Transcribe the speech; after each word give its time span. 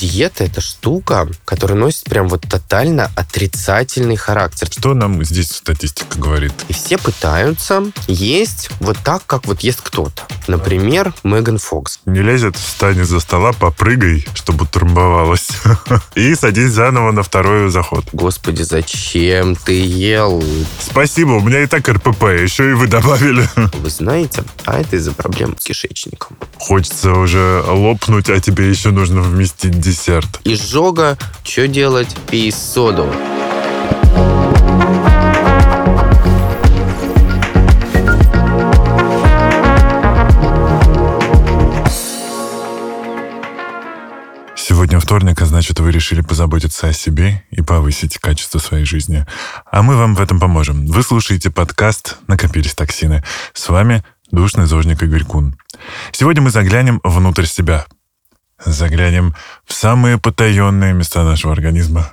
Диета– 0.00 0.44
это 0.46 0.62
штука, 0.62 1.28
которая 1.44 1.78
носит 1.78 2.04
прям 2.04 2.26
вот 2.28 2.40
тотально 2.48 3.10
отрицательный 3.16 4.16
характер. 4.16 4.66
Что 4.70 4.94
нам 4.94 5.22
здесь 5.22 5.50
статистика 5.50 6.18
говорит? 6.18 6.54
И 6.68 6.72
все 6.72 6.96
пытаются 6.96 7.82
есть 8.06 8.70
вот 8.80 8.96
так, 9.04 9.26
как 9.26 9.46
вот 9.46 9.60
ест 9.60 9.80
кто-то. 9.82 10.22
Например, 10.46 11.12
Меган 11.22 11.58
Фокс. 11.58 12.00
Не 12.06 12.22
лезет, 12.22 12.56
встань 12.56 13.00
из-за 13.00 13.20
стола, 13.20 13.52
попрыгай, 13.52 14.26
чтобы 14.34 14.66
трамбовалось. 14.66 15.48
И 16.14 16.34
садись 16.34 16.72
заново 16.72 17.12
на 17.12 17.22
второй 17.22 17.70
заход. 17.70 18.06
Господи, 18.14 18.62
зачем 18.62 19.54
ты 19.54 19.84
ел? 19.84 20.42
Спасибо, 20.80 21.32
у 21.32 21.40
меня 21.40 21.62
и 21.62 21.66
так 21.66 21.86
РПП, 21.88 22.22
еще 22.40 22.70
и 22.70 22.72
вы 22.72 22.86
добавили. 22.86 23.46
Вы 23.74 23.90
знаете, 23.90 24.44
а 24.64 24.80
это 24.80 24.96
из-за 24.96 25.12
проблем 25.12 25.56
с 25.58 25.64
кишечником. 25.64 26.36
Хочется 26.58 27.12
уже 27.12 27.62
лопнуть, 27.66 28.30
а 28.30 28.40
тебе 28.40 28.68
еще 28.68 28.90
нужно 28.90 29.20
вместить 29.20 29.78
десерт. 29.90 30.40
Изжога, 30.44 31.18
что 31.42 31.66
делать? 31.66 32.16
Пей 32.30 32.52
соду. 32.52 33.06
Сегодня 44.56 45.00
вторник, 45.00 45.42
а 45.42 45.46
значит, 45.46 45.80
вы 45.80 45.90
решили 45.90 46.20
позаботиться 46.20 46.86
о 46.86 46.92
себе 46.92 47.42
и 47.50 47.60
повысить 47.60 48.18
качество 48.18 48.60
своей 48.60 48.84
жизни. 48.84 49.26
А 49.70 49.82
мы 49.82 49.96
вам 49.96 50.14
в 50.14 50.20
этом 50.20 50.38
поможем. 50.38 50.86
Вы 50.86 51.02
слушаете 51.02 51.50
подкаст 51.50 52.18
«Накопились 52.28 52.74
токсины». 52.74 53.24
С 53.54 53.68
вами 53.68 54.04
душный 54.30 54.66
зожник 54.66 55.02
Игорь 55.02 55.24
Кун. 55.24 55.56
Сегодня 56.12 56.42
мы 56.42 56.50
заглянем 56.50 57.00
внутрь 57.02 57.46
себя. 57.46 57.86
Заглянем 58.64 59.34
в 59.64 59.72
самые 59.72 60.18
потаенные 60.18 60.92
места 60.92 61.24
нашего 61.24 61.52
организма. 61.52 62.12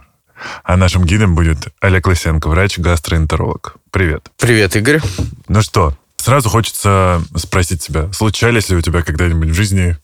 А 0.64 0.78
нашим 0.78 1.04
гидом 1.04 1.36
будет 1.36 1.68
Олег 1.82 2.08
Лысенко, 2.08 2.48
врач-гастроэнтеролог. 2.48 3.76
Привет. 3.92 4.32
Привет, 4.38 4.76
Игорь. 4.76 5.02
Ну 5.48 5.62
что, 5.62 5.98
сразу 6.18 6.50
хочется 6.50 7.22
спросить 7.36 7.82
тебя, 7.82 8.12
случались 8.14 8.70
ли 8.70 8.76
у 8.76 8.82
тебя 8.82 9.02
когда-нибудь 9.02 9.50
в 9.50 9.54
жизни 9.54 9.98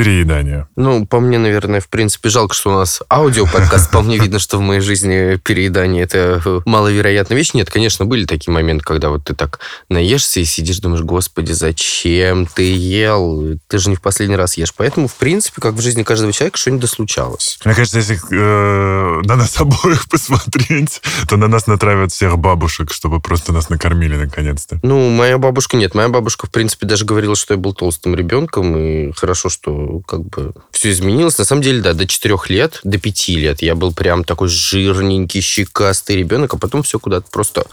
переедания? 0.00 0.66
Ну, 0.76 1.04
по 1.04 1.20
мне, 1.20 1.36
наверное, 1.36 1.80
в 1.80 1.88
принципе, 1.88 2.30
жалко, 2.30 2.54
что 2.54 2.70
у 2.70 2.72
нас 2.72 3.02
аудиоподкаст. 3.10 3.90
По 3.90 4.00
мне 4.00 4.18
видно, 4.18 4.38
что 4.38 4.56
в 4.56 4.62
моей 4.62 4.80
жизни 4.80 5.36
переедание– 5.36 6.02
это 6.04 6.42
маловероятная 6.64 7.36
вещь. 7.36 7.52
Нет, 7.52 7.68
конечно, 7.68 8.06
были 8.06 8.24
такие 8.24 8.50
моменты, 8.50 8.82
когда 8.82 9.10
вот 9.10 9.24
ты 9.24 9.34
так 9.34 9.60
наешься 9.90 10.40
и 10.40 10.44
сидишь, 10.44 10.78
думаешь, 10.78 11.02
господи, 11.02 11.52
зачем 11.52 12.46
ты 12.46 12.74
ел? 12.74 13.58
Ты 13.68 13.78
же 13.78 13.90
не 13.90 13.96
в 13.96 14.00
последний 14.00 14.36
раз 14.36 14.56
ешь. 14.56 14.72
Поэтому, 14.74 15.06
в 15.06 15.14
принципе, 15.16 15.60
как 15.60 15.74
в 15.74 15.80
жизни 15.82 16.02
каждого 16.02 16.32
человека, 16.32 16.56
что-нибудь 16.56 16.82
дослучалось. 16.82 17.58
Мне 17.66 17.74
кажется, 17.74 17.98
если 17.98 18.18
э, 18.30 19.20
на 19.22 19.36
нас 19.36 19.60
обоих 19.60 20.08
посмотреть, 20.10 21.02
то 21.28 21.36
на 21.36 21.46
нас 21.46 21.66
натравят 21.66 22.10
всех 22.10 22.38
бабушек, 22.38 22.90
чтобы 22.90 23.20
просто 23.20 23.52
нас 23.52 23.68
накормили 23.68 24.16
наконец-то. 24.16 24.80
Ну, 24.82 25.10
моя 25.10 25.36
бабушка 25.36 25.76
нет. 25.76 25.94
Моя 25.94 26.08
бабушка, 26.08 26.46
в 26.46 26.50
принципе, 26.50 26.86
даже 26.86 27.04
говорила, 27.04 27.36
что 27.36 27.52
я 27.52 27.58
был 27.58 27.74
толстым 27.74 28.14
ребенком, 28.14 28.76
и 28.76 29.12
хорошо, 29.12 29.50
что 29.50 29.89
как 29.98 30.22
бы 30.26 30.54
все 30.70 30.92
изменилось. 30.92 31.38
На 31.38 31.44
самом 31.44 31.62
деле, 31.62 31.82
да, 31.82 31.92
до 31.92 32.06
4 32.06 32.36
лет, 32.48 32.80
до 32.84 32.98
5 32.98 33.28
лет 33.28 33.62
я 33.62 33.74
был 33.74 33.92
прям 33.92 34.24
такой 34.24 34.48
жирненький, 34.48 35.40
щекастый 35.40 36.16
ребенок, 36.16 36.54
а 36.54 36.56
потом 36.56 36.82
все 36.82 36.98
куда-то 36.98 37.26
просто 37.30 37.66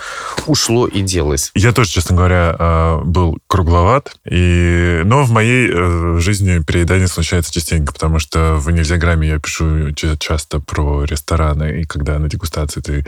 ушло 0.48 0.88
и 0.88 1.02
делось. 1.02 1.52
Я 1.56 1.72
тоже, 1.72 1.92
честно 1.92 2.16
говоря, 2.16 2.56
э, 2.58 3.02
был 3.04 3.38
кругловат, 3.48 4.18
и... 4.30 5.02
но 5.06 5.24
в 5.24 5.32
моей 5.32 5.70
э, 5.72 6.20
жизни 6.20 6.62
переедание 6.64 7.08
случается 7.08 7.54
частенько, 7.54 7.94
потому 7.94 8.20
что 8.20 8.56
в 8.56 8.70
«Нельзяграмме» 8.72 9.28
я 9.28 9.40
пишу 9.40 9.92
часто 9.94 10.60
про 10.60 11.04
рестораны, 11.06 11.82
и 11.82 11.84
когда 11.86 12.20
на 12.20 12.30
дегустации 12.30 12.82
ты 12.82 13.06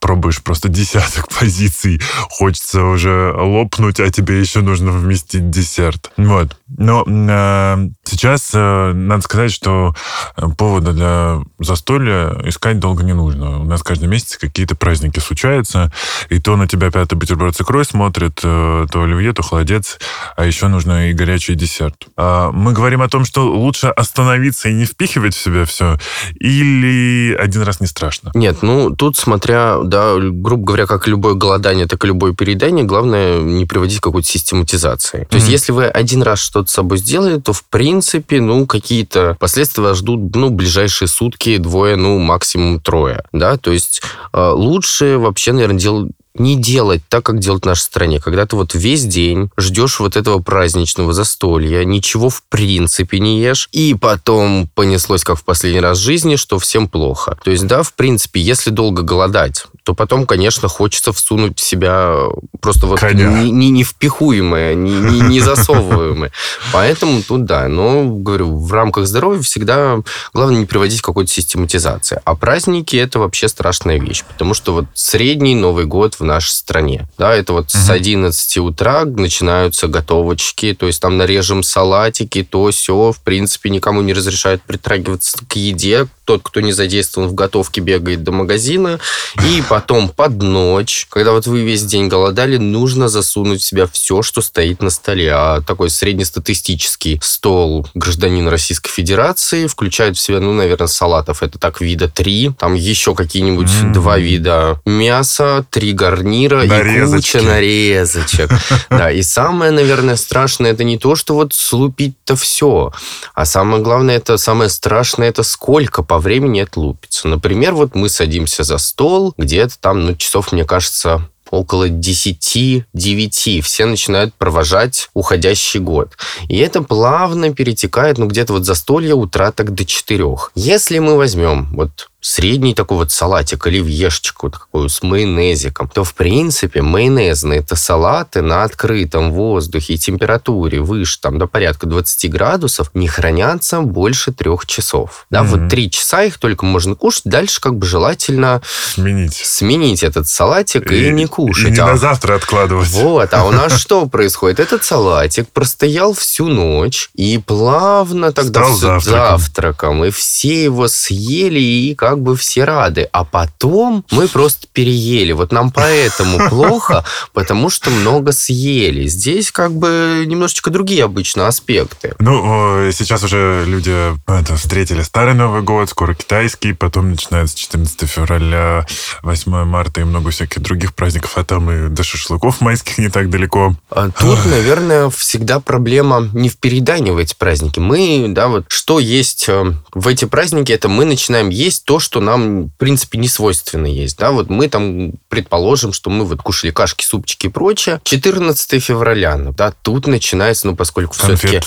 пробуешь 0.00 0.42
просто 0.42 0.68
десяток 0.68 1.28
позиций, 1.40 2.00
хочется 2.30 2.84
уже 2.84 3.32
лопнуть, 3.32 4.00
а 4.00 4.10
тебе 4.10 4.40
еще 4.40 4.60
нужно 4.60 4.92
вместить 4.92 5.50
десерт. 5.50 6.10
Вот. 6.16 6.56
Но 6.68 7.04
э, 7.06 7.88
сейчас 8.04 8.41
Сейчас 8.42 8.50
э, 8.54 8.92
надо 8.92 9.22
сказать, 9.22 9.52
что 9.52 9.94
э, 10.36 10.46
повода 10.56 10.92
для 10.92 11.40
застолья 11.58 12.34
искать 12.44 12.78
долго 12.78 13.04
не 13.04 13.12
нужно. 13.12 13.60
У 13.60 13.64
нас 13.64 13.82
каждый 13.82 14.08
месяц 14.08 14.36
какие-то 14.36 14.74
праздники 14.74 15.20
случаются, 15.20 15.92
и 16.28 16.40
то 16.40 16.56
на 16.56 16.66
тебя 16.66 16.90
пятый 16.90 17.14
бутерброд 17.14 17.54
с 17.54 17.60
икрой 17.60 17.84
смотрит, 17.84 18.40
э, 18.42 18.86
то 18.90 19.02
оливье, 19.02 19.32
то 19.32 19.42
холодец, 19.42 19.98
а 20.36 20.44
еще 20.44 20.68
нужно 20.68 21.10
и 21.10 21.12
горячий 21.12 21.54
десерт. 21.54 22.06
А 22.16 22.50
мы 22.50 22.72
говорим 22.72 23.02
о 23.02 23.08
том, 23.08 23.24
что 23.24 23.46
лучше 23.46 23.88
остановиться 23.88 24.68
и 24.68 24.74
не 24.74 24.84
впихивать 24.84 25.34
в 25.34 25.40
себя 25.40 25.64
все, 25.64 25.98
или 26.40 27.34
один 27.34 27.62
раз 27.62 27.80
не 27.80 27.86
страшно? 27.86 28.32
Нет, 28.34 28.62
ну 28.62 28.90
тут 28.90 29.16
смотря, 29.16 29.78
да, 29.84 30.16
грубо 30.18 30.64
говоря, 30.64 30.86
как 30.86 31.06
любое 31.06 31.34
голодание, 31.34 31.86
так 31.86 32.04
и 32.04 32.08
любое 32.08 32.34
переедание, 32.34 32.84
главное 32.84 33.40
не 33.40 33.66
приводить 33.66 34.00
к 34.00 34.02
какой-то 34.02 34.28
систематизации. 34.28 35.26
То 35.30 35.36
mm-hmm. 35.36 35.40
есть 35.40 35.48
если 35.48 35.72
вы 35.72 35.86
один 35.86 36.22
раз 36.22 36.40
что-то 36.40 36.70
с 36.70 36.74
собой 36.74 36.98
сделали, 36.98 37.40
то 37.40 37.52
в 37.52 37.64
принципе 37.64 38.31
принципе, 38.32 38.40
ну, 38.40 38.66
какие-то 38.66 39.36
последствия 39.38 39.94
ждут, 39.94 40.34
ну, 40.34 40.50
ближайшие 40.50 41.08
сутки, 41.08 41.58
двое, 41.58 41.96
ну, 41.96 42.18
максимум 42.18 42.80
трое, 42.80 43.24
да, 43.32 43.56
то 43.56 43.70
есть 43.70 44.02
э, 44.32 44.50
лучше 44.50 45.18
вообще, 45.18 45.52
наверное, 45.52 45.78
делать 45.78 46.12
не 46.34 46.56
делать 46.56 47.02
так, 47.08 47.24
как 47.24 47.38
делают 47.38 47.64
в 47.64 47.66
нашей 47.66 47.82
стране. 47.82 48.20
Когда 48.20 48.46
ты 48.46 48.56
вот 48.56 48.74
весь 48.74 49.04
день 49.04 49.50
ждешь 49.56 50.00
вот 50.00 50.16
этого 50.16 50.40
праздничного 50.40 51.12
застолья, 51.12 51.84
ничего 51.84 52.30
в 52.30 52.42
принципе 52.44 53.18
не 53.20 53.40
ешь, 53.40 53.68
и 53.72 53.94
потом 53.94 54.68
понеслось, 54.74 55.24
как 55.24 55.38
в 55.38 55.44
последний 55.44 55.80
раз 55.80 55.98
в 55.98 56.02
жизни, 56.02 56.36
что 56.36 56.58
всем 56.58 56.88
плохо. 56.88 57.38
То 57.44 57.50
есть, 57.50 57.66
да, 57.66 57.82
в 57.82 57.92
принципе, 57.94 58.40
если 58.40 58.70
долго 58.70 59.02
голодать, 59.02 59.66
то 59.84 59.94
потом, 59.94 60.26
конечно, 60.26 60.68
хочется 60.68 61.12
всунуть 61.12 61.58
в 61.58 61.62
себя 61.62 62.14
просто 62.60 62.86
вот 62.86 63.02
не, 63.02 63.50
не, 63.50 63.70
не 63.70 63.82
впихуемое, 63.82 64.74
не, 64.74 64.92
не, 64.92 65.20
не 65.20 65.40
засовываемое. 65.40 66.30
Поэтому 66.72 67.22
тут 67.22 67.44
да. 67.44 67.68
Но, 67.68 68.04
говорю, 68.04 68.56
в 68.56 68.72
рамках 68.72 69.06
здоровья 69.06 69.42
всегда 69.42 69.98
главное 70.32 70.60
не 70.60 70.66
приводить 70.66 71.00
к 71.00 71.04
какой-то 71.04 71.30
систематизации. 71.30 72.20
А 72.24 72.36
праздники 72.36 72.96
это 72.96 73.18
вообще 73.18 73.48
страшная 73.48 73.98
вещь, 73.98 74.24
потому 74.24 74.54
что 74.54 74.72
вот 74.72 74.84
средний 74.94 75.54
Новый 75.54 75.84
год 75.84 76.16
в 76.22 76.24
нашей 76.24 76.50
стране, 76.50 77.06
да, 77.18 77.34
это 77.34 77.52
вот 77.52 77.66
угу. 77.66 77.78
с 77.78 77.90
11 77.90 78.58
утра 78.58 79.04
начинаются 79.04 79.88
готовочки, 79.88 80.74
то 80.78 80.86
есть 80.86 81.00
там 81.00 81.18
нарежем 81.18 81.62
салатики, 81.62 82.42
то 82.42 82.70
все, 82.70 83.12
в 83.12 83.20
принципе, 83.20 83.70
никому 83.70 84.02
не 84.02 84.12
разрешают 84.12 84.62
притрагиваться 84.62 85.38
к 85.46 85.56
еде, 85.56 86.08
тот, 86.24 86.42
кто 86.42 86.60
не 86.60 86.72
задействован 86.72 87.28
в 87.28 87.34
готовке, 87.34 87.80
бегает 87.80 88.22
до 88.22 88.32
магазина. 88.32 89.00
И 89.44 89.62
потом 89.68 90.08
под 90.08 90.42
ночь, 90.42 91.06
когда 91.10 91.32
вот 91.32 91.46
вы 91.46 91.62
весь 91.62 91.84
день 91.84 92.08
голодали, 92.08 92.56
нужно 92.56 93.08
засунуть 93.08 93.60
в 93.60 93.64
себя 93.64 93.86
все, 93.86 94.22
что 94.22 94.40
стоит 94.40 94.82
на 94.82 94.90
столе. 94.90 95.32
А 95.34 95.60
такой 95.60 95.90
среднестатистический 95.90 97.18
стол 97.22 97.86
гражданина 97.94 98.50
Российской 98.50 98.90
Федерации 98.90 99.66
включает 99.66 100.16
в 100.16 100.20
себя, 100.20 100.40
ну, 100.40 100.52
наверное, 100.52 100.86
салатов. 100.86 101.42
Это 101.42 101.58
так 101.58 101.80
вида 101.80 102.08
три. 102.08 102.52
Там 102.58 102.74
еще 102.74 103.14
какие-нибудь 103.14 103.68
mm-hmm. 103.68 103.92
два 103.92 104.18
вида 104.18 104.80
мяса, 104.84 105.64
три 105.70 105.92
гарнира 106.16 106.64
и 106.64 107.06
куча 107.06 107.42
нарезочек. 107.42 108.50
Да, 108.90 109.10
и 109.10 109.22
самое, 109.22 109.70
наверное, 109.70 110.16
страшное, 110.16 110.72
это 110.72 110.84
не 110.84 110.98
то, 110.98 111.16
что 111.16 111.34
вот 111.34 111.52
слупить-то 111.54 112.36
все, 112.36 112.92
а 113.34 113.44
самое 113.44 113.82
главное, 113.82 114.16
это 114.16 114.36
самое 114.36 114.70
страшное, 114.70 115.28
это 115.28 115.42
сколько 115.42 116.02
по 116.02 116.18
времени 116.18 116.62
это 116.62 116.80
лупится. 116.80 117.28
Например, 117.28 117.74
вот 117.74 117.94
мы 117.94 118.08
садимся 118.08 118.64
за 118.64 118.78
стол, 118.78 119.34
где-то 119.36 119.74
там, 119.80 120.06
ну, 120.06 120.16
часов, 120.16 120.52
мне 120.52 120.64
кажется, 120.64 121.28
около 121.52 121.88
10-9 121.88 123.60
все 123.62 123.84
начинают 123.84 124.34
провожать 124.34 125.10
уходящий 125.14 125.80
год. 125.80 126.16
И 126.48 126.56
это 126.56 126.82
плавно 126.82 127.54
перетекает, 127.54 128.18
ну, 128.18 128.26
где-то 128.26 128.54
вот 128.54 128.64
застолье 128.64 129.14
утра 129.14 129.52
так 129.52 129.74
до 129.74 129.84
4. 129.84 130.24
Если 130.54 130.98
мы 130.98 131.16
возьмем 131.16 131.68
вот 131.74 132.08
средний 132.22 132.72
такой 132.72 132.98
вот 132.98 133.10
салатик, 133.10 133.66
оливьешечку 133.66 134.48
такую 134.48 134.88
с 134.88 135.02
майонезиком, 135.02 135.88
то, 135.88 136.04
в 136.04 136.14
принципе, 136.14 136.80
майонезные 136.80 137.58
это 137.58 137.74
салаты 137.74 138.42
на 138.42 138.62
открытом 138.62 139.32
воздухе 139.32 139.94
и 139.94 139.98
температуре 139.98 140.80
выше, 140.80 141.20
там, 141.20 141.38
до 141.38 141.46
порядка 141.46 141.86
20 141.86 142.30
градусов, 142.30 142.90
не 142.94 143.08
хранятся 143.08 143.80
больше 143.80 144.32
трех 144.32 144.66
часов. 144.66 145.26
Да, 145.30 145.40
mm-hmm. 145.40 145.46
вот 145.46 145.68
три 145.68 145.90
часа 145.90 146.22
их 146.22 146.38
только 146.38 146.64
можно 146.64 146.94
кушать, 146.94 147.24
дальше 147.24 147.60
как 147.60 147.76
бы 147.76 147.86
желательно 147.86 148.62
сменить, 148.94 149.34
сменить 149.34 150.04
этот 150.04 150.28
салатик 150.28 150.92
и, 150.92 151.08
и 151.08 151.12
не 151.12 151.26
кушать. 151.26 151.70
И 151.70 151.72
не 151.72 151.80
а, 151.80 151.86
на 151.88 151.96
завтра 151.96 152.36
откладывать. 152.36 152.88
Вот, 152.90 153.34
а 153.34 153.44
у 153.44 153.50
нас 153.50 153.72
что 153.80 154.06
происходит? 154.06 154.60
Этот 154.60 154.84
салатик 154.84 155.48
простоял 155.48 156.14
всю 156.14 156.46
ночь 156.46 157.10
и 157.14 157.38
плавно 157.38 158.32
тогда 158.32 158.68
завтраком. 158.68 159.38
завтраком, 159.38 160.04
и 160.04 160.10
все 160.10 160.64
его 160.64 160.86
съели, 160.86 161.58
и 161.58 161.94
как 161.96 162.11
как 162.12 162.20
бы 162.20 162.36
все 162.36 162.64
рады. 162.64 163.08
А 163.10 163.24
потом 163.24 164.04
мы 164.10 164.28
просто 164.28 164.66
переели. 164.70 165.32
Вот 165.32 165.50
нам 165.50 165.70
поэтому 165.70 166.46
плохо, 166.50 167.06
потому 167.32 167.70
что 167.70 167.88
много 167.88 168.32
съели. 168.32 169.06
Здесь 169.06 169.50
как 169.50 169.72
бы 169.72 170.24
немножечко 170.26 170.68
другие 170.68 171.04
обычно 171.04 171.48
аспекты. 171.48 172.14
Ну, 172.18 172.90
сейчас 172.92 173.24
уже 173.24 173.64
люди 173.66 174.12
это, 174.30 174.56
встретили 174.56 175.00
Старый 175.00 175.32
Новый 175.32 175.62
год, 175.62 175.88
скоро 175.88 176.12
китайский, 176.12 176.74
потом 176.74 177.12
начинается 177.12 177.56
14 177.56 178.02
февраля, 178.02 178.86
8 179.22 179.64
марта 179.64 180.02
и 180.02 180.04
много 180.04 180.30
всяких 180.30 180.60
других 180.60 180.94
праздников, 180.94 181.32
а 181.36 181.44
там 181.44 181.70
и 181.70 181.88
до 181.88 182.02
шашлыков 182.02 182.60
майских 182.60 182.98
не 182.98 183.08
так 183.08 183.30
далеко. 183.30 183.74
А 183.88 184.10
тут, 184.10 184.44
наверное, 184.44 185.08
всегда 185.08 185.60
проблема 185.60 186.28
не 186.34 186.50
в 186.50 186.58
переедании 186.58 187.10
в 187.10 187.16
эти 187.16 187.34
праздники. 187.34 187.80
Мы, 187.80 188.26
да, 188.28 188.48
вот 188.48 188.66
что 188.68 188.98
есть 188.98 189.46
э, 189.48 189.72
в 189.94 190.08
эти 190.08 190.26
праздники, 190.26 190.72
это 190.72 190.90
мы 190.90 191.06
начинаем 191.06 191.48
есть 191.48 191.86
то, 191.86 192.01
что 192.02 192.20
нам, 192.20 192.66
в 192.66 192.76
принципе, 192.76 193.18
не 193.18 193.28
свойственно 193.28 193.86
есть. 193.86 194.18
Да, 194.18 194.32
вот 194.32 194.50
мы 194.50 194.68
там 194.68 195.12
предположим, 195.28 195.92
что 195.92 196.10
мы 196.10 196.24
вот 196.24 196.42
кушали 196.42 196.70
кашки, 196.70 197.04
супчики 197.04 197.46
и 197.46 197.50
прочее. 197.50 198.00
14 198.04 198.82
февраля, 198.82 199.36
ну, 199.36 199.52
да, 199.52 199.72
тут 199.82 200.06
начинается, 200.06 200.66
ну, 200.66 200.76
поскольку 200.76 201.14
все-таки 201.14 201.60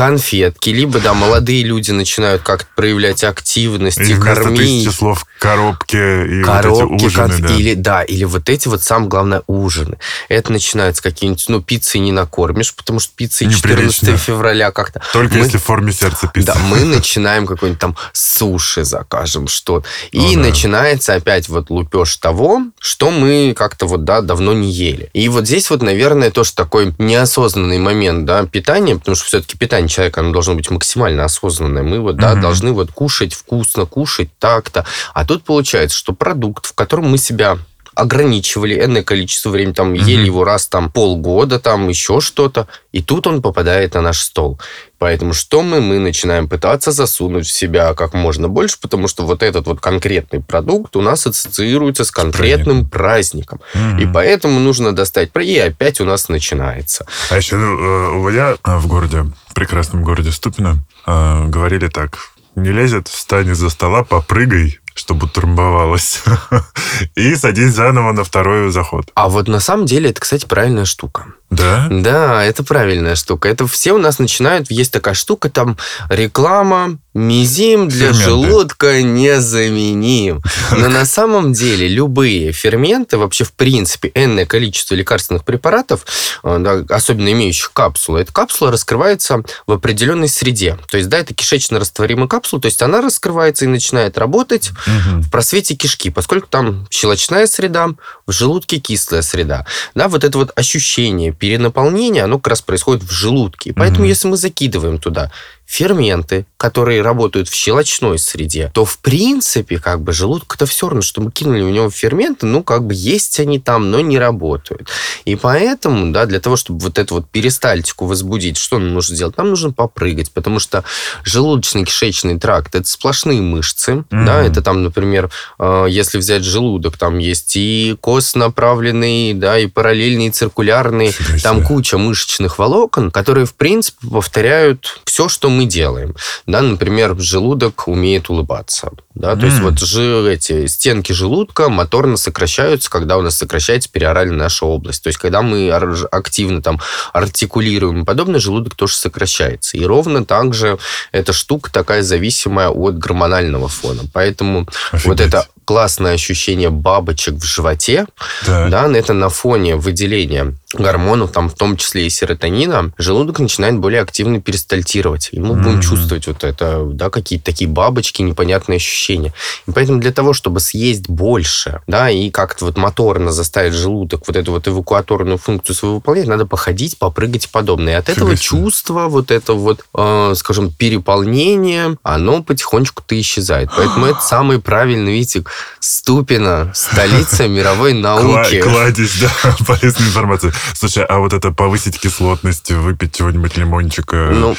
конфетки, 0.00 0.70
либо, 0.70 0.98
да, 1.00 1.12
молодые 1.12 1.62
люди 1.62 1.90
начинают 1.90 2.42
как-то 2.42 2.68
проявлять 2.74 3.22
активность 3.22 3.98
и, 3.98 4.12
и 4.12 4.14
кормить. 4.14 4.58
тысячи 4.58 4.88
слов 4.94 5.26
коробки 5.38 5.96
и 6.40 6.42
коробки, 6.42 6.82
вот 6.82 6.92
эти 6.94 7.04
ужины, 7.04 7.28
конф... 7.28 7.40
да. 7.40 7.54
Или, 7.54 7.74
да, 7.74 8.02
или 8.02 8.24
вот 8.24 8.48
эти 8.48 8.68
вот, 8.68 8.82
самое 8.82 9.08
главное, 9.10 9.42
ужины. 9.46 9.98
Это 10.28 10.52
начинается 10.52 11.02
какие-нибудь, 11.02 11.44
ну, 11.48 11.60
пиццы 11.62 11.98
не 11.98 12.12
накормишь, 12.12 12.74
потому 12.74 12.98
что 12.98 13.12
пиццы 13.14 13.44
14 13.50 13.64
Неприлично. 14.02 14.16
февраля 14.16 14.70
как-то. 14.70 15.02
Только 15.12 15.34
Мы- 15.34 15.44
если 15.44 15.58
в 15.58 15.62
форме 15.64 15.92
сердца 15.92 16.30
пицца. 16.32 16.54
Да, 16.54 16.58
мы 16.60 16.80
начинаем 16.84 17.46
какой-нибудь 17.46 17.80
там 17.80 17.96
суши 18.12 18.84
закажем, 18.84 19.48
что 19.48 19.82
И 20.12 20.18
О, 20.18 20.34
да. 20.34 20.40
начинается 20.40 21.14
опять 21.14 21.48
вот 21.48 21.68
лупеж 21.68 22.16
того, 22.16 22.62
что 22.78 23.10
мы 23.10 23.54
как-то 23.56 23.86
вот, 23.86 24.04
да, 24.04 24.22
давно 24.22 24.54
не 24.54 24.70
ели. 24.70 25.10
И 25.12 25.28
вот 25.28 25.46
здесь 25.46 25.68
вот, 25.68 25.82
наверное, 25.82 26.30
тоже 26.30 26.54
такой 26.54 26.94
неосознанный 26.98 27.78
момент, 27.78 28.24
да, 28.24 28.46
питания, 28.46 28.96
потому 28.96 29.14
что 29.14 29.26
все-таки 29.26 29.58
питание 29.58 29.89
человека, 29.90 30.20
оно 30.20 30.32
должно 30.32 30.54
быть 30.54 30.70
максимально 30.70 31.24
осознанное. 31.24 31.82
Мы 31.82 32.00
вот, 32.00 32.16
да, 32.16 32.32
Мгм. 32.32 32.40
должны 32.40 32.72
вот 32.72 32.90
кушать 32.92 33.34
вкусно, 33.34 33.84
кушать 33.86 34.30
так-то. 34.38 34.86
А 35.12 35.24
тут 35.26 35.44
получается, 35.44 35.96
что 35.98 36.12
продукт, 36.14 36.66
в 36.66 36.72
котором 36.74 37.10
мы 37.10 37.18
себя 37.18 37.58
ограничивали 37.94 38.84
энное 38.84 39.02
количество 39.02 39.50
времени, 39.50 39.72
там, 39.72 39.92
ели 39.92 40.16
Мгм. 40.16 40.24
его 40.24 40.44
раз 40.44 40.66
там 40.66 40.90
полгода, 40.90 41.58
там, 41.58 41.88
еще 41.88 42.20
что-то, 42.20 42.68
и 42.92 43.02
тут 43.02 43.26
он 43.26 43.42
попадает 43.42 43.94
на 43.94 44.00
наш 44.00 44.20
стол. 44.20 44.58
Поэтому 44.98 45.32
что 45.32 45.62
мы? 45.62 45.80
Мы 45.80 45.98
начинаем 45.98 46.48
пытаться 46.48 46.92
засунуть 46.92 47.46
в 47.46 47.52
себя 47.52 47.94
как 47.94 48.12
можно 48.14 48.48
больше, 48.48 48.76
потому 48.80 49.08
что 49.08 49.24
вот 49.24 49.42
этот 49.42 49.66
вот 49.66 49.80
конкретный 49.80 50.40
продукт 50.40 50.94
у 50.96 51.00
нас 51.00 51.26
ассоциируется 51.26 52.04
с 52.04 52.10
конкретным 52.10 52.88
праздником. 52.88 53.60
Мгм. 53.74 53.98
И 53.98 54.06
поэтому 54.12 54.60
нужно 54.60 54.94
достать... 54.94 55.30
И 55.40 55.58
опять 55.58 56.00
у 56.00 56.04
нас 56.04 56.28
начинается. 56.28 57.06
А 57.30 57.36
еще 57.36 57.56
ну, 57.56 57.78
э, 57.78 58.08
у 58.18 58.28
меня 58.28 58.56
э, 58.62 58.76
в 58.76 58.86
городе, 58.86 59.24
прекрасном 59.54 60.04
городе 60.04 60.32
Ступино, 60.32 60.84
э, 61.06 61.44
говорили 61.46 61.88
так. 61.88 62.18
Не 62.56 62.70
лезет, 62.70 63.08
встань 63.08 63.48
из-за 63.50 63.70
стола, 63.70 64.04
попрыгай, 64.04 64.80
чтобы 65.00 65.26
утрамбовалось. 65.26 66.22
И 67.16 67.34
садись 67.34 67.72
заново 67.72 68.12
на 68.12 68.22
второй 68.22 68.70
заход. 68.70 69.10
А 69.14 69.28
вот 69.28 69.48
на 69.48 69.60
самом 69.60 69.86
деле 69.86 70.10
это, 70.10 70.20
кстати, 70.20 70.46
правильная 70.46 70.84
штука. 70.84 71.26
Да? 71.50 71.88
Да, 71.90 72.44
это 72.44 72.62
правильная 72.62 73.16
штука. 73.16 73.48
Это 73.48 73.66
все 73.66 73.92
у 73.92 73.98
нас 73.98 74.18
начинают... 74.18 74.70
Есть 74.70 74.92
такая 74.92 75.14
штука, 75.14 75.50
там 75.50 75.76
реклама, 76.08 76.98
мизим 77.12 77.88
для 77.88 78.12
Ферменты. 78.12 78.24
желудка 78.24 79.02
незаменим. 79.02 80.42
Но 80.70 80.88
на 80.88 81.04
самом 81.04 81.52
деле 81.52 81.88
любые 81.88 82.52
ферменты, 82.52 83.18
вообще 83.18 83.42
в 83.44 83.52
принципе 83.52 84.12
энное 84.14 84.46
количество 84.46 84.94
лекарственных 84.94 85.44
препаратов, 85.44 86.06
э, 86.44 86.84
особенно 86.88 87.32
имеющих 87.32 87.72
капсулы, 87.72 88.20
эта 88.20 88.32
капсула 88.32 88.70
раскрывается 88.70 89.42
в 89.66 89.72
определенной 89.72 90.28
среде. 90.28 90.78
То 90.88 90.98
есть, 90.98 91.08
да, 91.08 91.18
это 91.18 91.34
кишечно 91.34 91.80
растворимая 91.80 92.28
капсула, 92.28 92.62
то 92.62 92.66
есть 92.66 92.80
она 92.82 93.00
раскрывается 93.00 93.64
и 93.64 93.68
начинает 93.68 94.16
работать 94.18 94.70
Мгм. 94.86 95.22
в 95.22 95.30
просвете 95.30 95.74
кишки, 95.74 96.10
поскольку 96.10 96.46
там 96.48 96.86
щелочная 96.90 97.46
среда, 97.46 97.88
в 98.26 98.32
желудке 98.32 98.78
кислая 98.78 99.22
среда. 99.22 99.66
Да, 99.96 100.08
вот 100.08 100.22
это 100.22 100.38
вот 100.38 100.52
ощущение 100.54 101.32
перенаполнения, 101.40 102.22
оно 102.24 102.38
как 102.38 102.48
раз 102.48 102.62
происходит 102.62 103.02
в 103.02 103.10
желудке. 103.10 103.70
И 103.70 103.72
поэтому, 103.72 104.00
Мгм. 104.00 104.08
если 104.08 104.28
мы 104.28 104.36
закидываем 104.36 104.98
туда 104.98 105.32
ферменты, 105.70 106.46
которые 106.56 107.00
работают 107.00 107.48
в 107.48 107.54
щелочной 107.54 108.18
среде, 108.18 108.72
то, 108.74 108.84
в 108.84 108.98
принципе, 108.98 109.78
как 109.78 110.00
бы 110.02 110.12
желудку-то 110.12 110.66
все 110.66 110.88
равно, 110.88 111.00
что 111.00 111.20
мы 111.20 111.30
кинули 111.30 111.62
в 111.62 111.70
него 111.70 111.90
ферменты, 111.90 112.46
ну, 112.46 112.64
как 112.64 112.84
бы 112.84 112.92
есть 112.92 113.38
они 113.38 113.60
там, 113.60 113.92
но 113.92 114.00
не 114.00 114.18
работают. 114.18 114.88
И 115.24 115.36
поэтому, 115.36 116.12
да, 116.12 116.26
для 116.26 116.40
того, 116.40 116.56
чтобы 116.56 116.80
вот 116.80 116.98
эту 116.98 117.14
вот 117.14 117.28
перистальтику 117.30 118.06
возбудить, 118.06 118.56
что 118.56 118.78
нам 118.80 118.92
нужно 118.94 119.14
сделать? 119.14 119.36
Нам 119.36 119.50
нужно 119.50 119.70
попрыгать, 119.72 120.32
потому 120.32 120.58
что 120.58 120.82
желудочно-кишечный 121.24 122.38
тракт– 122.40 122.74
это 122.74 122.88
сплошные 122.88 123.40
мышцы, 123.40 124.04
Мгм. 124.10 124.26
да, 124.26 124.42
это 124.42 124.62
там, 124.62 124.82
например, 124.82 125.30
э, 125.60 125.86
если 125.88 126.18
взять 126.18 126.42
желудок, 126.42 126.96
там 126.98 127.18
есть 127.18 127.52
и 127.54 127.96
костнаправленные, 128.02 129.34
да, 129.34 129.58
и 129.58 129.66
параллельные, 129.66 130.28
и 130.28 130.30
циркулярные, 130.32 131.12
Фига 131.12 131.40
там 131.42 131.58
себе. 131.58 131.66
куча 131.66 131.98
мышечных 131.98 132.58
волокон, 132.58 133.10
которые, 133.10 133.46
в 133.46 133.54
принципе, 133.54 134.08
повторяют 134.08 135.00
все, 135.04 135.28
что 135.28 135.48
мы 135.48 135.59
делаем. 135.66 136.14
Да, 136.46 136.60
например, 136.60 137.18
желудок 137.18 137.88
умеет 137.88 138.30
улыбаться. 138.30 138.90
Да, 139.14 139.36
то 139.36 139.44
есть 139.44 139.60
вот 139.60 139.78
же 139.78 140.32
эти 140.32 140.66
стенки 140.66 141.12
желудка 141.12 141.68
моторно 141.68 142.16
сокращаются, 142.16 142.88
когда 142.88 143.18
у 143.18 143.22
нас 143.22 143.36
сокращается 143.36 143.90
периоральная 143.90 144.36
наша 144.36 144.64
область. 144.64 145.02
То 145.02 145.08
есть 145.08 145.18
когда 145.18 145.42
мы 145.42 145.70
активно 145.70 146.62
там 146.62 146.80
артикулируем 147.12 148.02
и 148.02 148.04
подобное, 148.04 148.40
желудок 148.40 148.74
тоже 148.74 148.94
сокращается. 148.94 149.76
И 149.76 149.84
ровно 149.84 150.24
так 150.24 150.54
же 150.54 150.78
эта 151.12 151.32
штука 151.32 151.70
такая 151.72 152.02
зависимая 152.02 152.68
от 152.68 152.98
гормонального 152.98 153.68
фона. 153.68 154.02
Поэтому 154.12 154.66
вот 154.92 155.20
Офигеть. 155.20 155.20
это 155.20 155.46
классное 155.74 156.14
ощущение 156.14 156.68
бабочек 156.68 157.34
в 157.36 157.44
животе, 157.44 158.06
Да. 158.44 158.66
да, 158.68 158.90
это 158.98 159.12
на 159.12 159.28
фоне 159.28 159.76
выделения 159.76 160.54
гормонов, 160.74 161.30
там 161.30 161.48
в 161.48 161.54
том 161.54 161.76
числе 161.76 162.06
и 162.06 162.10
серотонина, 162.10 162.90
желудок 162.98 163.38
начинает 163.38 163.78
более 163.78 164.00
активно 164.02 164.40
перистальтировать. 164.40 165.28
И 165.30 165.38
мы 165.38 165.54
будем 165.54 165.74
Мгм. 165.74 165.80
чувствовать 165.82 166.26
вот 166.26 166.42
это, 166.42 166.84
да, 166.86 167.08
какие-то 167.08 167.44
такие 167.44 167.68
бабочки, 167.70 168.20
непонятные 168.22 168.76
ощущения. 168.78 169.32
И 169.68 169.70
поэтому 169.70 170.00
для 170.00 170.10
того, 170.12 170.32
чтобы 170.32 170.58
съесть 170.58 171.08
больше, 171.08 171.80
да, 171.86 172.10
и 172.10 172.30
как-то 172.30 172.64
вот 172.64 172.76
моторно 172.76 173.30
заставить 173.30 173.72
желудок 173.74 174.22
вот 174.26 174.34
эту 174.36 174.50
вот 174.50 174.66
эвакуаторную 174.66 175.38
функцию 175.38 175.76
свою 175.76 175.94
выполнять, 175.96 176.26
надо 176.26 176.46
походить, 176.46 176.98
попрыгать 176.98 177.44
и 177.44 177.48
подобное. 177.48 177.92
И 177.94 177.96
от 177.96 178.08
этого 178.08 178.30
Фига 178.30 178.42
себе. 178.42 178.48
чувство, 178.60 179.06
вот 179.08 179.30
это 179.30 179.52
вот, 179.54 179.84
э, 179.96 180.32
скажем, 180.36 180.72
переполнение, 180.72 181.96
оно 182.02 182.42
потихонечку-то 182.42 183.20
исчезает. 183.20 183.70
Поэтому 183.76 184.06
это 184.06 184.20
самый 184.20 184.60
правильный, 184.60 185.12
видите, 185.12 185.44
Ступино, 185.80 186.72
столица 186.74 187.48
мировой 187.48 187.94
науки. 187.94 188.60
Кладезь, 188.60 189.20
да, 189.20 189.56
полезной 189.66 190.08
информации. 190.08 190.52
Слушай, 190.74 191.04
а 191.04 191.18
вот 191.18 191.32
это 191.32 191.50
повысить 191.52 191.98
кислотность, 191.98 192.70
выпить 192.70 193.16
чего-нибудь 193.16 193.56
лимончика... 193.56 194.30
Ну, 194.32 194.56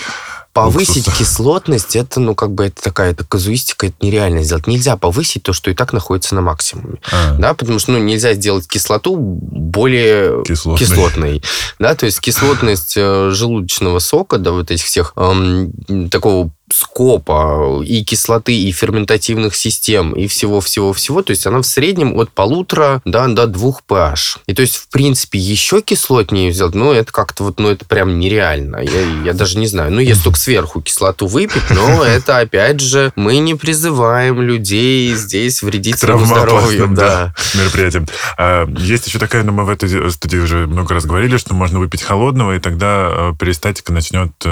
повысить 0.53 1.07
уксуса. 1.07 1.17
кислотность, 1.17 1.95
это, 1.95 2.19
ну, 2.19 2.35
как 2.35 2.51
бы, 2.51 2.65
это 2.65 2.81
такая 2.81 3.11
это 3.11 3.23
казуистика, 3.23 3.87
это 3.87 3.95
нереально 4.01 4.43
сделать. 4.43 4.67
Нельзя 4.67 4.97
повысить 4.97 5.43
то, 5.43 5.53
что 5.53 5.71
и 5.71 5.73
так 5.73 5.93
находится 5.93 6.35
на 6.35 6.41
максимуме. 6.41 6.97
А, 7.11 7.35
Да, 7.35 7.53
потому 7.53 7.79
что, 7.79 7.91
ну, 7.93 7.99
нельзя 7.99 8.33
сделать 8.33 8.67
кислоту 8.67 9.15
более 9.17 10.43
Кислотной. 10.43 10.85
кислотной. 10.85 11.43
Да, 11.79 11.95
то 11.95 12.05
есть 12.05 12.19
кислотность 12.19 12.95
э, 12.97 13.29
желудочного 13.31 13.99
сока, 13.99 14.37
да, 14.37 14.51
вот 14.51 14.71
этих 14.71 14.85
всех 14.85 15.13
эм, 15.15 15.71
такого 16.09 16.51
скопа 16.73 17.81
и 17.83 18.03
кислоты, 18.03 18.53
и 18.53 18.71
ферментативных 18.71 19.55
систем, 19.55 20.13
и 20.13 20.27
всего-всего-всего, 20.27 21.21
то 21.21 21.31
есть 21.31 21.45
она 21.47 21.59
в 21.61 21.65
среднем 21.65 22.17
от 22.17 22.31
полутора 22.31 23.01
да, 23.05 23.27
до 23.27 23.47
двух 23.47 23.81
pH. 23.87 24.39
И 24.47 24.53
то 24.53 24.61
есть, 24.61 24.75
в 24.75 24.87
принципе, 24.89 25.39
еще 25.39 25.81
кислотнее 25.81 26.51
сделать, 26.51 26.75
ну, 26.75 26.91
это 26.91 27.11
как-то 27.11 27.43
вот, 27.43 27.59
ну, 27.59 27.69
это 27.69 27.85
прям 27.85 28.19
нереально. 28.19 28.77
Я, 28.77 29.01
я 29.25 29.33
даже 29.33 29.57
не 29.57 29.67
знаю. 29.67 29.91
Ну, 29.91 29.99
если 29.99 30.23
только 30.23 30.39
сверху 30.39 30.81
кислоту 30.81 31.27
выпить, 31.27 31.69
но 31.69 32.03
это, 32.05 32.39
опять 32.39 32.79
же, 32.79 33.11
мы 33.15 33.37
не 33.37 33.55
призываем 33.55 34.41
людей 34.41 35.13
здесь 35.15 35.61
вредить 35.61 35.99
своему 35.99 36.25
здоровью. 36.25 36.77
травмоопасным, 36.87 36.95
Да. 36.95 37.33
мероприятием. 37.53 38.07
А, 38.37 38.67
есть 38.77 39.07
еще 39.07 39.19
такая, 39.19 39.43
ну, 39.43 39.51
мы 39.51 39.65
в 39.65 39.69
этой 39.69 40.11
студии 40.11 40.37
уже 40.37 40.67
много 40.67 40.93
раз 40.93 41.05
говорили, 41.05 41.37
что 41.37 41.53
можно 41.53 41.79
выпить 41.79 42.01
холодного, 42.01 42.55
и 42.55 42.59
тогда 42.59 43.09
э, 43.11 43.33
перистатика 43.39 43.91
начнет, 43.93 44.31
э, 44.45 44.49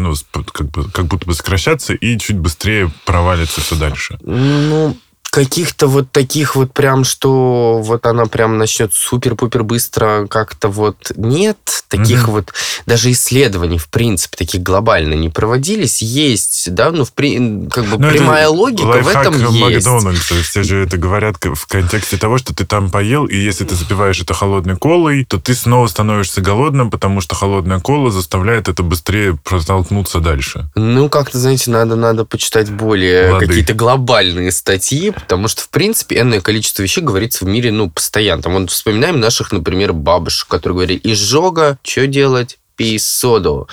ну, 0.00 0.14
как, 0.52 0.70
бы, 0.70 0.88
как 0.90 1.06
будто 1.06 1.26
бы 1.26 1.34
сокращаться 1.42 1.92
и 1.94 2.16
чуть 2.18 2.38
быстрее 2.38 2.90
провалится 3.04 3.60
все 3.60 3.74
дальше. 3.74 4.16
Ну, 4.22 4.96
каких-то 5.32 5.86
вот 5.86 6.12
таких 6.12 6.56
вот 6.56 6.74
прям, 6.74 7.04
что 7.04 7.80
вот 7.82 8.04
она 8.04 8.26
прям 8.26 8.58
начнет 8.58 8.92
супер-пупер 8.92 9.62
быстро 9.62 10.26
как-то 10.28 10.68
вот 10.68 11.10
нет. 11.16 11.56
Таких 11.88 12.24
угу. 12.24 12.32
вот 12.32 12.52
даже 12.86 13.10
исследований, 13.10 13.78
в 13.78 13.88
принципе, 13.88 14.36
таких 14.36 14.62
глобально 14.62 15.14
не 15.14 15.30
проводились. 15.30 16.02
Есть, 16.02 16.72
да, 16.74 16.90
ну, 16.90 17.04
в 17.04 17.12
при, 17.12 17.66
как 17.68 17.84
бы 17.84 17.98
Но 17.98 18.06
ну, 18.06 18.10
прямая 18.10 18.48
логика 18.48 19.02
в 19.02 19.08
этом 19.08 19.34
есть. 19.52 19.86
Макдональдса. 19.86 20.34
Все 20.42 20.62
же 20.62 20.84
это 20.84 20.98
говорят 20.98 21.36
в 21.42 21.66
контексте 21.66 22.18
того, 22.18 22.36
что 22.36 22.54
ты 22.54 22.66
там 22.66 22.90
поел, 22.90 23.24
и 23.24 23.36
если 23.36 23.64
ты 23.64 23.74
запиваешь 23.74 24.20
это 24.20 24.34
холодной 24.34 24.76
колой, 24.76 25.24
то 25.24 25.38
ты 25.38 25.54
снова 25.54 25.86
становишься 25.86 26.42
голодным, 26.42 26.90
потому 26.90 27.22
что 27.22 27.34
холодная 27.34 27.80
кола 27.80 28.10
заставляет 28.10 28.68
это 28.68 28.82
быстрее 28.82 29.38
протолкнуться 29.42 30.20
дальше. 30.20 30.66
Ну, 30.74 31.08
как-то, 31.08 31.38
знаете, 31.38 31.70
надо, 31.70 31.96
надо 31.96 32.26
почитать 32.26 32.70
более 32.70 33.38
какие-то 33.38 33.72
глобальные 33.72 34.52
статьи, 34.52 35.14
потому 35.22 35.48
что, 35.48 35.62
в 35.62 35.70
принципе, 35.70 36.20
энное 36.20 36.40
количество 36.40 36.82
вещей 36.82 37.02
говорится 37.02 37.44
в 37.44 37.48
мире, 37.48 37.72
ну, 37.72 37.90
постоянно. 37.90 38.42
Там, 38.42 38.54
вот 38.54 38.70
вспоминаем 38.70 39.20
наших, 39.20 39.52
например, 39.52 39.92
бабушек, 39.92 40.48
которые 40.48 40.76
говорили, 40.76 41.00
изжога, 41.04 41.78
что 41.82 42.06
делать? 42.06 42.58
Пей 42.82 42.98
соду. 42.98 43.68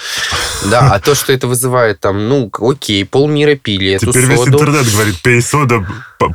Да, 0.65 0.91
а 0.93 0.99
то, 0.99 1.15
что 1.15 1.33
это 1.33 1.47
вызывает 1.47 1.99
там, 1.99 2.29
ну, 2.29 2.51
окей, 2.59 3.05
полмира 3.05 3.55
пили 3.55 3.93
эту 3.93 4.07
Теперь 4.11 4.23
соду. 4.23 4.33
весь 4.33 4.47
интернет 4.47 4.91
говорит, 4.91 5.21
пей 5.21 5.41
соду, 5.41 5.85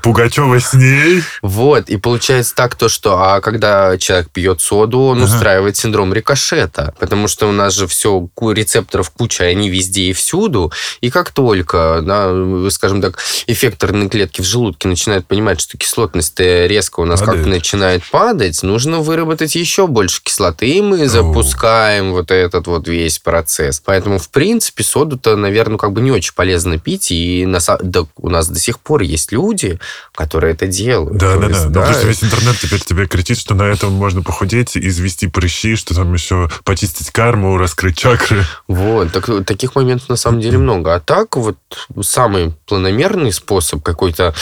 Пугачева 0.03 0.59
с 0.59 0.73
ней. 0.73 1.23
Вот, 1.43 1.91
и 1.91 1.99
получается 1.99 2.55
так 2.55 2.75
то, 2.75 2.89
что 2.89 3.19
а 3.19 3.41
когда 3.41 3.99
человек 3.99 4.31
пьет 4.31 4.63
соду, 4.63 5.01
он 5.03 5.23
ага. 5.23 5.27
устраивает 5.27 5.77
синдром 5.77 6.15
рикошета, 6.15 6.95
потому 6.99 7.29
что 7.29 7.49
у 7.49 7.53
нас 7.53 7.75
же 7.75 7.87
все, 7.87 8.29
рецепторов 8.41 9.11
куча, 9.11 9.45
они 9.45 9.69
везде 9.69 10.05
и 10.05 10.13
всюду, 10.15 10.73
и 11.03 11.11
как 11.11 11.33
только, 11.33 12.01
да, 12.03 12.33
скажем 12.71 13.03
так, 13.03 13.19
эффекторные 13.47 14.09
клетки 14.09 14.41
в 14.41 14.45
желудке 14.45 14.89
начинают 14.89 15.27
понимать, 15.27 15.61
что 15.61 15.77
кислотность 15.77 16.41
резко 16.41 17.01
у 17.01 17.05
нас 17.05 17.21
как-то 17.21 17.47
начинает 17.47 18.03
падать, 18.11 18.63
нужно 18.63 19.01
выработать 19.01 19.55
еще 19.55 19.87
больше 19.87 20.23
кислоты, 20.23 20.67
и 20.67 20.81
мы 20.81 21.07
запускаем 21.09 22.13
вот 22.13 22.31
этот 22.31 22.64
вот 22.67 22.89
весь 22.89 23.19
процесс. 23.19 23.81
Поэтому, 23.85 24.19
в 24.19 24.31
принципе, 24.31 24.83
соду-то, 24.83 25.37
наверное, 25.37 25.79
как 25.79 25.93
бы 25.93 26.01
не 26.01 26.11
очень 26.11 26.35
полезно 26.35 26.79
пить, 26.79 27.11
и 27.11 27.47
на, 27.47 27.59
да, 27.83 28.07
у 28.17 28.29
нас 28.29 28.49
до 28.49 28.59
сих 28.59 28.81
пор 28.81 29.03
есть 29.03 29.33
люди, 29.33 29.79
которые 30.15 30.55
это 30.55 30.67
делают. 30.67 31.17
Да, 31.17 31.37
да, 31.37 31.49
да. 31.49 31.65
Ну, 31.65 31.71
да. 31.71 31.91
Но 31.91 32.09
весь 32.09 32.23
интернет 32.23 32.57
теперь 32.61 32.81
тебе 32.81 33.07
кричит, 33.07 33.39
что 33.39 33.55
на 33.55 33.65
этом 33.65 33.93
можно 33.93 34.23
похудеть, 34.23 34.77
извести 34.77 35.27
прыщи, 35.27 35.77
что 35.77 35.95
там 35.95 36.13
еще 36.13 36.51
почистить 36.65 37.11
карму, 37.11 37.57
раскрыть 37.57 37.97
чакры. 37.97 38.45
Вот, 38.69 39.13
так, 39.13 39.29
таких 39.45 39.75
моментов 39.75 40.09
на 40.09 40.17
самом 40.17 40.41
деле 40.41 40.59
много. 40.59 40.95
А 40.95 41.01
так 41.01 41.37
вот 41.37 41.57
самый 42.03 42.55
планомерный 42.67 43.33
способ 43.33 43.83
какой-то 43.83 44.35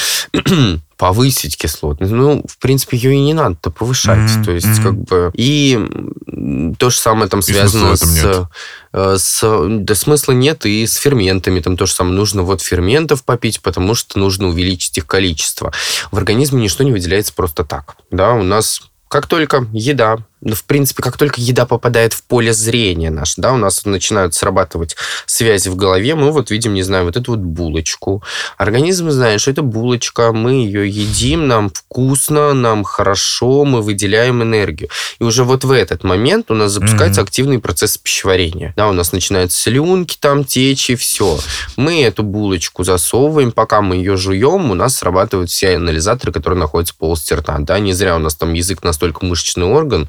повысить 1.02 1.56
кислотность. 1.56 2.12
Ну, 2.12 2.44
в 2.49 2.59
принципе, 2.59 2.97
ее 2.97 3.14
и 3.14 3.21
не 3.21 3.35
надо-то 3.35 3.73
повышать. 3.73 4.30
Mm-hmm. 4.30 4.44
То 4.44 4.52
есть, 4.52 4.66
mm-hmm. 4.68 4.82
как 4.85 4.94
бы... 4.94 5.32
И 5.35 6.76
то 6.78 6.90
же 6.90 6.97
самое 6.97 7.28
там 7.28 7.42
связано 7.42 7.97
с, 7.97 8.49
э, 8.92 9.16
с... 9.18 9.66
Да 9.68 9.94
смысла 9.97 10.30
нет 10.30 10.64
и 10.64 10.87
с 10.87 10.94
ферментами. 10.94 11.59
Там 11.59 11.76
то 11.76 11.87
же 11.87 11.92
самое. 11.92 12.14
Нужно 12.14 12.44
вот 12.44 12.62
ферментов 12.62 13.25
попить, 13.25 13.61
потому 13.62 13.97
что 13.97 14.21
нужно 14.21 14.47
увеличить 14.47 14.97
их 14.97 15.09
количество. 15.09 15.73
В 16.12 16.18
организме 16.18 16.62
ничто 16.62 16.85
не 16.85 16.92
выделяется 16.92 17.32
просто 17.35 17.64
так. 17.64 17.97
Да, 18.12 18.35
у 18.35 18.44
нас 18.44 18.82
как 19.09 19.26
только 19.26 19.66
еда 19.73 20.18
ну, 20.43 20.55
в 20.55 20.65
принципе, 20.65 21.03
как 21.03 21.17
только 21.17 21.41
еда 21.41 21.67
попадает 21.67 22.13
в 22.13 22.25
поле 22.25 22.53
зрения 22.53 23.11
наш, 23.11 23.37
да, 23.37 23.53
у 23.53 23.57
нас 23.57 23.85
начинают 23.85 24.35
срабатывать 24.35 24.97
связи 25.25 25.69
в 25.69 25.77
голове, 25.77 26.15
мы 26.17 26.33
вот 26.33 26.51
видим, 26.51 26.75
не 26.75 26.83
знаю, 26.83 27.05
вот 27.05 27.17
эту 27.17 27.33
вот 27.33 27.41
булочку. 27.41 28.23
Организм 28.59 29.11
знает, 29.11 29.41
что 29.41 29.53
это 29.53 29.63
булочка, 29.63 30.33
мы 30.33 30.53
ее 30.53 30.89
едим, 30.89 31.47
нам 31.47 31.71
вкусно, 31.71 32.55
нам 32.55 32.83
хорошо, 32.83 33.65
мы 33.65 33.83
выделяем 33.83 34.43
энергию. 34.43 34.91
И 35.21 35.25
уже 35.25 35.45
вот 35.45 35.63
в 35.65 35.71
этот 35.71 36.03
момент 36.03 36.51
у 36.51 36.55
нас 36.55 36.73
запускается 36.73 37.21
mm-hmm. 37.21 37.25
активный 37.25 37.59
процесс 37.61 37.97
пищеварения. 37.97 38.75
Да, 38.77 38.89
у 38.89 38.93
нас 38.93 39.13
начинают 39.13 39.53
слюнки 39.53 40.17
там 40.19 40.45
течь 40.45 40.91
и 40.91 40.97
все. 40.97 41.39
Мы 41.77 42.03
эту 42.03 42.25
булочку 42.25 42.83
засовываем, 42.83 43.53
пока 43.53 43.81
мы 43.81 43.97
ее 43.97 44.17
жуем, 44.17 44.71
у 44.73 44.75
нас 44.75 44.97
срабатывают 44.97 45.51
все 45.51 45.77
анализаторы, 45.77 46.33
которые 46.33 46.59
находятся 46.59 46.95
в 46.95 46.97
полости 46.97 47.33
рта. 47.33 47.57
Да, 47.61 47.79
не 47.79 47.93
зря 47.93 48.17
у 48.17 48.19
нас 48.19 48.35
там 48.35 48.55
язык 48.55 48.83
настолько 48.83 49.25
мышечный 49.25 49.67
орган, 49.67 50.09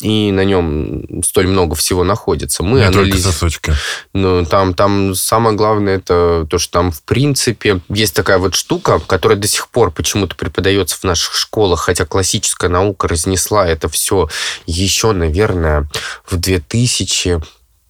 и 0.00 0.32
на 0.32 0.44
нем 0.44 1.22
столь 1.22 1.48
много 1.48 1.74
всего 1.74 2.04
находится. 2.04 2.62
Мы 2.62 2.84
анализируем. 2.84 3.76
Ну, 4.14 4.44
там, 4.46 4.74
там 4.74 5.14
самое 5.14 5.56
главное 5.56 5.96
это 5.96 6.46
то, 6.48 6.58
что 6.58 6.72
там 6.72 6.92
в 6.92 7.02
принципе 7.02 7.80
есть 7.88 8.14
такая 8.14 8.38
вот 8.38 8.54
штука, 8.54 9.00
которая 9.00 9.38
до 9.38 9.48
сих 9.48 9.68
пор 9.68 9.90
почему-то 9.90 10.36
преподается 10.36 10.96
в 10.96 11.04
наших 11.04 11.34
школах, 11.34 11.80
хотя 11.80 12.04
классическая 12.06 12.68
наука 12.68 13.08
разнесла 13.08 13.66
это 13.66 13.88
все 13.88 14.28
еще, 14.66 15.12
наверное, 15.12 15.88
в 16.26 16.36
2000 16.36 17.40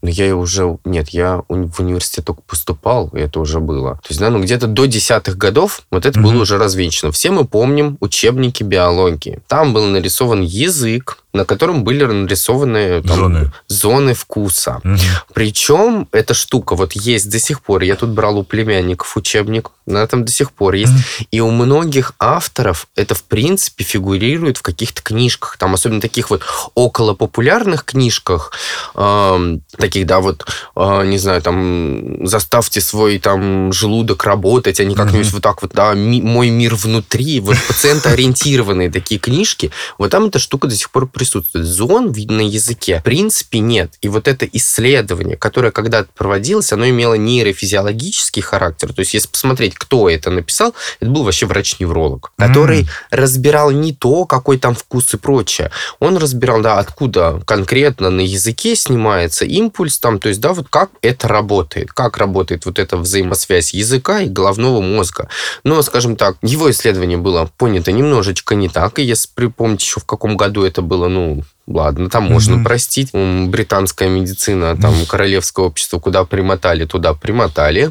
но 0.03 0.09
я 0.09 0.35
уже... 0.35 0.79
Нет, 0.85 1.11
я 1.11 1.43
в 1.49 1.81
университет 1.81 2.25
только 2.25 2.41
поступал, 2.43 3.09
и 3.09 3.21
это 3.21 3.39
уже 3.41 3.61
было. 3.61 3.97
То 3.97 4.09
есть, 4.09 4.21
да, 4.21 4.31
ну 4.31 4.41
где-то 4.41 4.67
до 4.67 4.87
десятых 4.87 5.37
годов 5.37 5.83
вот 5.91 6.07
это 6.07 6.19
mm-hmm. 6.19 6.23
было 6.23 6.43
уже 6.43 6.59
развенчано. 6.59 7.13
Все 7.13 7.31
мы 7.31 7.45
помним 7.45 7.99
учебники 8.01 8.63
биологии. 8.63 9.41
Там 9.47 9.75
был 9.75 9.87
нарисован 9.87 10.41
язык, 10.41 11.19
на 11.33 11.45
котором 11.45 11.85
были 11.85 12.05
нарисованы 12.05 13.03
там, 13.03 13.17
зоны. 13.17 13.53
зоны 13.69 14.15
вкуса. 14.15 14.81
Угу. 14.85 14.97
Причем 15.33 16.09
эта 16.13 16.35
штука 16.35 16.75
вот 16.75 16.93
есть 16.93 17.31
до 17.31 17.39
сих 17.39 17.63
пор. 17.63 17.83
Я 17.83 17.97
тут 17.97 18.11
брал 18.11 18.39
у 18.39 18.45
племянников 18.45 19.17
учебник, 19.17 19.71
на 19.87 19.99
этом 19.99 20.25
до 20.25 20.33
сих 20.33 20.53
пор 20.53 20.75
есть. 20.75 20.93
Угу. 20.93 21.27
И 21.31 21.41
у 21.41 21.51
многих 21.51 22.15
авторов 22.19 22.89
это, 22.97 23.15
в 23.15 23.23
принципе, 23.25 23.85
фигурирует 23.85 24.59
в 24.59 24.63
каких-то 24.63 25.03
книжках. 25.03 25.57
Там 25.57 25.75
особенно 25.75 26.01
таких 26.01 26.31
вот 26.31 26.43
около 26.75 27.15
популярных 27.15 27.85
книжках, 27.85 28.53
э, 28.95 29.59
таких, 29.79 30.07
да, 30.07 30.21
вот, 30.21 30.47
э, 30.75 31.07
не 31.07 31.19
знаю, 31.19 31.43
там, 31.43 32.27
заставьте 32.27 32.81
свой 32.81 33.19
там 33.19 33.73
желудок 33.73 34.25
работать, 34.25 34.81
они 34.81 34.95
как-нибудь 34.95 35.27
угу. 35.29 35.35
вот 35.35 35.43
так 35.43 35.63
вот, 35.63 35.73
да, 35.73 35.95
ми- 35.95 36.23
мой 36.23 36.51
мир 36.51 36.75
внутри, 36.75 37.41
вот 37.41 37.57
пациентоориентированные 37.69 38.91
такие 38.91 39.21
книжки. 39.21 39.71
Вот 39.99 40.11
там 40.11 40.27
эта 40.27 40.39
штука 40.39 40.67
до 40.67 40.75
сих 40.75 40.91
пор 40.91 41.07
присутствует. 41.21 41.67
Зон 41.67 42.15
на 42.29 42.41
языке 42.41 43.01
в 43.01 43.03
принципе 43.03 43.59
нет. 43.59 43.93
И 44.01 44.09
вот 44.09 44.27
это 44.27 44.47
исследование, 44.47 45.37
которое 45.37 45.71
когда-то 45.71 46.09
проводилось, 46.17 46.73
оно 46.73 46.89
имело 46.89 47.13
нейрофизиологический 47.13 48.41
характер. 48.41 48.95
То 48.95 49.01
есть, 49.01 49.13
если 49.13 49.29
посмотреть, 49.29 49.75
кто 49.75 50.09
это 50.09 50.31
написал, 50.31 50.75
это 50.99 51.11
был 51.11 51.25
вообще 51.25 51.45
врач-невролог, 51.45 52.33
который 52.39 52.83
mm. 52.85 52.89
разбирал 53.11 53.71
не 53.71 53.93
то, 53.93 54.25
какой 54.25 54.59
там 54.59 54.75
вкус 54.75 55.13
и 55.13 55.19
прочее. 55.19 55.71
Он 55.99 56.17
разбирал, 56.17 56.63
да, 56.63 56.79
откуда 56.79 57.43
конкретно 57.45 58.09
на 58.09 58.23
языке 58.23 58.75
снимается 58.75 59.45
импульс, 59.45 59.99
там, 59.99 60.19
то 60.19 60.31
есть, 60.31 60.41
да, 60.41 60.55
вот 60.55 60.69
как 60.71 60.91
это 61.03 61.29
работает, 61.29 61.93
как 61.93 62.17
работает 62.17 62.65
вот 62.65 62.79
эта 62.79 62.97
взаимосвязь 62.97 63.75
языка 63.75 64.21
и 64.21 64.29
головного 64.29 64.81
мозга. 64.81 65.29
Но, 65.65 65.83
скажем 65.83 66.17
так, 66.17 66.37
его 66.41 66.71
исследование 66.71 67.19
было 67.19 67.51
понято 67.59 67.93
немножечко 67.93 68.55
не 68.55 68.71
так, 68.71 68.99
и 68.99 69.03
если 69.03 69.29
припомнить 69.35 69.83
еще 69.83 70.01
в 70.01 70.07
каком 70.07 70.39
году 70.39 70.63
это 70.63 70.81
было, 70.81 71.10
ну, 71.11 71.43
ладно, 71.71 72.11
там 72.11 72.25
можно 72.25 72.57
mm-hmm. 72.57 72.65
простить. 72.65 73.11
Британская 73.13 74.09
медицина, 74.09 74.77
там, 74.77 74.93
mm-hmm. 74.93 75.07
королевское 75.07 75.65
общество, 75.65 75.99
куда 75.99 76.25
примотали, 76.25 76.85
туда 76.85 77.15
примотали. 77.15 77.91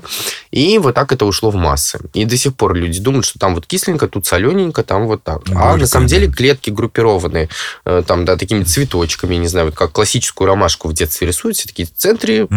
И 0.52 0.78
вот 0.78 0.96
так 0.96 1.12
это 1.12 1.26
ушло 1.26 1.50
в 1.50 1.56
массы. 1.56 2.00
И 2.14 2.26
до 2.26 2.38
сих 2.38 2.56
пор 2.56 2.76
люди 2.76 3.00
думают, 3.00 3.26
что 3.26 3.40
там 3.40 3.56
вот 3.56 3.66
кисленько, 3.66 4.08
тут 4.08 4.26
солененько, 4.26 4.84
там 4.84 5.08
вот 5.08 5.24
так. 5.24 5.44
Mm-hmm. 5.44 5.58
А 5.58 5.78
на 5.78 5.88
самом 5.88 6.08
деле 6.08 6.30
клетки 6.32 6.70
группированы 6.70 7.50
э, 7.86 8.04
там, 8.06 8.26
да, 8.26 8.36
такими 8.36 8.64
цветочками, 8.64 9.36
не 9.36 9.48
знаю, 9.48 9.68
вот 9.68 9.76
как 9.76 9.92
классическую 9.92 10.48
ромашку 10.48 10.88
в 10.88 10.94
детстве 10.94 11.28
рисуют, 11.28 11.58
все 11.58 11.68
такие 11.68 11.88
в 11.88 11.94
центре 11.94 12.48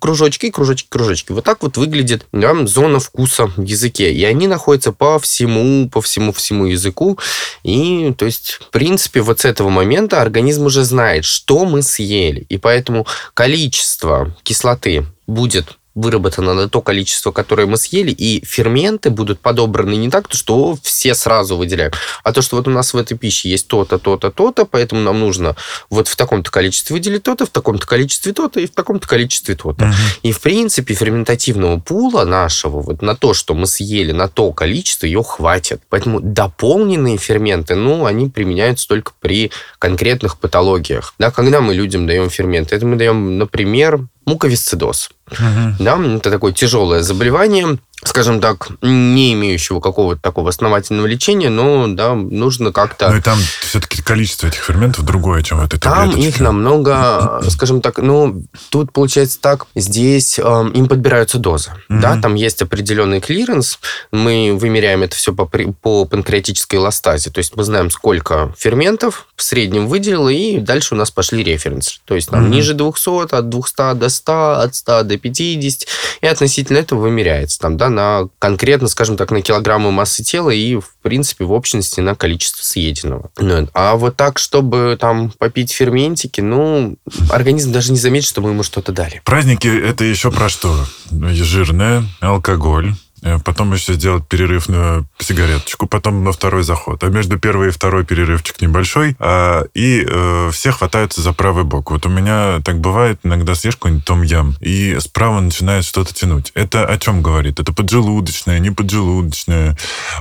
кружочки, 0.00 0.50
кружочки, 0.50 0.86
кружочки. 0.88 1.32
Вот 1.32 1.44
так 1.44 1.62
вот 1.62 1.76
выглядит 1.76 2.26
да, 2.32 2.54
зона 2.66 3.00
вкуса 3.00 3.46
в 3.46 3.62
языке. 3.62 4.12
И 4.12 4.24
они 4.24 4.46
находятся 4.46 4.92
по 4.92 5.18
всему, 5.18 5.88
по 5.88 6.00
всему, 6.00 6.32
всему 6.32 6.66
языку. 6.66 7.18
И, 7.62 8.12
то 8.16 8.24
есть, 8.24 8.58
в 8.60 8.70
принципе, 8.70 9.20
вот 9.20 9.40
с 9.40 9.44
этого 9.44 9.68
момента 9.68 10.20
организм 10.20 10.66
уже 10.72 10.84
знает, 10.84 11.24
что 11.26 11.66
мы 11.66 11.82
съели, 11.82 12.46
и 12.48 12.56
поэтому 12.56 13.06
количество 13.34 14.34
кислоты 14.42 15.04
будет 15.26 15.78
выработано 15.94 16.54
на 16.54 16.68
то 16.68 16.80
количество, 16.80 17.32
которое 17.32 17.66
мы 17.66 17.76
съели, 17.76 18.10
и 18.10 18.44
ферменты 18.44 19.10
будут 19.10 19.40
подобраны 19.40 19.94
не 19.94 20.10
так, 20.10 20.26
что 20.30 20.76
все 20.82 21.14
сразу 21.14 21.56
выделяем, 21.56 21.92
а 22.24 22.32
то, 22.32 22.42
что 22.42 22.56
вот 22.56 22.68
у 22.68 22.70
нас 22.70 22.94
в 22.94 22.96
этой 22.96 23.16
пище 23.16 23.50
есть 23.50 23.68
то-то, 23.68 23.98
то-то, 23.98 24.30
то-то, 24.30 24.64
поэтому 24.64 25.02
нам 25.02 25.20
нужно 25.20 25.56
вот 25.90 26.08
в 26.08 26.16
таком-то 26.16 26.50
количестве 26.50 26.94
выделить 26.94 27.22
то-то, 27.22 27.46
в 27.46 27.50
таком-то 27.50 27.86
количестве 27.86 28.32
то-то 28.32 28.60
и 28.60 28.66
в 28.66 28.70
таком-то 28.70 29.06
количестве 29.06 29.54
то-то. 29.54 29.84
Угу. 29.84 29.94
И, 30.22 30.32
в 30.32 30.40
принципе, 30.40 30.94
ферментативного 30.94 31.78
пула 31.78 32.24
нашего 32.24 32.80
вот 32.80 33.02
на 33.02 33.14
то, 33.14 33.34
что 33.34 33.54
мы 33.54 33.66
съели, 33.66 34.12
на 34.12 34.28
то 34.28 34.52
количество, 34.52 35.06
ее 35.06 35.22
хватит. 35.22 35.82
Поэтому 35.88 36.20
дополненные 36.20 37.18
ферменты, 37.18 37.74
ну, 37.74 38.06
они 38.06 38.28
применяются 38.28 38.88
только 38.88 39.12
при 39.20 39.50
конкретных 39.78 40.38
патологиях. 40.38 41.14
Да, 41.18 41.30
когда 41.30 41.60
мы 41.60 41.74
людям 41.74 42.06
даем 42.06 42.30
ферменты, 42.30 42.74
это 42.74 42.86
мы 42.86 42.96
даем, 42.96 43.38
например, 43.38 44.06
муковисцидоз. 44.26 45.10
Угу. 45.30 45.76
Да, 45.78 45.98
это 46.16 46.30
такое 46.30 46.52
тяжелое 46.52 47.02
заболевание, 47.02 47.78
скажем 48.04 48.40
так, 48.40 48.68
не 48.82 49.32
имеющего 49.34 49.80
какого-то 49.80 50.20
такого 50.20 50.48
основательного 50.48 51.06
лечения, 51.06 51.50
но, 51.50 51.86
да, 51.88 52.14
нужно 52.14 52.72
как-то... 52.72 53.10
Ну 53.10 53.16
и 53.18 53.20
там 53.20 53.38
все-таки 53.60 54.02
количество 54.02 54.48
этих 54.48 54.60
ферментов 54.62 55.04
другое, 55.04 55.42
чем 55.42 55.60
в 55.60 55.64
этой 55.64 55.78
Там 55.78 56.10
таблеточке. 56.10 56.28
их 56.28 56.40
намного, 56.40 57.40
скажем 57.48 57.80
так, 57.80 57.98
ну, 57.98 58.42
тут 58.70 58.92
получается 58.92 59.40
так, 59.40 59.66
здесь 59.76 60.38
э, 60.38 60.42
им 60.74 60.88
подбираются 60.88 61.38
дозы, 61.38 61.70
Мгм. 61.88 62.00
да, 62.00 62.20
там 62.20 62.34
есть 62.34 62.60
определенный 62.60 63.20
клиренс, 63.20 63.78
мы 64.10 64.56
вымеряем 64.58 65.02
это 65.04 65.14
все 65.14 65.32
по, 65.32 65.46
по 65.46 66.04
панкреатической 66.04 66.78
эластазе, 66.80 67.30
то 67.30 67.38
есть 67.38 67.54
мы 67.56 67.62
знаем, 67.64 67.90
сколько 67.90 68.52
ферментов 68.58 69.26
в 69.36 69.42
среднем 69.42 69.86
выделило, 69.86 70.28
и 70.28 70.58
дальше 70.58 70.94
у 70.94 70.98
нас 70.98 71.10
пошли 71.12 71.44
референсы, 71.44 72.00
то 72.04 72.14
есть 72.16 72.30
там 72.30 72.42
Мгм. 72.42 72.50
ниже 72.50 72.74
200, 72.74 73.32
от 73.34 73.48
200 73.48 73.94
до 73.94 74.08
100, 74.08 74.50
от 74.60 74.74
100 74.74 75.02
до 75.04 75.18
50, 75.18 75.86
и 76.20 76.26
относительно 76.26 76.78
этого 76.78 77.00
вымеряется, 77.02 77.58
там, 77.60 77.76
да, 77.76 77.91
на 77.92 78.28
конкретно, 78.38 78.88
скажем 78.88 79.16
так, 79.16 79.30
на 79.30 79.42
килограммы 79.42 79.90
массы 79.90 80.24
тела 80.24 80.50
и, 80.50 80.76
в 80.76 80.94
принципе, 81.02 81.44
в 81.44 81.52
общности 81.52 82.00
на 82.00 82.14
количество 82.14 82.62
съеденного. 82.62 83.30
Ну, 83.38 83.68
А 83.74 83.94
вот 83.96 84.16
так, 84.16 84.38
чтобы 84.38 84.96
там 85.00 85.30
попить 85.38 85.72
ферментики, 85.72 86.40
ну, 86.40 86.96
организм 87.30 87.72
даже 87.72 87.92
не 87.92 87.98
заметит, 87.98 88.28
что 88.28 88.40
мы 88.40 88.50
ему 88.50 88.62
что-то 88.62 88.92
дали. 88.92 89.20
Праздники 89.24 89.68
это 89.68 90.04
еще 90.04 90.30
про 90.30 90.48
что? 90.48 90.86
Жирное, 91.10 92.04
алкоголь. 92.20 92.94
Э, 93.22 93.38
Потом 93.44 93.72
еще 93.72 93.94
сделать 93.94 94.26
перерыв 94.28 94.68
на 94.68 95.04
сигареточку, 95.18 95.86
потом 95.86 96.24
на 96.24 96.32
второй 96.32 96.62
заход. 96.62 97.02
А 97.04 97.08
между 97.08 97.38
первый 97.38 97.68
и 97.68 97.72
второй 97.72 98.04
перерывчик 98.04 98.60
небольшой, 98.60 99.16
а, 99.18 99.64
и 99.74 100.06
э, 100.08 100.50
все 100.52 100.72
хватаются 100.72 101.22
за 101.22 101.32
правый 101.32 101.64
бок. 101.64 101.90
Вот 101.90 102.06
у 102.06 102.08
меня 102.08 102.60
так 102.64 102.78
бывает, 102.78 103.20
иногда 103.22 103.54
съешь 103.54 103.76
какой-нибудь 103.76 104.04
том 104.04 104.22
ям, 104.22 104.54
и 104.60 104.96
справа 105.00 105.40
начинает 105.40 105.84
что-то 105.84 106.14
тянуть. 106.14 106.52
Это 106.54 106.84
о 106.84 106.98
чем 106.98 107.22
говорит? 107.22 107.60
Это 107.60 107.72
поджелудочное, 107.72 108.58
не 108.58 108.70
поджелудочное. 108.70 109.76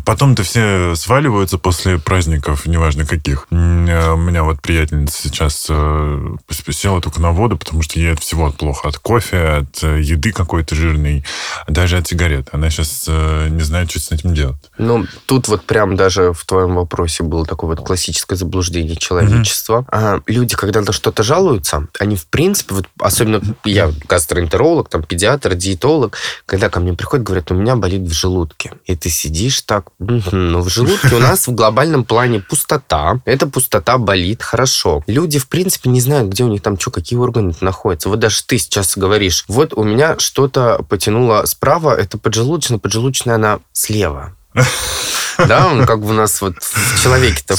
Потом-то 0.05 0.43
все 0.43 0.95
сваливаются 0.95 1.57
после 1.57 1.99
праздников, 1.99 2.65
неважно 2.65 3.05
каких. 3.05 3.47
Э, 3.51 4.11
У 4.11 4.17
меня 4.17 4.43
вот 4.43 4.61
приятельница 4.61 5.21
сейчас 5.21 5.67
э, 5.69 6.35
села 6.69 7.01
только 7.01 7.21
на 7.21 7.31
воду, 7.31 7.57
потому 7.57 7.81
что 7.81 7.99
ей 7.99 8.13
от 8.13 8.19
всего 8.19 8.51
плохо. 8.51 8.87
От 8.87 8.97
кофе, 8.97 9.37
от 9.37 9.83
э, 9.83 10.01
еды 10.01 10.31
какой-то 10.31 10.75
жирной, 10.75 11.23
даже 11.67 11.97
от 11.97 12.07
сигарет. 12.07 12.49
Она 12.51 12.69
сейчас 12.69 12.90
не 13.07 13.61
знает, 13.61 13.91
что 13.91 13.99
с 13.99 14.11
этим 14.11 14.33
делать. 14.33 14.57
Ну, 14.77 15.05
тут 15.25 15.47
вот 15.47 15.63
прям 15.63 15.95
даже 15.95 16.33
в 16.33 16.45
твоем 16.45 16.75
вопросе 16.75 17.23
было 17.23 17.45
такое 17.45 17.71
вот 17.75 17.85
классическое 17.85 18.37
заблуждение 18.37 18.95
человечества. 18.95 19.85
А 19.91 20.21
люди, 20.27 20.55
когда 20.55 20.81
на 20.81 20.91
что-то 20.91 21.23
жалуются, 21.23 21.87
они, 21.99 22.15
в 22.15 22.27
принципе, 22.27 22.75
вот 22.75 22.85
особенно 22.99 23.41
я 23.65 23.91
гастроэнтеролог, 24.07 24.89
там, 24.89 25.03
педиатр, 25.03 25.55
диетолог, 25.55 26.17
когда 26.45 26.69
ко 26.69 26.79
мне 26.79 26.93
приходят, 26.93 27.25
говорят, 27.25 27.51
у 27.51 27.55
меня 27.55 27.75
болит 27.75 28.01
в 28.01 28.13
желудке. 28.13 28.73
И 28.85 28.95
ты 28.95 29.09
сидишь 29.09 29.61
так, 29.61 29.87
«Мгм, 29.99 30.51
ну, 30.51 30.61
в 30.61 30.69
желудке 30.69 31.15
у 31.15 31.19
нас 31.19 31.47
в 31.47 31.53
глобальном 31.53 32.03
плане 32.03 32.39
пустота. 32.39 33.21
Эта 33.25 33.47
пустота 33.47 33.97
болит 33.97 34.41
хорошо. 34.41 35.03
Люди, 35.07 35.39
в 35.39 35.47
принципе, 35.47 35.89
не 35.89 36.01
знают, 36.01 36.29
где 36.29 36.43
у 36.43 36.47
них 36.47 36.61
там 36.61 36.79
что, 36.79 36.91
какие 36.91 37.17
органы 37.17 37.53
находятся. 37.61 38.09
Вот 38.09 38.19
даже 38.19 38.43
ты 38.43 38.57
сейчас 38.57 38.97
говоришь, 38.97 39.45
вот 39.47 39.73
у 39.73 39.83
меня 39.83 40.17
что-то 40.19 40.83
потянуло 40.89 41.45
справа, 41.45 41.95
это 41.95 42.17
поджелудочная, 42.17 42.79
поджелудочная 42.81 43.35
она 43.35 43.59
слева. 43.73 44.35
Да, 45.47 45.67
он 45.67 45.85
как 45.87 46.01
бы 46.01 46.09
у 46.09 46.13
нас 46.13 46.39
вот 46.41 46.55
в 46.61 47.01
человеке-то... 47.01 47.55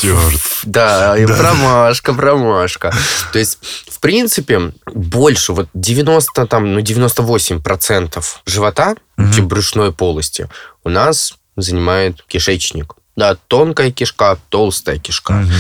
Да, 0.65 1.19
и 1.19 1.27
Да. 1.27 1.35
промашка, 1.35 2.15
промашка. 2.15 2.95
То 3.33 3.39
есть, 3.41 3.59
в 3.91 3.99
принципе, 3.99 4.73
больше, 4.87 5.53
вот 5.53 5.69
90, 5.75 6.47
там, 6.47 6.75
ну, 6.75 6.81
98% 6.81 8.25
живота, 8.47 8.95
вообще 9.17 9.43
брюшной 9.43 9.93
полости, 9.93 10.49
у 10.85 10.91
нас 10.91 11.35
занимает 11.57 12.23
кишечник. 12.29 12.95
Да, 13.17 13.37
тонкая 13.49 13.91
кишка, 13.91 14.39
толстая 14.49 14.99
кишка. 14.99 15.33
Мгм. 15.33 15.53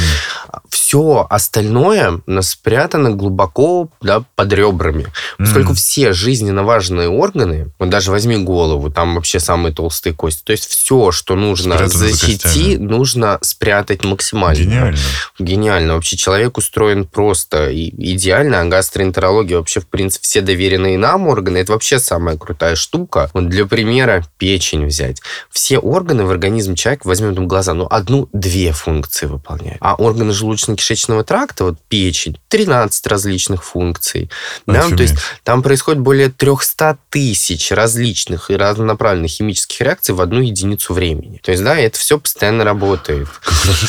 Все 0.93 1.27
остальное 1.31 2.21
у 2.27 2.31
нас 2.31 2.51
спрятано 2.51 3.13
глубоко 3.13 3.89
да, 4.03 4.25
под 4.37 4.53
ребрами. 4.53 5.07
Поскольку 5.39 5.71
Мгм. 5.71 5.77
все 5.77 6.13
жизненно 6.13 6.65
важные 6.65 7.09
органы, 7.09 7.71
вот 7.79 7.89
даже 7.89 8.11
возьми 8.11 8.37
голову, 8.37 8.91
там 8.91 9.15
вообще 9.15 9.41
самые 9.41 9.73
толстые 9.73 10.13
кости, 10.13 10.43
то 10.45 10.53
есть 10.53 10.67
все, 10.69 11.11
что 11.11 11.35
нужно 11.35 11.77
Спрятано 11.77 11.99
за 11.99 12.09
защитить, 12.09 12.43
костями. 12.43 12.77
нужно 12.77 13.39
спрятать 13.41 14.05
максимально. 14.05 14.61
Гениально. 14.63 14.99
Гениально. 15.39 15.95
Вообще 15.95 16.19
человек 16.19 16.59
устроен 16.59 17.07
просто 17.07 17.71
идеально, 17.73 18.61
а 18.61 18.65
гастроэнтерология 18.67 19.57
вообще, 19.57 19.81
в 19.81 19.87
принципе, 19.87 20.25
все 20.25 20.43
доверенные 20.43 20.99
нам 20.99 21.27
органы, 21.27 21.57
это 21.57 21.73
вообще 21.73 22.01
самая 22.01 22.37
крутая 22.37 22.77
штука. 22.77 23.31
Вот 23.33 23.49
для 23.49 23.65
примера 23.65 24.27
печень 24.37 24.85
взять. 24.85 25.23
Все 25.51 25.79
органы 25.79 26.25
в 26.27 26.31
организме 26.31 26.77
человека, 26.77 27.07
возьмем 27.09 27.35
там 27.35 27.49
глаза, 27.49 27.73
ну, 27.73 27.87
одну-две 27.91 28.73
функции 28.73 29.25
выполняют. 29.25 29.79
А 29.81 29.95
органы 29.95 30.35
желудочно-кишечного 30.83 31.25
тракта, 31.25 31.65
вот 31.65 31.79
печень, 31.89 32.39
13 32.49 33.07
различных 33.07 33.65
функций. 33.65 34.31
Да, 34.67 34.89
то 34.89 35.03
есть 35.03 35.15
там 35.45 35.63
происходит 35.63 36.01
более 36.01 36.29
300 36.29 36.99
тысяч 37.11 37.71
различных 37.71 38.51
и 38.51 38.57
разнонаправленных 38.57 39.31
химических 39.31 39.81
реакций 39.81 40.15
в 40.15 40.21
одну 40.21 40.41
единицу 40.41 40.95
времени. 40.95 41.41
То 41.43 41.53
есть, 41.53 41.63
да, 41.63 41.77
это 41.79 41.99
все 41.99 42.19
постоянно 42.19 42.65
работает. 42.65 43.29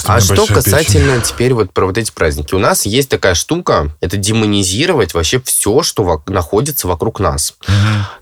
А 0.06 0.20
что 0.20 0.36
большая 0.36 0.48
печень. 0.48 0.56
касательно 0.56 1.22
теперь 1.22 1.54
вот 1.54 1.72
про 1.72 1.86
вот 1.86 1.98
эти 1.98 2.12
праздники. 2.12 2.54
У 2.54 2.60
нас 2.60 2.86
есть 2.86 3.10
такая 3.10 3.34
штука, 3.34 3.96
это 4.02 4.18
демонизировать 4.18 5.14
вообще 5.14 5.42
все, 5.42 5.84
что 5.84 6.22
находится 6.28 6.88
вокруг 6.88 7.20
нас. 7.20 7.56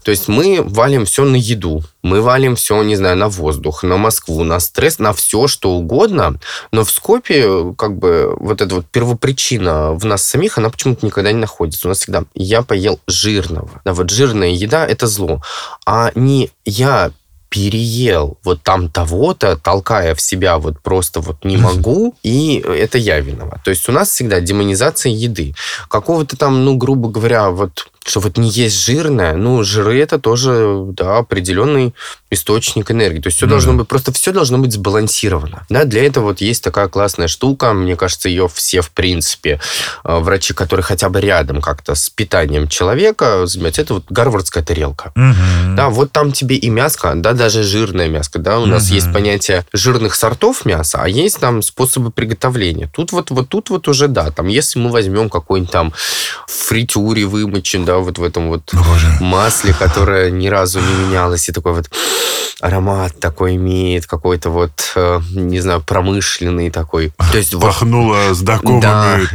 То 0.04 0.12
есть 0.12 0.28
мы 0.28 0.62
валим 0.64 1.06
все 1.06 1.26
на 1.26 1.36
еду, 1.36 1.84
мы 2.02 2.22
валим 2.22 2.56
все, 2.56 2.82
не 2.84 2.96
знаю, 2.96 3.18
на 3.18 3.30
воздух, 3.30 3.84
на 3.84 3.98
Москву, 3.98 4.44
на 4.44 4.60
стресс, 4.60 5.00
на 5.00 5.14
все, 5.14 5.48
что 5.48 5.72
угодно. 5.72 6.40
Но 6.72 6.84
в 6.84 6.92
скопе, 6.92 7.74
как 7.78 7.98
бы, 7.98 8.36
вот 8.40 8.61
эта 8.62 8.76
вот 8.76 8.86
первопричина 8.88 9.94
в 9.94 10.06
нас 10.06 10.24
самих, 10.24 10.58
она 10.58 10.70
почему-то 10.70 11.06
никогда 11.06 11.32
не 11.32 11.40
находится. 11.40 11.88
У 11.88 11.90
нас 11.90 12.00
всегда 12.00 12.24
я 12.34 12.62
поел 12.62 13.00
жирного. 13.08 13.82
Да, 13.84 13.94
вот 13.94 14.10
жирная 14.10 14.50
еда– 14.50 14.86
это 14.88 15.08
зло. 15.08 15.42
А 15.86 16.12
не 16.16 16.50
я 16.66 17.12
переел 17.52 18.38
вот 18.46 18.64
там 18.64 18.88
того-то, 18.90 19.58
толкая 19.58 20.16
в 20.16 20.22
себя 20.22 20.58
вот 20.58 20.80
просто 20.80 21.20
вот 21.20 21.44
не 21.44 21.58
могу, 21.58 22.16
и 22.24 22.64
это 22.66 22.98
я 22.98 23.20
виноват. 23.20 23.62
То 23.66 23.72
есть 23.72 23.90
у 23.90 23.92
нас 23.92 24.10
всегда 24.10 24.40
демонизация 24.40 25.12
еды. 25.12 25.54
Какого-то 25.90 26.38
там, 26.38 26.64
ну, 26.64 26.78
грубо 26.78 27.10
говоря, 27.10 27.50
вот 27.50 27.90
что 28.06 28.20
вот 28.20 28.38
не 28.38 28.50
есть 28.50 28.84
жирное, 28.84 29.36
ну, 29.36 29.64
жиры 29.64 30.00
это 30.00 30.20
тоже, 30.20 30.86
да, 30.88 31.18
определенный 31.20 31.94
источник 32.32 32.90
энергии. 32.92 33.20
То 33.20 33.28
есть 33.28 33.38
все 33.38 33.46
Ну 33.46 33.52
должно 33.52 33.74
быть, 33.74 33.88
просто 33.88 34.12
все 34.12 34.32
должно 34.32 34.58
быть 34.58 34.74
сбалансировано. 34.74 35.66
Да, 35.70 35.84
для 35.86 36.06
этого 36.06 36.26
вот 36.26 36.42
есть 36.42 36.64
такая 36.64 36.88
классная 36.88 37.28
штука, 37.28 37.74
мне 37.74 37.96
кажется, 37.96 38.30
ее 38.30 38.48
все, 38.48 38.82
в 38.82 38.92
принципе, 38.92 39.60
э, 40.04 40.18
врачи, 40.20 40.54
которые 40.54 40.84
хотя 40.84 41.10
бы 41.10 41.22
рядом 41.22 41.62
как-то 41.62 41.94
с 41.94 42.10
питанием 42.10 42.68
человека 42.68 43.46
занимаются, 43.46 43.82
это 43.82 43.96
вот 43.96 44.06
гарвардская 44.10 44.64
тарелка. 44.64 45.12
Мгм. 45.16 45.76
Да, 45.76 45.90
вот 45.90 46.12
там 46.12 46.32
тебе 46.32 46.56
и 46.56 46.70
мяско, 46.70 47.14
да, 47.16 47.34
даже 47.34 47.64
жирное 47.64 48.08
мяско, 48.08 48.40
да, 48.40 48.60
у 48.60 48.66
нас 48.66 48.86
Мгм. 48.86 48.96
есть 48.96 49.14
понятие 49.14 49.66
жирных 49.74 50.16
сортов 50.16 50.66
мяса, 50.66 51.00
а 51.02 51.08
есть 51.08 51.40
там 51.40 51.62
способы 51.62 52.12
приготовления. 52.12 52.90
Тут 52.94 53.12
вот, 53.12 53.30
вот 53.30 53.50
тут 53.50 53.70
вот 53.70 53.88
уже, 53.88 54.08
да, 54.08 54.32
там, 54.32 54.48
если 54.48 54.80
мы 54.80 54.90
возьмем 54.90 55.30
какой-нибудь 55.30 55.72
там 55.72 55.94
фритюре 56.48 57.26
вымочен, 57.26 57.86
да, 57.92 57.98
вот 57.98 58.18
в 58.18 58.24
этом 58.24 58.48
вот 58.48 58.70
Боже. 58.74 59.08
масле, 59.20 59.74
которое 59.74 60.32
ни 60.32 60.48
разу 60.48 60.80
не 60.80 60.94
менялось, 61.06 61.50
и 61.50 61.52
такой 61.52 61.74
вот 61.74 61.90
аромат 62.62 63.20
такой 63.20 63.56
имеет, 63.56 64.06
какой-то 64.06 64.50
вот, 64.50 64.72
э, 64.96 65.20
не 65.32 65.60
знаю, 65.60 65.82
промышленный 65.82 66.70
такой. 66.70 67.12
То 67.32 67.38
есть 67.38 67.54
вот 67.54 67.64
Пахнуло 67.64 68.34
знакомыми 68.34 69.28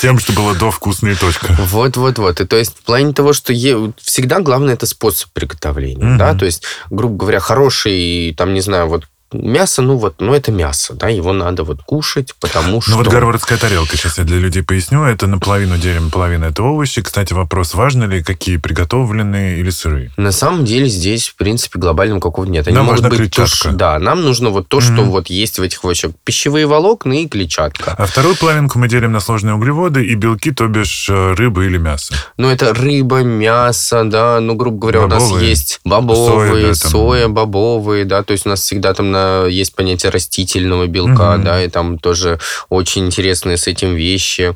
тем, 0.00 0.18
что 0.18 0.32
было 0.32 0.54
до 0.54 0.70
вкусной 0.70 1.14
точка. 1.14 1.46
Вот-вот-вот. 1.58 2.40
И 2.40 2.44
то 2.44 2.56
есть 2.56 2.76
в 2.78 2.82
плане 2.82 3.12
того, 3.14 3.32
что 3.32 3.52
е- 3.52 3.92
всегда 4.02 4.40
главное 4.40 4.74
это 4.74 4.86
способ 4.86 5.30
приготовления, 5.32 6.04
Мгм. 6.04 6.18
да, 6.18 6.34
то 6.34 6.44
есть, 6.44 6.64
грубо 6.90 7.16
говоря, 7.16 7.40
хороший, 7.40 8.34
там, 8.36 8.52
не 8.52 8.60
знаю, 8.60 8.88
вот 8.88 9.04
мясо, 9.32 9.82
ну 9.82 9.96
вот, 9.96 10.16
ну 10.20 10.34
это 10.34 10.52
мясо, 10.52 10.94
да, 10.94 11.08
его 11.08 11.32
надо 11.32 11.64
вот 11.64 11.82
кушать, 11.82 12.34
потому 12.40 12.80
что... 12.80 12.92
Ну 12.92 12.96
вот 12.98 13.08
гарвардская 13.08 13.58
тарелка, 13.58 13.96
сейчас 13.96 14.18
я 14.18 14.24
для 14.24 14.38
людей 14.38 14.62
поясню, 14.62 15.02
это 15.04 15.26
наполовину 15.26 15.76
дерево, 15.78 16.08
половина 16.10 16.46
это 16.46 16.62
овощи. 16.62 17.02
Кстати, 17.02 17.32
вопрос, 17.32 17.74
важно 17.74 18.04
ли, 18.04 18.22
какие 18.22 18.56
приготовленные 18.58 19.58
или 19.58 19.70
сырые? 19.70 20.10
На 20.16 20.32
самом 20.32 20.64
деле 20.64 20.86
здесь, 20.88 21.28
в 21.28 21.36
принципе, 21.36 21.78
глобального 21.78 22.20
какого 22.20 22.44
нет. 22.46 22.66
Они 22.66 22.76
Нам 22.76 22.86
могут 22.86 23.02
быть 23.08 23.18
клетчатка. 23.18 23.54
что- 23.56 23.72
да, 23.72 23.98
нам 23.98 24.22
нужно 24.22 24.50
вот 24.50 24.68
то, 24.68 24.80
что 24.80 24.92
Мгм. 24.92 25.10
вот 25.10 25.28
есть 25.30 25.58
в 25.58 25.62
этих 25.62 25.84
овощах. 25.84 26.12
Пищевые 26.24 26.66
волокна 26.66 27.12
и 27.22 27.28
клетчатка. 27.28 27.94
А 27.96 28.06
вторую 28.06 28.36
половинку 28.36 28.78
мы 28.78 28.88
делим 28.88 29.12
на 29.12 29.20
сложные 29.20 29.54
углеводы 29.54 30.04
и 30.04 30.14
белки, 30.14 30.50
то 30.50 30.66
бишь 30.66 31.08
э, 31.10 31.32
рыбы 31.34 31.66
или 31.66 31.78
мясо. 31.78 32.14
Ну, 32.36 32.48
это 32.48 32.74
рыба, 32.74 33.22
мясо, 33.22 34.04
да, 34.04 34.40
ну, 34.40 34.54
грубо 34.54 34.78
говоря, 34.78 35.02
у 35.02 35.06
нас 35.06 35.22
Бобовые. 35.22 35.48
есть 35.48 35.80
бобовые, 35.84 36.50
Соя, 36.50 36.62
да, 36.74 36.80
там. 36.80 36.90
соя, 36.90 37.28
бобовые, 37.28 38.04
да, 38.04 38.22
то 38.22 38.32
есть 38.32 38.46
у 38.46 38.48
нас 38.48 38.60
всегда 38.60 38.94
там 38.94 39.10
на 39.10 39.21
Есть 39.48 39.74
понятие 39.74 40.10
растительного 40.10 40.86
белка, 40.86 41.34
угу. 41.34 41.42
да, 41.42 41.62
и 41.62 41.68
там 41.68 41.98
тоже 41.98 42.38
очень 42.68 43.06
интересные 43.06 43.56
с 43.56 43.66
этим 43.66 43.94
вещи. 43.94 44.54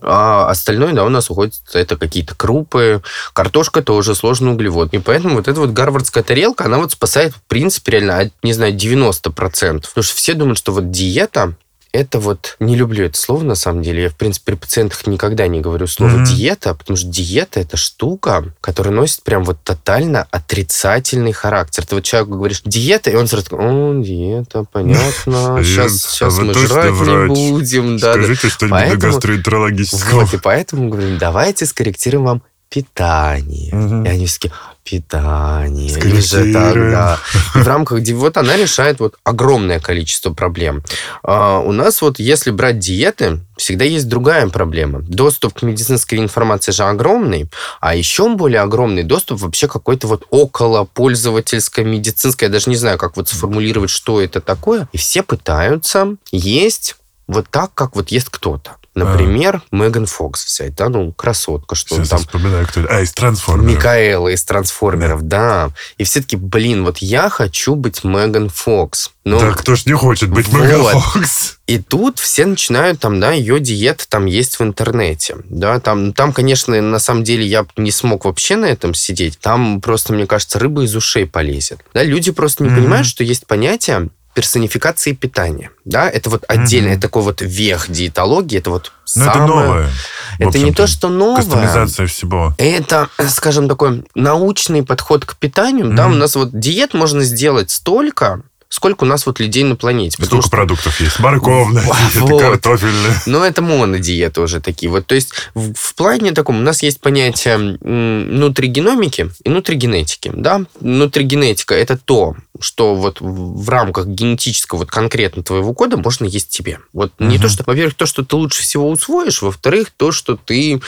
А 0.00 0.48
остальное, 0.48 0.92
да, 0.92 1.04
у 1.04 1.08
нас 1.08 1.30
уходит, 1.30 1.54
это 1.72 1.96
какие-то 1.96 2.34
крупы, 2.34 3.02
картошка 3.32 3.82
тоже 3.82 4.14
сложный 4.14 4.52
углевод. 4.52 4.92
И 4.94 4.98
поэтому 4.98 5.36
вот 5.36 5.48
эта 5.48 5.60
вот 5.60 5.70
гарвардская 5.70 6.22
тарелка, 6.22 6.64
она 6.64 6.78
вот 6.78 6.92
спасает, 6.92 7.32
в 7.34 7.42
принципе, 7.42 7.92
реально, 7.92 8.30
не 8.42 8.52
знаю, 8.52 8.74
90%. 8.74 9.32
Потому 9.32 10.02
что 10.02 10.02
все 10.02 10.34
думают, 10.34 10.58
что 10.58 10.72
вот 10.72 10.90
диета 10.90 11.54
это 11.96 12.20
вот 12.20 12.56
не 12.60 12.76
люблю 12.76 13.04
это 13.04 13.18
слово 13.18 13.42
на 13.42 13.54
самом 13.54 13.82
деле. 13.82 14.04
Я, 14.04 14.10
в 14.10 14.14
принципе, 14.16 14.52
при 14.52 14.60
пациентах 14.60 15.06
никогда 15.06 15.46
не 15.46 15.60
говорю 15.60 15.86
слово 15.86 16.16
mm-hmm. 16.16 16.26
диета, 16.26 16.74
потому 16.74 16.96
что 16.96 17.08
диета 17.08 17.60
это 17.60 17.76
штука, 17.76 18.44
которая 18.60 18.94
носит 18.94 19.22
прям 19.22 19.44
вот 19.44 19.58
тотально 19.62 20.26
отрицательный 20.30 21.32
характер. 21.32 21.84
Ты 21.86 21.96
вот 21.96 22.04
человеку 22.04 22.34
говоришь 22.34 22.62
диета, 22.64 23.10
и 23.10 23.14
он 23.14 23.26
сразу 23.26 23.50
такой, 23.50 23.66
о, 23.66 24.02
диета, 24.02 24.64
понятно, 24.70 25.60
сейчас, 25.64 26.02
сейчас 26.02 26.38
мы 26.38 26.54
жрать 26.54 26.90
не 27.28 27.50
будем. 27.52 27.98
Да, 27.98 28.12
Скажите 28.12 28.48
что-нибудь 28.48 28.98
гастроэнтерологического. 28.98 30.20
Вот, 30.20 30.34
и 30.34 30.38
поэтому 30.38 30.88
говорим, 30.90 31.18
давайте 31.18 31.66
скорректируем 31.66 32.24
вам 32.24 32.42
питание. 32.68 33.74
Угу. 33.74 34.04
И 34.04 34.08
они 34.08 34.26
все 34.26 34.50
питание. 34.84 35.88
Же 36.20 36.52
тогда. 36.52 37.18
И 37.54 37.58
в 37.58 37.66
рамках 37.66 38.00
вот 38.08 38.36
она 38.36 38.56
решает 38.56 39.00
вот 39.00 39.16
огромное 39.24 39.80
количество 39.80 40.32
проблем. 40.32 40.82
А 41.22 41.58
у 41.58 41.72
нас 41.72 42.00
вот, 42.02 42.18
если 42.18 42.50
брать 42.50 42.78
диеты, 42.78 43.40
всегда 43.56 43.84
есть 43.84 44.08
другая 44.08 44.48
проблема. 44.48 45.00
Доступ 45.02 45.54
к 45.54 45.62
медицинской 45.62 46.18
информации 46.18 46.72
же 46.72 46.84
огромный, 46.84 47.48
а 47.80 47.94
еще 47.94 48.28
более 48.34 48.60
огромный 48.60 49.02
доступ 49.02 49.40
вообще 49.40 49.68
какой-то 49.68 50.06
вот 50.06 50.24
около 50.30 50.84
пользовательской 50.84 51.84
медицинской, 51.84 52.46
я 52.46 52.52
даже 52.52 52.70
не 52.70 52.76
знаю, 52.76 52.98
как 52.98 53.16
вот 53.16 53.28
сформулировать, 53.28 53.90
что 53.90 54.20
это 54.20 54.40
такое. 54.40 54.88
И 54.92 54.98
все 54.98 55.22
пытаются 55.22 56.16
есть 56.30 56.96
вот 57.26 57.48
так, 57.50 57.74
как 57.74 57.96
вот 57.96 58.10
ест 58.10 58.28
кто-то. 58.30 58.76
Например, 58.96 59.62
а. 59.70 59.76
Меган 59.76 60.06
Фокс 60.06 60.42
вся 60.46 60.64
эта, 60.64 60.88
ну, 60.88 61.12
красотка, 61.12 61.74
что 61.74 61.96
Сейчас 61.96 62.08
там... 62.08 62.18
вспоминаю, 62.20 62.66
кто. 62.66 62.80
А, 62.88 63.02
из 63.02 63.12
трансформеров. 63.12 63.76
Микаэла 63.76 64.28
из 64.28 64.42
трансформеров, 64.42 65.22
да. 65.22 65.66
да. 65.66 65.70
И 65.98 66.04
все 66.04 66.22
таки 66.22 66.36
блин, 66.36 66.82
вот 66.82 66.98
я 66.98 67.28
хочу 67.28 67.74
быть 67.74 68.04
Меган 68.04 68.48
Фокс. 68.48 69.10
Ну, 69.26 69.38
да 69.38 69.52
кто 69.52 69.74
ж 69.74 69.84
не 69.84 69.92
хочет 69.92 70.30
быть 70.30 70.48
вот. 70.48 70.62
Меган 70.62 70.98
Фокс? 70.98 71.58
И 71.66 71.78
тут 71.78 72.18
все 72.18 72.46
начинают 72.46 72.98
там, 73.00 73.20
да, 73.20 73.32
ее 73.32 73.60
диета 73.60 74.08
там 74.08 74.24
есть 74.24 74.58
в 74.58 74.62
интернете. 74.62 75.36
Да, 75.44 75.78
там, 75.78 76.14
там, 76.14 76.32
конечно, 76.32 76.80
на 76.80 76.98
самом 76.98 77.22
деле 77.22 77.44
я 77.44 77.66
не 77.76 77.90
смог 77.90 78.24
вообще 78.24 78.56
на 78.56 78.64
этом 78.64 78.94
сидеть. 78.94 79.38
Там 79.40 79.82
просто, 79.82 80.14
мне 80.14 80.26
кажется, 80.26 80.58
рыба 80.58 80.84
из 80.84 80.96
ушей 80.96 81.26
полезет. 81.26 81.80
Да, 81.92 82.02
люди 82.02 82.30
просто 82.30 82.64
не 82.64 82.70
mm-hmm. 82.70 82.76
понимают, 82.76 83.06
что 83.06 83.24
есть 83.24 83.46
понятие 83.46 84.08
персонификации 84.36 85.12
питания. 85.12 85.70
Да, 85.86 86.10
это 86.10 86.28
вот 86.28 86.44
отдельно, 86.46 86.92
mm-hmm. 86.92 87.00
такой 87.00 87.22
вот 87.22 87.40
вех 87.40 87.90
диетологии, 87.90 88.58
это 88.58 88.68
вот 88.68 88.92
Но 89.16 89.24
самое... 89.24 89.30
это 89.30 89.46
новое. 89.46 89.90
Это 90.38 90.58
не 90.58 90.72
то, 90.74 90.86
что 90.86 91.08
новое. 91.08 91.36
Кастомизация 91.36 92.06
всего. 92.06 92.54
Это, 92.58 93.08
скажем, 93.30 93.66
такой 93.66 94.04
научный 94.14 94.82
подход 94.82 95.24
к 95.24 95.36
питанию. 95.36 95.86
Mm-hmm. 95.86 95.94
Да, 95.94 96.08
у 96.08 96.10
нас 96.10 96.36
вот 96.36 96.50
диет 96.52 96.92
можно 96.92 97.24
сделать 97.24 97.70
столько, 97.70 98.42
сколько 98.68 99.04
у 99.04 99.06
нас 99.06 99.24
вот 99.24 99.40
людей 99.40 99.64
на 99.64 99.74
планете. 99.74 100.22
Сколько 100.22 100.42
что... 100.42 100.50
продуктов 100.50 101.00
есть? 101.00 101.18
Морковная 101.18 101.82
вот. 102.14 102.40
картофельная. 102.42 103.22
Ну, 103.24 103.42
это 103.42 103.62
монодиеты 103.62 104.42
уже 104.42 104.60
такие. 104.60 104.90
Вот, 104.90 105.06
то 105.06 105.14
есть 105.14 105.32
в, 105.54 105.72
в 105.72 105.94
плане 105.94 106.32
таком 106.32 106.58
у 106.58 106.62
нас 106.62 106.82
есть 106.82 107.00
понятие 107.00 107.56
нутригеномики 107.56 109.30
и 109.44 109.48
нутригенетики. 109.48 110.30
Да? 110.34 110.62
Нутригенетика– 110.80 111.74
это 111.76 111.96
то, 111.96 112.36
что 112.60 112.94
вот 112.94 113.18
в 113.20 113.68
рамках 113.68 114.06
генетического 114.06 114.80
вот 114.80 114.90
конкретно 114.90 115.42
твоего 115.42 115.74
кода 115.74 115.96
можно 115.96 116.24
есть 116.24 116.50
тебе. 116.50 116.78
Вот 116.92 117.12
угу. 117.18 117.28
не 117.28 117.38
то, 117.38 117.48
что, 117.48 117.64
во-первых, 117.66 117.94
то, 117.94 118.06
что 118.06 118.24
ты 118.24 118.36
лучше 118.36 118.62
всего 118.62 118.90
усвоишь, 118.90 119.42
во-вторых, 119.42 119.90
то, 119.96 120.12
что 120.12 120.36
ты 120.36 120.80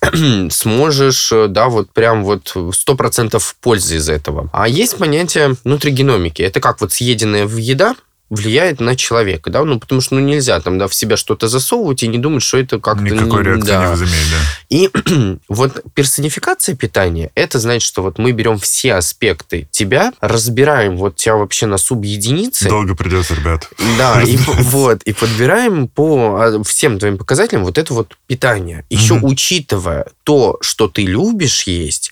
сможешь, 0.50 1.32
да, 1.48 1.68
вот 1.68 1.90
прям 1.90 2.24
вот 2.24 2.54
сто 2.72 2.94
процентов 2.94 3.56
пользы 3.60 3.96
из 3.96 4.08
этого. 4.08 4.50
А 4.52 4.68
есть 4.68 4.96
понятие 4.96 5.56
нутригеномики. 5.64 6.42
Это 6.42 6.60
как 6.60 6.80
вот 6.80 6.92
съеденная 6.92 7.46
в 7.46 7.56
еда, 7.56 7.94
влияет 8.30 8.80
на 8.80 8.96
человека, 8.96 9.50
да, 9.50 9.64
ну, 9.64 9.78
потому 9.78 10.00
что, 10.00 10.14
ну, 10.14 10.20
нельзя 10.20 10.58
там, 10.60 10.78
да, 10.78 10.88
в 10.88 10.94
себя 10.94 11.16
что-то 11.16 11.46
засовывать 11.48 12.02
и 12.02 12.08
не 12.08 12.18
думать, 12.18 12.42
что 12.42 12.58
это 12.58 12.80
как-то... 12.80 13.04
Никакой 13.04 13.42
не, 13.42 13.50
реакции 13.50 13.68
да. 13.68 13.82
не 13.82 13.88
возымеет, 13.88 14.26
да. 14.30 14.36
И 14.70 15.38
вот 15.48 15.82
персонификация 15.94 16.74
питания, 16.74 17.30
это 17.34 17.58
значит, 17.58 17.86
что 17.86 18.02
вот 18.02 18.18
мы 18.18 18.32
берем 18.32 18.58
все 18.58 18.94
аспекты 18.94 19.68
тебя, 19.70 20.12
разбираем 20.20 20.96
вот 20.96 21.16
тебя 21.16 21.36
вообще 21.36 21.66
на 21.66 21.76
субъединицы. 21.76 22.68
Долго 22.68 22.94
придется, 22.94 23.34
ребят. 23.34 23.68
Да, 23.98 24.22
и, 24.22 24.36
вот, 24.46 25.02
и 25.02 25.12
подбираем 25.12 25.86
по 25.88 26.38
а, 26.40 26.62
всем 26.64 26.98
твоим 26.98 27.18
показателям 27.18 27.64
вот 27.64 27.78
это 27.78 27.92
вот 27.92 28.16
питание. 28.26 28.84
Еще 28.88 29.14
учитывая 29.14 30.06
то, 30.24 30.56
что 30.60 30.88
ты 30.88 31.02
любишь 31.02 31.64
есть, 31.64 32.10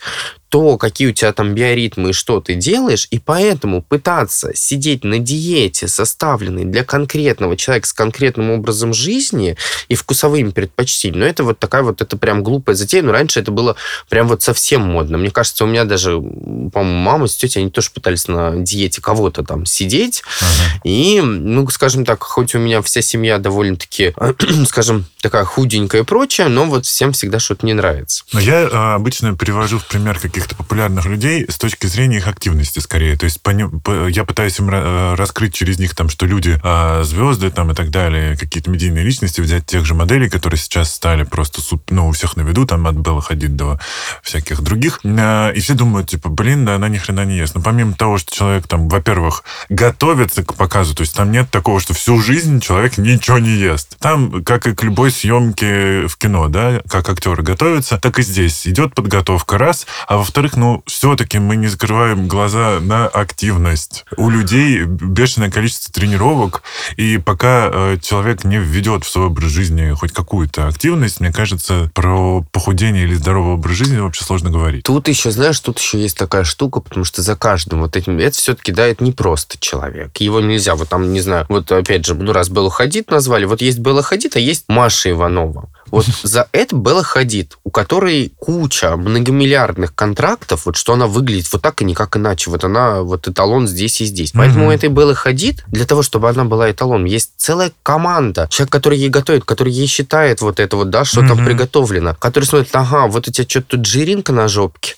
то, 0.52 0.76
какие 0.76 1.08
у 1.08 1.12
тебя 1.12 1.32
там 1.32 1.54
биоритмы 1.54 2.10
и 2.10 2.12
что 2.12 2.38
ты 2.38 2.54
делаешь, 2.54 3.08
и 3.10 3.18
поэтому 3.18 3.80
пытаться 3.80 4.50
сидеть 4.54 5.02
на 5.02 5.18
диете, 5.18 5.88
составленной 5.88 6.66
для 6.66 6.84
конкретного 6.84 7.56
человека 7.56 7.88
с 7.88 7.94
конкретным 7.94 8.50
образом 8.50 8.92
жизни 8.92 9.56
и 9.88 9.94
вкусовыми 9.94 10.50
предпочтениями, 10.50 11.20
ну, 11.20 11.26
это 11.26 11.42
вот 11.44 11.58
такая 11.58 11.82
вот, 11.82 12.02
это 12.02 12.18
прям 12.18 12.42
глупая 12.42 12.76
затея, 12.76 13.02
но 13.02 13.12
раньше 13.12 13.40
это 13.40 13.50
было 13.50 13.76
прям 14.10 14.28
вот 14.28 14.42
совсем 14.42 14.82
модно. 14.82 15.16
Мне 15.16 15.30
кажется, 15.30 15.64
у 15.64 15.66
меня 15.66 15.84
даже, 15.86 16.20
по-моему, 16.20 16.98
мама 16.98 17.28
с 17.28 17.36
тетей, 17.36 17.60
они 17.60 17.70
тоже 17.70 17.88
пытались 17.88 18.28
на 18.28 18.54
диете 18.56 19.00
кого-то 19.00 19.44
там 19.44 19.64
сидеть, 19.64 20.22
ага. 20.42 20.80
и, 20.84 21.22
ну, 21.22 21.66
скажем 21.70 22.04
так, 22.04 22.22
хоть 22.22 22.54
у 22.54 22.58
меня 22.58 22.82
вся 22.82 23.00
семья 23.00 23.38
довольно-таки, 23.38 24.12
скажем, 24.66 25.06
такая 25.22 25.46
худенькая 25.46 26.02
и 26.02 26.04
прочая, 26.04 26.48
но 26.48 26.66
вот 26.66 26.84
всем 26.84 27.12
всегда 27.12 27.38
что-то 27.38 27.64
не 27.64 27.72
нравится. 27.72 28.24
Но 28.34 28.40
я 28.40 28.68
а, 28.70 28.94
обычно 28.96 29.34
привожу 29.34 29.78
в 29.78 29.86
пример 29.86 30.18
каких 30.18 30.41
каких-то 30.42 30.57
популярных 30.57 31.07
людей 31.07 31.46
с 31.48 31.57
точки 31.57 31.87
зрения 31.87 32.16
их 32.16 32.26
активности 32.26 32.81
скорее. 32.81 33.16
То 33.16 33.24
есть 33.24 33.40
по, 33.40 33.52
по, 33.52 34.09
я 34.09 34.24
пытаюсь 34.24 34.59
им 34.59 34.70
э, 34.70 35.14
раскрыть 35.14 35.55
через 35.55 35.78
них 35.78 35.94
там, 35.94 36.09
что 36.09 36.26
люди 36.26 36.59
а, 36.64 37.05
звезды 37.05 37.50
там 37.50 37.70
и 37.70 37.74
так 37.74 37.90
далее, 37.90 38.37
какие-то 38.37 38.68
медийные 38.70 39.05
личности, 39.05 39.40
взять 39.40 39.66
тех 39.66 39.85
же 39.85 39.94
моделей, 39.94 40.28
которые 40.28 40.59
сейчас 40.59 40.92
стали 40.92 41.22
просто 41.22 41.61
суп, 41.61 41.90
ну, 41.90 42.09
у 42.09 42.12
всех 42.12 42.37
на 42.37 42.42
виду, 42.42 42.66
там 42.66 42.87
от 42.88 42.96
Белла 42.96 43.22
ходить 43.22 43.55
до 43.55 43.78
всяких 44.22 44.62
других. 44.62 45.00
А, 45.05 45.50
и 45.50 45.61
все 45.61 45.74
думают, 45.74 46.11
типа, 46.11 46.28
блин, 46.28 46.64
да 46.64 46.74
она 46.74 46.88
ни 46.88 46.98
хрена 46.98 47.24
не 47.24 47.37
ест. 47.37 47.55
Но 47.55 47.62
помимо 47.62 47.94
того, 47.94 48.18
что 48.18 48.35
человек 48.35 48.66
там, 48.66 48.88
во-первых, 48.88 49.44
готовится 49.68 50.42
к 50.42 50.55
показу, 50.55 50.94
то 50.94 51.02
есть 51.02 51.14
там 51.14 51.31
нет 51.31 51.50
такого, 51.50 51.78
что 51.78 51.94
всю 51.94 52.20
жизнь 52.20 52.61
человек 52.61 52.98
ничего 52.98 53.38
не 53.38 53.50
ест. 53.50 53.96
Там, 54.00 54.42
как 54.42 54.66
и 54.66 54.74
к 54.74 54.83
любой 54.83 55.12
съемке 55.12 56.09
в 56.09 56.16
кино, 56.16 56.48
да, 56.48 56.81
как 56.88 57.09
актеры 57.09 57.44
готовятся, 57.44 57.98
так 57.98 58.18
и 58.18 58.22
здесь 58.22 58.66
идет 58.66 58.94
подготовка 58.94 59.57
раз, 59.57 59.87
а 60.09 60.16
во 60.16 60.24
во-вторых, 60.33 60.57
ну, 60.57 60.83
все-таки 60.87 61.38
мы 61.38 61.57
не 61.57 61.66
закрываем 61.66 62.27
глаза 62.27 62.79
на 62.81 63.07
активность. 63.07 64.07
У 64.16 64.31
людей 64.31 64.85
бешеное 64.85 65.51
количество 65.51 65.92
тренировок, 65.92 66.62
и 66.97 67.18
пока 67.18 67.68
э, 67.71 67.99
человек 68.01 68.42
не 68.45 68.57
введет 68.57 69.05
в 69.05 69.11
свой 69.11 69.27
образ 69.27 69.51
жизни 69.51 69.92
хоть 69.92 70.12
какую-то 70.12 70.68
активность, 70.68 71.21
мне 71.21 71.33
кажется, 71.33 71.90
про 71.92 72.47
похудение 72.51 73.03
или 73.05 73.12
здоровый 73.12 73.57
образ 73.57 73.77
жизни 73.77 73.99
вообще 73.99 74.25
сложно 74.25 74.49
говорить. 74.49 74.85
Тут 74.85 75.07
еще, 75.07 75.31
знаешь, 75.33 75.61
тут 75.61 75.79
еще 75.79 76.01
есть 76.01 76.16
такая 76.16 76.45
штука, 76.45 76.81
потому 76.81 77.05
что 77.05 77.21
за 77.21 77.37
каждым 77.37 77.83
вот 77.83 77.95
этим... 77.95 78.18
Это 78.18 78.35
все-таки, 78.35 78.73
да, 78.73 78.87
это 78.87 79.05
не 79.05 79.12
просто 79.12 79.59
человек. 79.61 80.16
Его 80.16 80.40
нельзя, 80.40 80.77
вот 80.77 80.88
там, 80.88 81.12
не 81.12 81.21
знаю, 81.21 81.45
вот 81.51 81.71
опять 81.71 82.07
же, 82.07 82.14
ну, 82.14 82.33
раз 82.33 82.49
Белла 82.49 82.71
Хадид 82.71 83.11
назвали, 83.11 83.45
вот 83.45 83.61
есть 83.61 83.81
Белла 83.81 84.03
Хадид, 84.03 84.35
а 84.37 84.38
есть 84.38 84.64
Маша 84.68 85.11
Иванова. 85.11 85.68
Вот 85.90 86.07
за 86.23 86.49
это 86.53 86.75
Белла 86.75 87.05
Хадид, 87.05 87.59
у 87.64 87.71
которой 87.71 88.33
куча 88.38 88.97
многомиллиардных 88.97 89.95
контрактов, 89.95 90.21
вот 90.64 90.76
что 90.76 90.94
она 90.94 91.06
выглядит 91.06 91.52
вот 91.52 91.62
так 91.62 91.82
и 91.82 91.85
никак 91.85 92.16
иначе. 92.16 92.50
Вот 92.50 92.64
она 92.64 93.02
вот 93.02 93.28
эталон 93.28 93.66
здесь 93.68 94.00
и 94.00 94.04
здесь. 94.04 94.32
Поэтому 94.32 94.68
у 94.68 94.70
этой 94.70 94.88
Беллы 94.88 95.14
Хадид, 95.14 95.64
для 95.68 95.85
того, 95.85 96.02
чтобы 96.02 96.28
она 96.28 96.44
была 96.44 96.70
эталон, 96.70 97.04
есть 97.04 97.32
целая 97.37 97.72
команда. 97.82 98.48
Человек, 98.50 98.72
который 98.72 98.98
ей 98.98 99.08
готовит, 99.08 99.44
который 99.44 99.72
ей 99.72 99.87
считает 99.87 100.40
вот 100.40 100.61
это 100.61 100.76
вот, 100.76 100.90
да, 100.90 101.04
что 101.04 101.26
там 101.26 101.44
приготовлено. 101.44 102.14
Который 102.18 102.44
смотрит, 102.44 102.74
ага, 102.74 103.06
вот 103.06 103.28
у 103.28 103.32
тебя 103.32 103.46
что-то 103.48 103.76
тут 103.76 103.87
жиринка 103.87 104.32
на 104.32 104.48
жопке. 104.48 104.94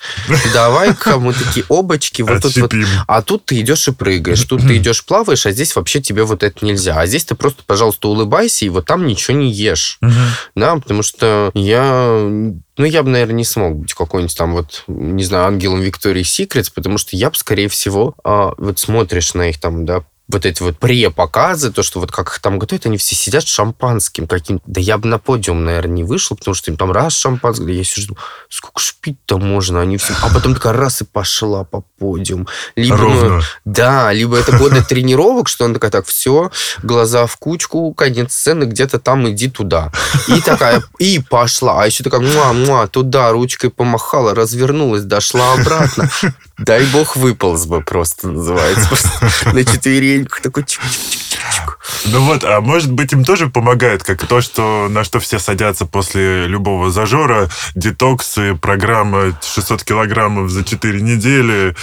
Давай-ка 0.52 1.18
мы 1.18 1.32
такие 1.32 1.64
обочки. 1.68 2.22
Вот 2.22 2.42
тут 2.42 2.56
вот. 2.56 2.72
А 3.06 3.22
тут 3.22 3.46
ты 3.46 3.60
идешь 3.60 3.88
и 3.88 3.92
прыгаешь. 3.92 4.42
Тут 4.44 4.62
ты 4.62 4.76
идешь 4.76 5.04
плаваешь, 5.04 5.46
а 5.46 5.52
здесь 5.52 5.74
вообще 5.76 6.00
тебе 6.00 6.24
вот 6.24 6.42
это 6.42 6.64
нельзя. 6.64 6.98
А 6.98 7.06
здесь 7.06 7.24
ты 7.24 7.34
просто, 7.34 7.62
пожалуйста, 7.66 8.08
улыбайся, 8.08 8.64
и 8.64 8.68
вот 8.68 8.86
там 8.86 9.06
ничего 9.06 9.36
не 9.36 9.52
ешь. 9.52 9.98
Да, 10.54 10.76
потому 10.76 11.02
что 11.02 11.50
я 11.54 12.52
ну, 12.76 12.84
я 12.84 13.02
бы, 13.02 13.10
наверное, 13.10 13.36
не 13.36 13.44
смог 13.44 13.76
быть 13.76 13.94
какой-нибудь 13.94 14.36
там 14.36 14.52
вот, 14.54 14.84
не 14.86 15.22
знаю, 15.22 15.46
ангелом 15.46 15.80
Виктории 15.80 16.22
Секретс, 16.22 16.70
потому 16.70 16.98
что 16.98 17.16
я 17.16 17.30
бы, 17.30 17.36
скорее 17.36 17.68
всего, 17.68 18.14
а, 18.24 18.54
вот 18.58 18.78
смотришь 18.78 19.34
на 19.34 19.48
их 19.48 19.60
там, 19.60 19.84
да, 19.84 20.04
вот 20.26 20.46
эти 20.46 20.62
вот 20.62 20.78
пре-показы, 20.78 21.70
то, 21.70 21.82
что 21.82 22.00
вот 22.00 22.10
как 22.10 22.28
их 22.28 22.38
там 22.38 22.58
готовят, 22.58 22.86
они 22.86 22.96
все 22.96 23.14
сидят 23.14 23.44
с 23.44 23.48
шампанским 23.48 24.26
каким-то. 24.26 24.64
Да 24.66 24.80
я 24.80 24.96
бы 24.96 25.06
на 25.06 25.18
подиум, 25.18 25.64
наверное, 25.64 25.96
не 25.96 26.04
вышел, 26.04 26.34
потому 26.36 26.54
что 26.54 26.70
им 26.70 26.78
там 26.78 26.92
раз 26.92 27.14
шампанское, 27.14 27.72
я 27.72 27.84
сижу, 27.84 28.16
сколько 28.48 28.80
ж 28.80 28.94
пить-то 29.00 29.38
можно? 29.38 29.82
Они 29.82 29.98
все... 29.98 30.14
А 30.22 30.32
потом 30.32 30.54
такая 30.54 30.72
раз 30.72 31.02
и 31.02 31.04
пошла 31.04 31.64
по 31.64 31.82
подиум. 31.98 32.48
Либо, 32.74 32.96
Ровно. 32.96 33.42
да, 33.66 34.12
либо 34.12 34.38
это 34.38 34.56
годы 34.56 34.82
тренировок, 34.82 35.48
что 35.48 35.66
она 35.66 35.74
такая, 35.74 35.90
так, 35.90 36.06
все, 36.06 36.50
глаза 36.82 37.26
в 37.26 37.36
кучку, 37.36 37.92
конец 37.92 38.32
сцены, 38.32 38.64
где-то 38.64 38.98
там 38.98 39.28
иди 39.28 39.50
туда. 39.50 39.92
И 40.28 40.40
такая, 40.40 40.82
и 40.98 41.18
пошла. 41.18 41.82
А 41.82 41.86
еще 41.86 42.02
такая, 42.02 42.20
муа-муа, 42.20 42.86
туда 42.86 43.30
ручкой 43.30 43.70
помахала, 43.70 44.34
развернулась, 44.34 45.02
дошла 45.02 45.52
обратно. 45.52 46.10
Дай 46.58 46.84
бог 46.86 47.16
выполз 47.16 47.66
бы 47.66 47.80
просто 47.80 48.28
называется. 48.28 48.88
На 49.52 49.64
четвереньках 49.64 50.40
такой 50.40 50.62
чик-чик-чик-чик. 50.62 51.78
Ну 52.06 52.20
вот, 52.24 52.44
а 52.44 52.60
может 52.60 52.92
быть 52.92 53.12
им 53.12 53.24
тоже 53.24 53.48
помогает, 53.48 54.02
как 54.02 54.26
то, 54.26 54.40
что 54.40 54.88
на 54.88 55.04
что 55.04 55.20
все 55.20 55.38
садятся 55.38 55.86
после 55.86 56.46
любого 56.46 56.90
зажора, 56.90 57.48
детоксы, 57.74 58.54
программа 58.54 59.38
600 59.42 59.82
килограммов 59.82 60.50
за 60.50 60.64
4 60.64 61.00
недели, 61.00 61.74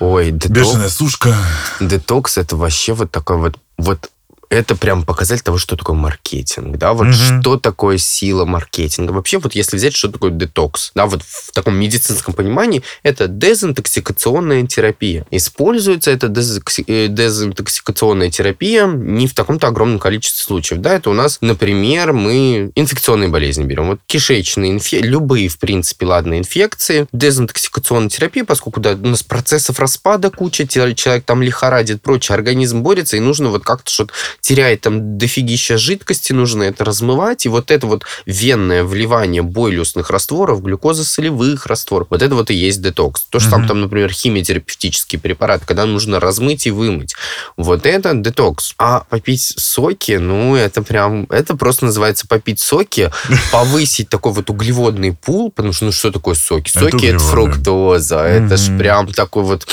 Ой, 0.00 0.30
детокс, 0.32 0.50
бешеная 0.50 0.88
сушка. 0.88 1.36
детокс 1.80 2.36
это 2.36 2.56
вообще 2.56 2.94
вот 2.94 3.10
такой 3.10 3.36
вот, 3.36 3.58
вот 3.78 4.10
это 4.50 4.76
прям 4.76 5.04
показатель 5.04 5.42
того, 5.42 5.58
что 5.58 5.76
такое 5.76 5.96
маркетинг, 5.96 6.76
да, 6.76 6.92
вот 6.92 7.06
Мгм. 7.06 7.14
что 7.14 7.56
такое 7.58 7.98
сила 7.98 8.44
маркетинга. 8.44 9.12
Вообще, 9.12 9.38
вот 9.38 9.54
если 9.54 9.76
взять, 9.76 9.94
что 9.94 10.08
такое 10.10 10.30
детокс, 10.30 10.92
да, 10.94 11.06
вот 11.06 11.22
в 11.22 11.52
таком 11.52 11.76
медицинском 11.76 12.34
понимании, 12.34 12.82
это 13.02 13.28
дезинтоксикационная 13.28 14.66
терапия. 14.66 15.26
Используется 15.30 16.10
эта 16.10 16.26
э, 16.26 17.08
дезинтоксикационная 17.08 18.30
терапия 18.30 18.86
не 18.86 19.26
в 19.26 19.34
таком-то 19.34 19.68
огромном 19.68 19.98
количестве 19.98 20.44
случаев, 20.44 20.80
да, 20.80 20.94
это 20.94 21.10
у 21.10 21.14
нас, 21.14 21.38
например, 21.40 22.12
мы 22.12 22.70
инфекционные 22.74 23.28
болезни 23.28 23.64
берем, 23.64 23.88
вот 23.88 24.00
кишечные 24.06 24.72
инфекции, 24.72 25.06
любые, 25.06 25.48
в 25.48 25.58
принципе, 25.58 26.06
ладно, 26.06 26.38
инфекции, 26.38 27.06
дезинтоксикационная 27.12 28.08
терапия, 28.08 28.44
поскольку 28.44 28.80
да, 28.80 28.92
у 28.92 29.06
нас 29.06 29.22
процессов 29.22 29.78
распада 29.78 30.30
куча, 30.30 30.66
человек 30.66 31.24
там 31.24 31.42
лихорадит, 31.42 32.02
прочее, 32.02 32.34
организм 32.34 32.82
борется, 32.82 33.16
и 33.16 33.20
нужно 33.20 33.48
вот 33.50 33.64
как-то 33.64 33.90
что-то 33.90 34.12
теряет 34.44 34.82
там 34.82 35.16
дофигища 35.16 35.78
жидкости, 35.78 36.34
нужно 36.34 36.64
это 36.64 36.84
размывать, 36.84 37.46
и 37.46 37.48
вот 37.48 37.70
это 37.70 37.86
вот 37.86 38.04
венное 38.26 38.84
вливание 38.84 39.40
бойлюсных 39.40 40.10
растворов, 40.10 40.62
глюкозосолевых 40.62 41.64
растворов, 41.64 42.08
вот 42.10 42.20
это 42.20 42.34
вот 42.34 42.50
и 42.50 42.54
есть 42.54 42.82
детокс. 42.82 43.22
То, 43.30 43.40
что 43.40 43.52
там, 43.52 43.60
Мгм. 43.60 43.68
там, 43.68 43.80
например, 43.80 44.12
химиотерапевтический 44.12 45.18
препарат, 45.18 45.64
когда 45.64 45.86
нужно 45.86 46.20
размыть 46.20 46.66
и 46.66 46.70
вымыть. 46.70 47.14
Вот 47.56 47.86
это 47.86 48.12
детокс. 48.12 48.74
А 48.76 49.04
попить 49.08 49.54
соки, 49.56 50.18
ну, 50.18 50.54
это 50.54 50.82
прям, 50.82 51.24
это 51.30 51.56
просто 51.56 51.86
называется 51.86 52.26
попить 52.26 52.60
соки, 52.60 53.10
повысить 53.50 54.10
такой 54.10 54.32
вот 54.32 54.50
углеводный 54.50 55.14
пул, 55.14 55.50
потому 55.52 55.72
что, 55.72 55.86
ну, 55.86 55.92
что 55.92 56.10
такое 56.10 56.34
соки? 56.34 56.70
Соки 56.70 57.06
это, 57.06 57.18
фруктоза, 57.18 58.20
это 58.20 58.58
ж 58.58 58.76
прям 58.76 59.10
такой 59.10 59.44
вот... 59.44 59.66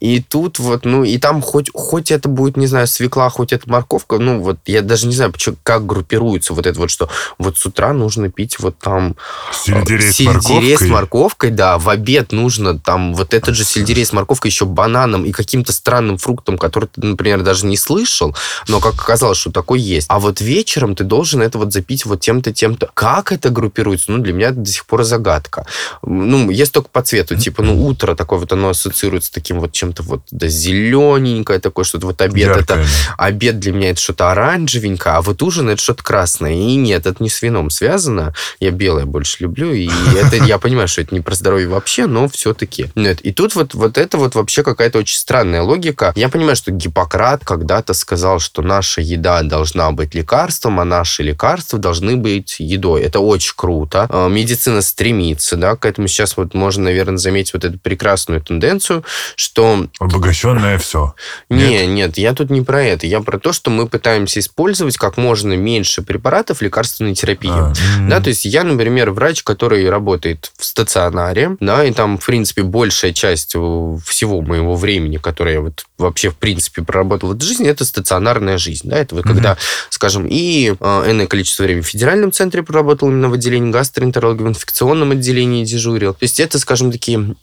И 0.00 0.20
тут 0.20 0.58
вот, 0.58 0.84
ну, 0.84 1.04
и 1.04 1.18
там 1.18 1.42
хоть, 1.42 1.70
хоть 1.72 2.10
это 2.10 2.28
будет, 2.28 2.56
не 2.56 2.66
знаю, 2.66 2.86
свекла, 2.86 3.28
хоть 3.30 3.52
это 3.52 3.68
морковка, 3.70 4.18
ну, 4.18 4.40
вот 4.40 4.58
я 4.66 4.82
даже 4.82 5.06
не 5.06 5.14
знаю, 5.14 5.32
почему, 5.32 5.56
как 5.62 5.86
группируется 5.86 6.52
вот 6.52 6.66
это 6.66 6.78
вот, 6.78 6.90
что 6.90 7.08
вот 7.38 7.58
с 7.58 7.66
утра 7.66 7.92
нужно 7.92 8.30
пить 8.30 8.58
вот 8.58 8.78
там 8.78 9.16
Сельдерей 9.52 10.12
с 10.12 10.16
сельдерей 10.16 10.76
с 10.76 10.80
морковкой. 10.80 10.90
морковкой, 10.90 11.50
да, 11.50 11.78
в 11.78 11.88
обед 11.88 12.32
нужно 12.32 12.78
там 12.78 13.14
вот 13.14 13.34
этот 13.34 13.54
же 13.54 13.64
сельдерей 13.64 14.04
с 14.04 14.12
морковкой 14.12 14.50
еще 14.50 14.66
бананом 14.66 15.24
и 15.24 15.32
каким-то 15.32 15.72
странным 15.72 16.18
фруктом, 16.18 16.58
который 16.58 16.88
ты, 16.88 17.04
например, 17.04 17.42
даже 17.42 17.66
не 17.66 17.76
слышал, 17.76 18.34
но 18.68 18.80
как 18.80 18.94
оказалось, 18.94 19.38
что 19.38 19.50
такой 19.50 19.80
есть. 19.80 20.06
А 20.10 20.20
вот 20.20 20.40
вечером 20.40 20.94
ты 20.94 21.04
должен 21.04 21.42
это 21.42 21.58
вот 21.58 21.72
запить 21.72 22.04
вот 22.04 22.20
тем-то, 22.20 22.52
тем-то. 22.52 22.90
Как 22.94 23.32
это 23.32 23.50
группируется? 23.50 24.12
Ну, 24.12 24.18
для 24.18 24.32
меня 24.32 24.48
это 24.48 24.60
до 24.60 24.70
сих 24.70 24.86
пор 24.86 25.04
загадка. 25.04 25.66
Ну, 26.02 26.50
есть 26.50 26.72
только 26.72 26.88
по 26.88 27.02
цвету, 27.02 27.36
типа, 27.36 27.62
ну, 27.62 27.86
утро 27.86 28.14
такое 28.14 28.38
вот, 28.38 28.52
оно 28.52 28.70
ассоциируется 28.70 29.28
с 29.28 29.30
таким 29.30 29.60
вот 29.60 29.72
чем-то 29.86 30.02
вот, 30.02 30.22
да, 30.30 30.48
зелененькое 30.48 31.60
такое, 31.60 31.84
что-то 31.84 32.06
вот 32.06 32.20
обед 32.20 32.48
это 32.48 32.74
Яркое. 32.74 32.86
обед 33.16 33.58
для 33.58 33.72
меня 33.72 33.90
это 33.90 34.00
что-то 34.00 34.32
оранжевенькое, 34.32 35.16
а 35.16 35.22
вот 35.22 35.42
ужин 35.42 35.68
это 35.70 35.80
что-то 35.80 36.02
красное. 36.02 36.54
И 36.54 36.74
нет, 36.76 37.06
это 37.06 37.22
не 37.22 37.28
с 37.28 37.40
вином 37.42 37.70
связано. 37.70 38.34
Я 38.58 38.70
белое 38.70 39.04
больше 39.04 39.36
люблю, 39.40 39.72
и 39.72 39.88
это 40.16 40.36
я 40.36 40.58
понимаю, 40.58 40.88
что 40.88 41.02
это 41.02 41.14
не 41.14 41.20
про 41.20 41.34
здоровье 41.34 41.68
вообще, 41.68 42.06
но 42.06 42.28
все-таки. 42.28 42.88
Нет. 42.94 43.20
И 43.20 43.32
тут 43.32 43.54
вот, 43.54 43.74
вот 43.74 43.98
это 43.98 44.18
вот 44.18 44.34
вообще 44.34 44.62
какая-то 44.62 44.98
очень 44.98 45.18
странная 45.18 45.62
логика. 45.62 46.12
Я 46.16 46.28
понимаю, 46.28 46.56
что 46.56 46.72
Гиппократ 46.72 47.44
когда-то 47.44 47.94
сказал, 47.94 48.40
что 48.40 48.62
наша 48.62 49.00
еда 49.00 49.42
должна 49.42 49.92
быть 49.92 50.14
лекарством, 50.14 50.80
а 50.80 50.84
наши 50.84 51.22
лекарства 51.22 51.78
должны 51.78 52.16
быть 52.16 52.56
едой. 52.58 53.02
Это 53.02 53.20
очень 53.20 53.54
круто. 53.56 54.06
Э, 54.10 54.28
Медицина 54.28 54.82
стремится 54.82 55.56
да, 55.56 55.76
к 55.76 55.84
этому. 55.84 56.08
Сейчас 56.08 56.36
вот 56.36 56.54
можно, 56.54 56.84
наверное, 56.84 57.18
заметить 57.18 57.52
вот 57.52 57.64
эту 57.64 57.78
прекрасную 57.78 58.40
тенденцию, 58.40 59.04
что 59.36 59.75
Обогащенное 59.98 60.78
все. 60.78 61.14
не, 61.48 61.86
нет? 61.86 62.18
я 62.18 62.32
тут 62.32 62.50
не 62.50 62.62
про 62.62 62.82
это. 62.82 63.06
Я 63.06 63.20
про 63.20 63.38
то, 63.38 63.52
что 63.52 63.70
мы 63.70 63.86
пытаемся 63.86 64.40
использовать 64.40 64.96
как 64.96 65.16
можно 65.16 65.54
меньше 65.56 66.02
препаратов 66.02 66.62
лекарственной 66.62 67.14
терапии. 67.14 67.50
А, 67.50 67.72
Да, 68.08 68.20
то 68.20 68.28
есть 68.28 68.44
я, 68.44 68.64
например, 68.64 69.10
врач, 69.10 69.42
который 69.42 69.88
работает 69.88 70.52
в 70.58 70.64
стационаре, 70.64 71.56
да, 71.60 71.84
и 71.84 71.92
там, 71.92 72.18
в 72.18 72.26
принципе, 72.26 72.62
большая 72.62 73.12
часть 73.12 73.54
э, 73.54 73.96
всего 74.04 74.40
моего 74.42 74.74
времени, 74.76 75.16
которое 75.16 75.54
я 75.54 75.60
вот 75.60 75.84
вообще, 75.98 76.30
в 76.30 76.36
принципе, 76.36 76.82
проработал 76.82 77.30
в 77.30 77.36
этой 77.36 77.44
жизни, 77.44 77.68
это 77.68 77.84
стационарная 77.84 78.58
жизнь, 78.58 78.88
да, 78.88 78.98
это 78.98 79.14
вот 79.14 79.24
когда, 79.24 79.56
скажем, 79.90 80.26
и 80.28 80.74
э, 80.78 81.10
энное 81.10 81.26
количество 81.26 81.64
времени 81.64 81.82
в 81.82 81.88
федеральном 81.88 82.32
центре 82.32 82.62
проработал 82.62 83.08
именно 83.08 83.28
в 83.28 83.34
отделении 83.34 83.70
гастроэнтерологии, 83.70 84.42
в 84.42 84.48
инфекционном 84.48 85.12
отделении 85.12 85.64
дежурил. 85.64 86.14
То 86.14 86.22
есть 86.22 86.40
это, 86.40 86.58
скажем, 86.58 86.92
такие 86.92 87.36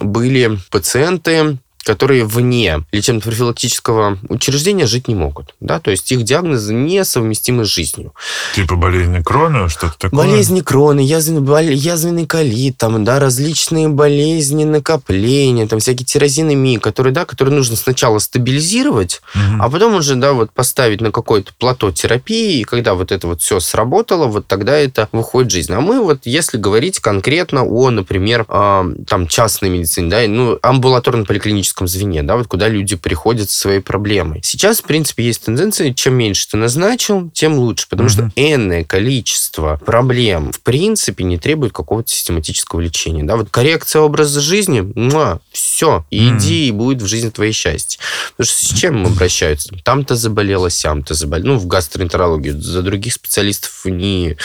были 0.00 0.58
пациенты, 0.70 1.58
которые 1.84 2.24
вне 2.24 2.84
лечебно-профилактического 2.92 4.18
учреждения 4.28 4.86
жить 4.86 5.08
не 5.08 5.14
могут. 5.14 5.54
Да? 5.60 5.80
То 5.80 5.90
есть 5.90 6.10
их 6.12 6.22
диагнозы 6.22 6.74
несовместимы 6.74 7.64
с 7.64 7.68
жизнью. 7.68 8.12
Типа 8.54 8.76
болезни 8.76 9.20
Крона, 9.22 9.68
что-то 9.68 9.98
такое. 9.98 10.24
Болезни 10.24 10.60
кроны, 10.60 11.00
язвенный, 11.00 11.74
язвенный 11.74 12.26
колит, 12.26 12.76
там, 12.78 13.04
да, 13.04 13.18
различные 13.18 13.88
болезни 13.88 14.64
накопления, 14.64 15.66
там 15.66 15.78
всякие 15.80 16.06
тирозинемии, 16.06 16.76
которые, 16.76 17.12
да, 17.12 17.24
которые 17.24 17.54
нужно 17.54 17.76
сначала 17.76 18.18
стабилизировать, 18.18 19.22
Мгм. 19.34 19.62
а 19.62 19.70
потом 19.70 19.94
уже, 19.94 20.14
да, 20.16 20.32
вот 20.32 20.50
поставить 20.52 21.00
на 21.00 21.10
какое-то 21.10 21.52
плато 21.58 21.90
терапии, 21.92 22.60
и 22.60 22.64
когда 22.64 22.94
вот 22.94 23.12
это 23.12 23.26
вот 23.26 23.40
все 23.42 23.60
сработало, 23.60 24.26
вот 24.26 24.46
тогда 24.46 24.76
это 24.76 25.08
выходит 25.12 25.50
в 25.50 25.54
жизнь. 25.54 25.72
А 25.72 25.80
мы 25.80 26.00
вот, 26.02 26.20
если 26.24 26.58
говорить 26.58 27.00
конкретно 27.00 27.64
о, 27.64 27.90
например, 27.90 28.44
а, 28.48 28.86
там, 29.06 29.26
частной 29.26 29.68
медицине, 29.70 30.10
да, 30.10 30.22
ну, 30.26 30.58
амбулаторно-поликлиническом 31.72 31.86
звене, 31.86 32.22
да, 32.22 32.36
вот 32.36 32.46
куда 32.46 32.68
люди 32.68 32.96
приходят 32.96 33.50
со 33.50 33.58
своей 33.58 33.80
проблемой. 33.80 34.40
Сейчас, 34.44 34.80
в 34.80 34.84
принципе, 34.84 35.24
есть 35.24 35.44
тенденция, 35.44 35.92
чем 35.92 36.14
меньше 36.14 36.48
ты 36.50 36.56
назначил, 36.56 37.30
тем 37.30 37.54
лучше, 37.54 37.86
потому 37.88 38.08
что 38.08 38.22
Мгм. 38.22 38.32
энное 38.36 38.84
количество 38.84 39.80
проблем, 39.84 40.52
в 40.52 40.60
принципе, 40.60 41.24
не 41.24 41.38
требует 41.38 41.72
какого-то 41.72 42.10
систематического 42.10 42.80
лечения, 42.80 43.24
да, 43.24 43.36
вот 43.36 43.50
коррекция 43.50 44.02
образа 44.02 44.40
жизни, 44.40 44.82
все, 45.52 45.98
Мгм. 45.98 46.06
иди, 46.10 46.68
и 46.68 46.72
будет 46.72 47.02
в 47.02 47.06
жизни 47.06 47.30
твое 47.30 47.52
счастье. 47.52 47.98
Потому 48.36 48.46
что 48.46 48.64
с 48.64 48.78
чем 48.78 49.06
обращаются? 49.06 49.74
Там-то 49.84 50.16
заболело, 50.16 50.70
сям-то 50.70 51.14
заболело. 51.14 51.54
Ну, 51.54 51.58
в 51.58 51.66
гастроэнтерологию. 51.66 52.60
За 52.60 52.82
других 52.82 53.14
специалистов 53.14 53.72
не, 53.84 54.36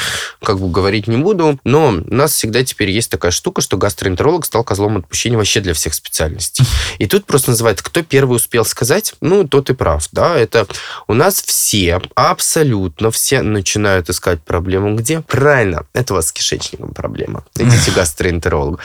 как 0.42 0.60
бы, 0.60 0.70
говорить 0.70 1.08
не 1.08 1.18
буду. 1.18 1.60
Но 1.64 1.90
у 1.90 2.14
нас 2.14 2.34
всегда 2.34 2.64
теперь 2.64 2.90
есть 2.90 3.10
такая 3.10 3.32
штука, 3.32 3.62
что 3.62 3.78
гастроэнтеролог 3.78 4.46
стал 4.46 4.64
козлом 4.64 4.98
отпущения 4.98 5.38
вообще 5.38 5.60
для 5.62 5.74
всех 5.74 5.94
специальностей. 5.94 6.66
И 6.98 7.08
тут 7.08 7.17
просто 7.26 7.52
называют, 7.52 7.82
кто 7.82 8.04
первый 8.04 8.36
успел 8.36 8.66
сказать, 8.66 9.16
ну, 9.22 9.48
тот 9.48 9.70
и 9.70 9.74
прав, 9.74 10.08
да. 10.12 10.38
Это 10.38 10.68
у 11.08 11.14
нас 11.14 11.42
все, 11.42 12.02
абсолютно 12.16 13.12
все 13.12 13.42
начинают 13.42 14.10
искать 14.10 14.42
проблему 14.42 14.96
где? 14.96 15.22
Правильно, 15.22 15.86
это 15.94 16.14
у 16.14 16.16
вас 16.18 16.28
с 16.28 16.32
кишечником 16.32 16.94
проблема. 16.94 17.44
Идите 17.56 17.92
к 17.92 17.94
гастроэнтерологу. 17.96 18.80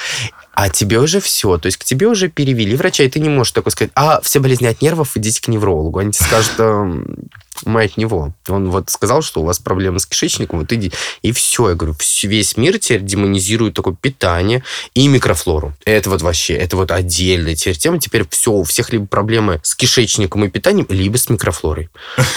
А 0.52 0.68
тебе 0.68 0.98
уже 0.98 1.20
все, 1.20 1.58
то 1.58 1.66
есть 1.66 1.78
к 1.78 1.84
тебе 1.84 2.06
уже 2.06 2.28
перевели 2.28 2.76
врача, 2.76 3.04
и 3.04 3.08
ты 3.08 3.20
не 3.20 3.28
можешь 3.28 3.52
такой 3.52 3.72
сказать, 3.72 3.90
а 3.94 4.20
все 4.20 4.38
болезни 4.38 4.66
от 4.66 4.82
нервов, 4.82 5.16
идите 5.16 5.40
к 5.40 5.48
неврологу. 5.48 5.98
Они 5.98 6.12
тебе 6.12 6.26
скажут, 6.26 6.52
«Эм, 6.58 7.16
мы 7.64 7.84
от 7.84 7.96
него. 7.96 8.34
Он 8.48 8.70
вот 8.70 8.90
сказал, 8.90 9.22
что 9.22 9.40
у 9.40 9.44
вас 9.44 9.58
проблемы 9.58 10.00
с 10.00 10.06
кишечником, 10.06 10.60
вот 10.60 10.72
иди. 10.72 10.92
И 11.22 11.32
все, 11.32 11.70
я 11.70 11.74
говорю, 11.74 11.96
весь 12.22 12.56
мир 12.56 12.78
теперь 12.78 13.02
демонизирует 13.02 13.74
такое 13.74 13.94
питание 13.94 14.62
и 14.94 15.06
микрофлору. 15.08 15.74
Это 15.84 16.10
вот 16.10 16.22
вообще, 16.22 16.54
это 16.54 16.76
вот 16.76 16.90
отдельная 16.90 17.54
теперь 17.54 17.76
тема. 17.76 17.98
Теперь 17.98 18.26
все, 18.28 18.52
у 18.52 18.64
всех 18.64 18.92
либо 18.92 19.06
проблемы 19.06 19.60
с 19.62 19.74
кишечником 19.74 20.44
и 20.44 20.48
питанием, 20.48 20.86
либо 20.88 21.16
с 21.16 21.28
микрофлорой. 21.28 21.88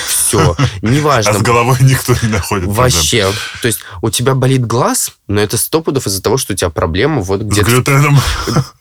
Все, 0.08 0.56
А 0.58 0.86
неважно. 0.86 1.34
с 1.34 1.42
головой 1.42 1.78
никто 1.82 2.14
не 2.22 2.30
находит. 2.30 2.68
Вообще. 2.68 3.32
То 3.62 3.68
есть 3.68 3.80
у 4.02 4.10
тебя 4.10 4.36
болит 4.36 4.66
глаз, 4.66 5.12
но 5.28 5.42
это 5.42 5.58
сто 5.58 5.82
пудов 5.82 6.08
из-за 6.08 6.22
того, 6.22 6.38
что 6.38 6.54
у 6.54 6.56
тебя 6.56 6.70
проблема 6.70 7.22
вот 7.22 7.42
где-то. 7.42 7.84
Рядом. 8.06 8.20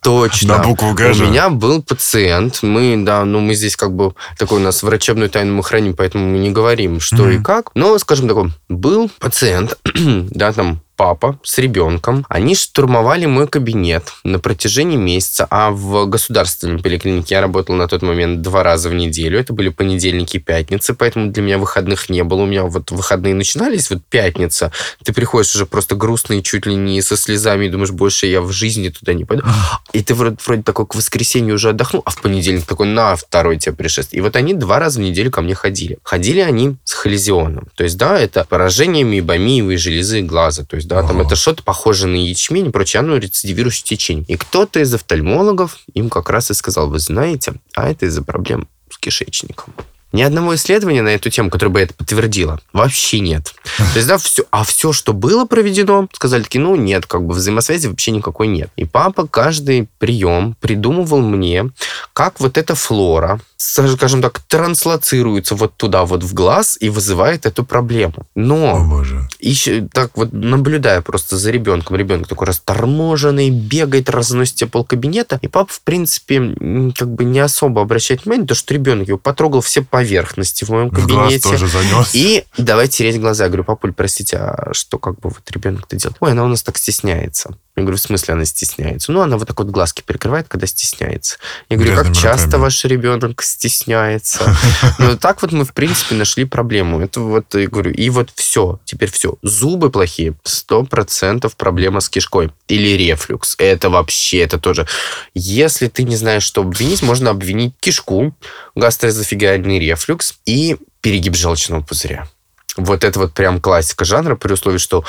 Точно. 0.03 0.59
На 0.59 0.63
букву 0.63 0.95
«Г» 0.95 1.13
У 1.13 1.15
меня 1.15 1.49
был 1.51 1.83
пациент. 1.83 2.63
Мы, 2.63 2.97
да, 3.05 3.25
ну 3.25 3.41
мы 3.41 3.55
здесь 3.55 3.77
как 3.77 3.93
бы 3.95 4.15
такой 4.39 4.61
у 4.61 4.63
нас 4.63 4.83
врачебную 4.83 5.31
тайну 5.31 5.55
мы 5.55 5.63
храним, 5.63 5.95
поэтому 5.95 6.27
мы 6.27 6.39
не 6.39 6.51
говорим, 6.51 7.01
что 7.01 7.29
и 7.31 7.35
Мгм. 7.37 7.45
как. 7.45 7.71
Но, 7.75 7.99
скажем 7.99 8.29
такой, 8.29 8.51
был 8.69 9.11
пациент, 9.19 9.79
да, 9.95 10.53
там 10.53 10.81
папа 10.97 11.39
с 11.43 11.59
ребенком. 11.59 12.25
Они 12.29 12.55
штурмовали 12.55 13.27
мой 13.27 13.49
кабинет 13.49 14.13
на 14.25 14.39
протяжении 14.39 14.97
месяца, 14.97 15.47
а 15.51 15.71
в 15.71 16.07
государственной 16.07 16.81
поликлинике 16.81 17.35
я 17.35 17.41
работал 17.41 17.75
на 17.75 17.89
тот 17.89 18.03
момент 18.03 18.43
два 18.43 18.63
раза 18.63 18.89
в 18.89 18.95
неделю. 18.95 19.39
Это 19.39 19.53
были 19.53 19.69
понедельники 19.69 20.37
и 20.37 20.41
пятницы, 20.41 20.95
поэтому 20.95 21.31
для 21.31 21.43
меня 21.43 21.59
выходных 21.59 22.09
не 22.09 22.23
было. 22.25 22.43
У 22.43 22.47
меня 22.47 22.65
вот 22.65 22.91
выходные 22.91 23.35
начинались, 23.35 23.91
вот 23.91 24.03
пятница. 24.09 24.73
Ты 25.05 25.13
приходишь 25.13 25.55
уже 25.55 25.67
просто 25.67 25.97
грустный, 25.97 26.43
чуть 26.43 26.67
ли 26.67 26.75
не 26.75 27.03
со 27.03 27.17
слезами, 27.17 27.67
и 27.67 27.69
думаешь, 27.69 27.91
больше 27.91 28.27
я 28.27 28.41
в 28.41 28.53
жизни 28.53 28.89
туда 28.89 29.15
не 29.15 29.25
пойду. 29.25 29.45
И 29.93 30.03
ты 30.03 30.15
вроде, 30.15 30.37
вроде 30.45 30.63
такой 30.63 30.87
к 30.87 30.95
воскресенью 30.95 31.55
уже 31.55 31.71
отдохнул, 31.71 32.03
а 32.05 32.11
в 32.11 32.21
понедельник 32.21 32.65
такой, 32.67 32.87
на, 32.87 33.17
второй 33.17 33.59
тебе 33.59 33.75
пришествие. 33.75 34.19
И 34.19 34.23
вот 34.23 34.37
они 34.37 34.55
два 34.55 34.79
раза 34.79 35.01
в 35.01 35.03
неделю 35.03 35.31
ко 35.31 35.41
мне 35.43 35.55
ходили. 35.55 35.99
Ходили 36.03 36.41
они 36.41 36.77
с 36.85 36.93
холезионом. 36.93 37.69
То 37.75 37.85
есть, 37.85 37.97
да, 37.97 38.19
это 38.19 38.45
поражение 38.49 39.05
мейбомиевой 39.05 39.77
железы 39.77 40.23
глаза. 40.23 40.65
То 40.65 40.77
есть, 40.77 40.84
да, 40.87 41.03
там 41.03 41.21
это 41.21 41.37
что-то 41.37 41.63
похожее 41.63 42.11
на 42.11 42.17
ячмень 42.17 42.67
и 42.67 42.71
прочее, 42.71 43.01
оно 43.01 43.17
рецидивирующее 43.17 43.85
течение. 43.85 44.25
И 44.29 44.37
кто-то 44.37 44.81
из 44.81 44.93
офтальмологов 44.95 45.79
им 45.95 46.11
как 46.11 46.31
раз 46.31 46.51
и 46.51 46.55
сказал, 46.55 46.89
вы 46.89 46.99
знаете, 46.99 47.55
а 47.75 47.91
это 47.91 48.07
из-за 48.07 48.23
проблем 48.23 48.69
с 48.91 48.99
кишечником. 48.99 49.75
Ни 50.15 50.23
одного 50.23 50.55
исследования 50.55 51.03
на 51.03 51.09
эту 51.09 51.29
тему, 51.29 51.51
которое 51.51 51.73
бы 51.73 51.81
это 51.81 51.93
подтвердило, 51.93 52.61
вообще 52.73 53.19
нет. 53.19 53.53
То 53.77 53.97
есть, 53.97 54.07
да, 54.07 54.17
все, 54.17 54.45
а 54.53 54.63
все, 54.63 54.93
что 54.93 55.13
было 55.13 55.45
проведено, 55.45 56.07
сказали 56.13 56.45
такие, 56.45 56.61
ну, 56.61 56.77
нет, 56.77 57.05
как 57.07 57.25
бы 57.25 57.35
взаимосвязи 57.35 57.89
вообще 57.89 58.13
никакой 58.13 58.47
нет. 58.47 58.71
И 58.77 58.85
папа 58.85 59.27
каждый 59.27 59.89
прием 59.99 60.57
придумывал 60.61 61.21
мне, 61.21 61.71
как 62.13 62.39
вот 62.39 62.59
эта 62.59 62.77
флора, 62.77 63.41
скажем 63.67 64.21
так, 64.23 64.41
транслоцируется 64.41 65.55
вот 65.55 65.77
туда 65.77 66.05
вот 66.05 66.23
в 66.23 66.35
глаз 66.35 66.77
и 66.81 66.89
вызывает 66.91 67.47
эту 67.47 67.65
проблему. 67.65 68.15
О, 68.19 68.25
Но 68.35 68.85
боже. 68.89 69.29
еще 69.41 69.89
так 69.93 70.11
вот 70.17 70.33
наблюдая 70.33 71.01
просто 71.01 71.37
за 71.37 71.51
ребенком, 71.51 71.97
ребенок 71.97 72.29
такой 72.29 72.47
расторможенный, 72.47 73.51
бегает, 73.51 74.11
разносит 74.11 74.57
тебе 74.57 74.71
полкабинета, 74.71 75.39
и 75.43 75.49
папа, 75.49 75.73
в 75.73 75.81
принципе, 75.81 76.55
как 76.97 77.09
бы 77.15 77.25
не 77.25 77.41
особо 77.41 77.83
обращает 77.83 78.25
внимание, 78.25 78.47
то, 78.47 78.55
что 78.55 78.75
ребенок 78.75 79.09
его 79.09 79.19
потрогал 79.19 79.61
все 79.61 79.83
поверхности 79.83 80.65
в 80.65 80.69
моем 80.71 80.91
В 80.91 81.07
глаз 81.07 81.25
кабинете. 81.25 81.49
тоже 81.49 81.67
занес. 81.69 82.11
И 82.15 82.45
давай 82.59 82.89
тереть 82.89 83.21
глаза. 83.21 83.45
Я 83.45 83.49
говорю, 83.49 83.65
папуль, 83.65 83.93
простите, 83.93 84.37
а 84.37 84.71
что 84.73 84.99
как 84.99 85.15
бы 85.21 85.31
вот 85.31 85.51
ребенок-то 85.51 85.97
делает? 85.97 86.17
Ой, 86.21 86.33
она 86.33 86.45
у 86.45 86.49
нас 86.49 86.63
так 86.63 86.77
стесняется. 86.77 87.57
Я 87.77 87.83
говорю, 87.83 87.97
в 87.99 88.01
смысле 88.01 88.35
она 88.35 88.45
стесняется? 88.45 89.11
Ну, 89.11 89.21
она 89.21 89.37
вот 89.37 89.49
так 89.49 89.59
вот 89.59 89.69
глазки 89.69 90.03
прикрывает, 90.07 90.47
когда 90.47 90.65
стесняется. 90.67 91.39
Я 91.69 91.77
говорю, 91.77 91.97
как 91.97 92.15
часто 92.15 92.47
руками. 92.47 92.63
ваш 92.63 92.85
ребенок 92.85 93.43
стесняется? 93.43 94.57
Ну, 94.99 95.17
так 95.17 95.43
вот 95.43 95.51
мы, 95.51 95.65
в 95.65 95.73
принципе, 95.73 96.15
нашли 96.15 96.45
проблему. 96.45 97.01
Это 97.01 97.21
вот, 97.21 97.55
я 97.55 97.67
говорю, 97.67 97.91
и 97.91 98.11
вот 98.11 98.31
все, 98.35 98.81
теперь 98.85 99.11
все. 99.11 99.35
Зубы 99.43 99.91
плохие, 99.91 100.35
сто 100.45 100.85
процентов 100.85 101.57
проблема 101.57 102.01
с 102.01 102.09
кишкой. 102.09 102.53
Или 102.69 102.97
рефлюкс. 102.97 103.57
Это 103.59 103.91
вообще, 103.91 104.39
это 104.39 104.59
тоже. 104.59 104.87
Если 105.35 105.89
ты 105.89 106.05
не 106.05 106.17
знаешь, 106.17 106.45
что 106.45 106.61
обвинить, 106.61 107.03
можно 107.03 107.31
обвинить 107.31 107.75
кишку, 107.81 108.37
гастроэзофигиальный 108.77 109.81
рефлюкс 109.81 110.35
и 110.47 110.77
перегиб 111.01 111.35
желчного 111.35 111.83
пузыря. 111.83 112.29
Вот 112.77 113.05
это 113.05 113.19
вот 113.19 113.35
прям 113.35 113.61
классика 113.61 114.05
жанра, 114.05 114.37
при 114.37 114.53
условии, 114.53 114.79
что 114.79 115.05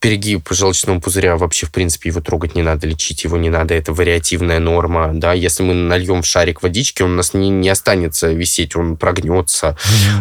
перегиб 0.00 0.48
желчного 0.50 0.98
пузыря 0.98 1.36
вообще, 1.36 1.66
в 1.66 1.70
принципе, 1.70 2.08
его 2.08 2.20
трогать 2.20 2.54
не 2.54 2.62
надо, 2.62 2.86
лечить 2.86 3.24
его 3.24 3.36
не 3.36 3.50
надо, 3.50 3.74
это 3.74 3.92
вариативная 3.92 4.58
норма, 4.58 5.10
да, 5.12 5.34
если 5.34 5.62
мы 5.62 5.74
нальем 5.74 6.22
в 6.22 6.26
шарик 6.26 6.62
водички, 6.62 7.02
он 7.02 7.12
у 7.12 7.16
нас 7.16 7.34
не, 7.34 7.50
не 7.50 7.68
останется 7.68 8.32
висеть, 8.32 8.74
он 8.76 8.96
прогнется, 8.96 9.76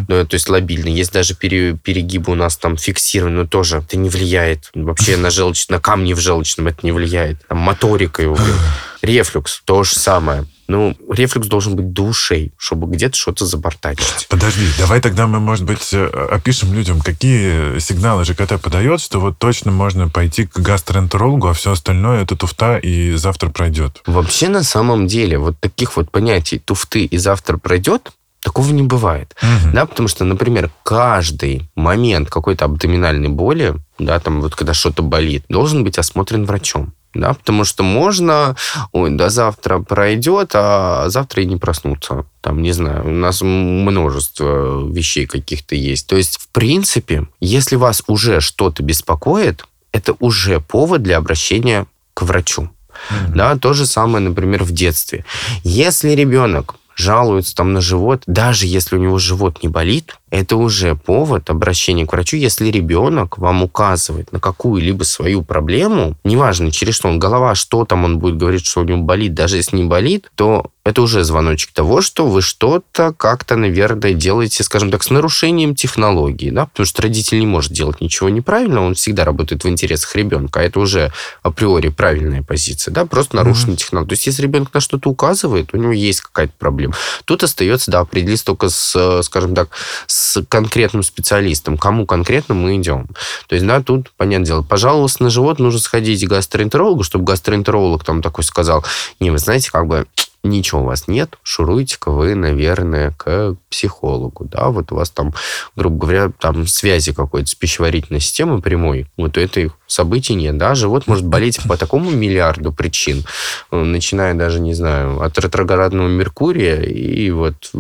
ну, 0.08 0.26
то 0.26 0.34
есть 0.34 0.50
лобильный. 0.50 0.92
Есть 0.92 1.14
даже 1.14 1.34
пере- 1.34 1.78
перегибы 1.78 2.34
у 2.34 2.36
нас 2.36 2.58
там 2.58 2.78
фиксированные, 2.78 3.44
но 3.44 3.48
тоже 3.48 3.78
это 3.78 3.98
не 3.98 4.10
влияет. 4.10 4.70
Вообще 4.74 5.18
на 5.18 5.30
желчь, 5.30 5.70
на 5.70 5.80
камни 5.80 6.14
в 6.14 6.20
желчном 6.20 6.68
это 6.68 6.80
не 6.84 6.92
влияет. 6.92 7.46
Там 7.48 7.60
моторика 7.60 8.22
его. 8.22 8.38
Рефлюкс, 9.02 9.62
то 9.66 9.84
же 9.84 9.96
самое. 9.96 10.46
Ну, 10.70 10.96
рефлюкс 11.10 11.48
должен 11.48 11.76
быть 11.76 11.94
до 11.94 12.04
ушей, 12.04 12.54
чтобы 12.56 12.86
где-то 12.86 13.18
что-то 13.18 13.44
забортачить. 13.44 14.28
Подожди, 14.30 14.68
давай 14.78 15.02
тогда 15.02 15.26
мы, 15.26 15.40
может 15.40 15.66
быть, 15.66 15.90
э, 15.94 16.06
опишем 16.06 16.72
людям, 16.76 17.02
какие 17.02 17.80
сигналы 17.80 18.24
ЖКТ 18.24 18.62
подает, 18.62 19.02
что 19.02 19.20
вот 19.20 19.40
точно 19.40 19.72
можно 19.72 20.10
пойти 20.10 20.46
к 20.46 20.60
гастроэнтерологу, 20.60 21.48
а 21.48 21.54
все 21.54 21.72
остальное 21.72 22.22
это 22.22 22.36
туфта 22.36 22.78
и 22.78 23.16
завтра 23.16 23.50
пройдет. 23.50 24.04
Вообще, 24.06 24.48
на 24.48 24.62
самом 24.62 25.08
деле, 25.08 25.40
вот 25.40 25.60
таких 25.60 25.98
вот 25.98 26.12
понятий 26.12 26.60
туфты 26.60 27.04
и 27.04 27.18
завтра 27.18 27.58
пройдет, 27.58 28.12
такого 28.42 28.72
не 28.72 28.84
бывает. 28.84 29.36
Мгм. 29.42 29.74
Да, 29.74 29.86
потому 29.86 30.08
что, 30.08 30.26
например, 30.26 30.70
каждый 30.84 31.70
момент 31.76 32.30
какой-то 32.30 32.66
абдоминальной 32.66 33.30
боли, 33.30 33.76
да, 33.98 34.20
там 34.20 34.42
вот 34.42 34.56
когда 34.56 34.74
что-то 34.74 35.04
болит, 35.04 35.44
должен 35.50 35.84
быть 35.84 35.98
осмотрен 35.98 36.46
врачом. 36.46 36.94
Да, 37.16 37.34
потому 37.34 37.64
что 37.66 37.82
можно, 37.82 38.56
ой, 38.92 39.10
да 39.10 39.30
завтра 39.30 39.80
пройдет, 39.80 40.52
а 40.54 41.10
завтра 41.10 41.42
и 41.42 41.48
не 41.48 41.58
проснуться. 41.58 42.26
Там, 42.40 42.62
не 42.62 42.72
знаю, 42.72 43.08
у 43.08 43.10
нас 43.10 43.42
множество 43.42 44.88
вещей 44.88 45.26
каких-то 45.26 45.74
есть. 45.74 46.06
То 46.06 46.16
есть, 46.16 46.38
в 46.38 46.48
принципе, 46.50 47.26
если 47.40 47.78
вас 47.78 48.04
уже 48.06 48.42
что-то 48.42 48.84
беспокоит, 48.84 49.66
это 49.92 50.14
уже 50.20 50.60
повод 50.60 51.02
для 51.02 51.18
обращения 51.18 51.88
к 52.14 52.22
врачу. 52.22 52.70
Мгм. 53.10 53.34
Да, 53.36 53.58
то 53.58 53.74
же 53.74 53.88
самое, 53.88 54.24
например, 54.24 54.64
в 54.64 54.72
детстве. 54.72 55.26
Если 55.64 56.12
ребенок 56.12 56.76
жалуется 57.00 57.56
там 57.56 57.74
на 57.74 57.82
живот, 57.82 58.24
даже 58.28 58.68
если 58.68 58.96
у 58.96 59.00
него 59.00 59.18
живот 59.18 59.64
не 59.64 59.70
болит, 59.70 60.19
это 60.32 60.58
уже 60.58 60.96
повод 60.96 61.50
обращения 61.50 62.06
к 62.06 62.12
врачу. 62.12 62.38
Если 62.38 62.70
ребенок 62.70 63.38
вам 63.38 63.64
указывает 63.64 64.32
на 64.32 64.40
какую-либо 64.40 65.04
свою 65.04 65.44
проблему, 65.44 66.16
неважно, 66.24 66.72
через 66.72 66.96
что 66.96 67.08
он, 67.08 67.20
голова, 67.20 67.56
что 67.56 67.86
там 67.86 68.06
он 68.06 68.20
будет 68.20 68.38
говорить, 68.38 68.66
что 68.66 68.82
у 68.82 68.84
него 68.84 69.02
болит, 69.02 69.34
даже 69.34 69.58
если 69.58 69.78
не 69.78 69.86
болит, 69.86 70.32
то 70.36 70.72
это 70.84 71.02
уже 71.02 71.24
звоночек 71.24 71.72
того, 71.72 72.02
что 72.02 72.28
вы 72.28 72.42
что-то 72.42 73.14
как-то, 73.14 73.56
наверное, 73.56 74.14
делаете, 74.14 74.64
скажем 74.64 74.90
так, 74.92 75.04
с 75.04 75.10
нарушением 75.12 75.76
технологии, 75.76 76.50
да, 76.50 76.66
потому 76.66 76.86
что 76.86 77.04
родитель 77.04 77.40
не 77.40 77.46
может 77.46 77.72
делать 77.72 78.02
ничего 78.02 78.30
неправильно, 78.30 78.82
он 78.82 78.96
всегда 78.96 79.24
работает 79.24 79.64
в 79.64 79.70
интересах 79.70 80.16
ребенка, 80.16 80.62
а 80.62 80.64
это 80.64 80.80
уже 80.80 81.12
априори 81.44 81.90
правильная 81.90 82.42
позиция, 82.42 82.92
да, 82.92 83.06
просто 83.06 83.36
нарушение 83.36 83.78
технологии. 83.78 84.10
То 84.10 84.14
есть, 84.14 84.26
если 84.26 84.42
ребенок 84.42 84.74
на 84.74 84.80
что-то 84.80 85.10
указывает, 85.10 85.74
у 85.74 85.78
него 85.78 85.92
есть 85.92 86.22
какая-то 86.22 86.54
проблема. 86.58 86.96
Тут 87.26 87.44
остается, 87.44 87.92
да, 87.92 88.00
определиться 88.00 88.46
только 88.46 88.70
с, 88.70 89.22
скажем 89.24 89.54
так, 89.54 89.70
с 90.08 90.19
конкретным 90.48 91.04
специалистом, 91.04 91.78
кому 91.78 92.06
конкретно 92.06 92.56
мы 92.56 92.78
идем. 92.78 93.08
То 93.48 93.56
есть, 93.56 93.66
да, 93.66 93.82
тут, 93.82 94.12
понятное 94.18 94.48
дело, 94.48 94.62
пожаловался 94.62 95.24
на 95.24 95.30
живот, 95.30 95.60
нужно 95.60 95.80
сходить 95.80 96.26
к 96.26 96.30
гастроэнтерологу, 96.30 97.04
чтобы 97.04 97.26
гастроэнтеролог 97.26 98.04
там 98.04 98.22
такой 98.22 98.44
сказал, 98.44 98.84
не, 99.20 99.32
вы 99.32 99.38
знаете, 99.38 99.72
как 99.72 99.88
бы 99.88 100.06
ничего 100.44 100.82
у 100.82 100.86
вас 100.86 101.08
нет, 101.08 101.38
шуруйте-ка 101.44 102.12
вы, 102.12 102.36
наверное, 102.36 103.12
к 103.12 103.56
психологу, 103.70 104.46
да, 104.46 104.70
вот 104.70 104.92
у 104.92 104.96
вас 104.96 105.10
там, 105.10 105.34
грубо 105.76 105.98
говоря, 105.98 106.32
там 106.40 106.66
связи 106.68 107.14
какой-то 107.14 107.48
с 107.48 107.56
пищеварительной 107.56 108.20
системой 108.20 108.62
прямой, 108.62 109.08
вот 109.18 109.38
этой 109.38 109.72
событий 109.88 110.36
нет, 110.36 110.58
да, 110.58 110.76
живот 110.76 111.08
может 111.08 111.26
болеть 111.26 111.60
по 111.68 111.78
такому 111.78 112.12
миллиарду 112.12 112.72
причин, 112.72 113.26
э, 113.72 113.84
начиная 113.84 114.34
даже, 114.34 114.60
не 114.60 114.74
знаю, 114.74 115.22
от 115.22 115.38
ретроградного 115.38 116.08
Меркурия 116.08 116.82
и 116.82 117.30
вот 117.32 117.72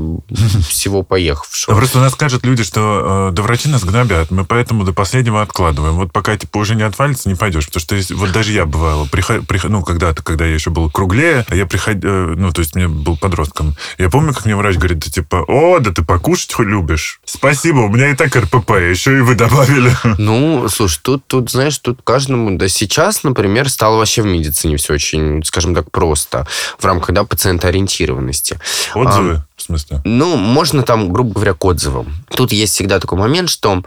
всего 0.67 1.03
поехавшего. 1.03 1.75
Просто 1.75 1.99
у 1.99 2.01
нас 2.01 2.13
скажут 2.13 2.45
люди, 2.45 2.63
что 2.63 3.29
э, 3.29 3.35
да 3.35 3.41
врачи 3.41 3.69
нас 3.69 3.83
гнобят, 3.83 4.31
мы 4.31 4.45
поэтому 4.45 4.83
до 4.83 4.93
последнего 4.93 5.41
откладываем. 5.41 5.95
Вот 5.95 6.11
пока 6.11 6.37
типа 6.37 6.57
уже 6.57 6.75
не 6.75 6.83
отвалится, 6.83 7.29
не 7.29 7.35
пойдешь. 7.35 7.67
Потому 7.67 7.81
что 7.81 8.15
вот 8.15 8.31
даже 8.31 8.51
я 8.51 8.65
бывало, 8.65 9.05
приход, 9.05 9.45
приход- 9.47 9.71
ну, 9.71 9.83
когда-то, 9.83 10.23
когда 10.23 10.45
я 10.45 10.53
еще 10.53 10.71
был 10.71 10.89
круглее, 10.89 11.45
я 11.51 11.65
приходил, 11.65 12.35
ну, 12.35 12.48
то 12.51 12.61
есть 12.61 12.75
мне 12.75 12.87
был 12.87 13.17
подростком. 13.17 13.75
Я 13.97 14.09
помню, 14.09 14.33
как 14.33 14.45
мне 14.45 14.55
врач 14.55 14.75
говорит, 14.77 14.99
да 14.99 15.09
типа, 15.09 15.45
о, 15.47 15.79
да 15.79 15.91
ты 15.91 16.03
покушать 16.03 16.53
любишь. 16.59 17.19
Спасибо, 17.25 17.79
у 17.79 17.89
меня 17.89 18.09
и 18.09 18.15
так 18.15 18.35
РПП, 18.35 18.71
еще 18.71 19.17
и 19.17 19.21
вы 19.21 19.35
добавили. 19.35 19.91
Ну, 20.19 20.67
слушай, 20.69 20.99
тут, 21.01 21.25
тут, 21.27 21.49
знаешь, 21.49 21.77
тут 21.77 22.01
каждому... 22.03 22.57
Да 22.57 22.67
сейчас, 22.67 23.23
например, 23.23 23.69
стало 23.69 23.97
вообще 23.97 24.21
в 24.21 24.25
медицине 24.25 24.77
все 24.77 24.93
очень, 24.93 25.43
скажем 25.43 25.73
так, 25.73 25.91
просто 25.91 26.45
в 26.77 26.85
рамках, 26.85 27.15
да, 27.15 27.23
пациентоориентированности. 27.23 28.59
Отзывы, 28.93 29.43
в 29.55 29.61
смысле? 29.61 30.01
Ну, 30.03 30.35
можно 30.35 30.83
там, 30.83 31.13
грубо 31.13 31.33
говоря, 31.33 31.53
к 31.53 31.63
отзывам. 31.63 32.13
Тут 32.29 32.51
есть 32.51 32.73
всегда 32.73 32.99
такой 32.99 33.17
момент, 33.17 33.49
что 33.49 33.83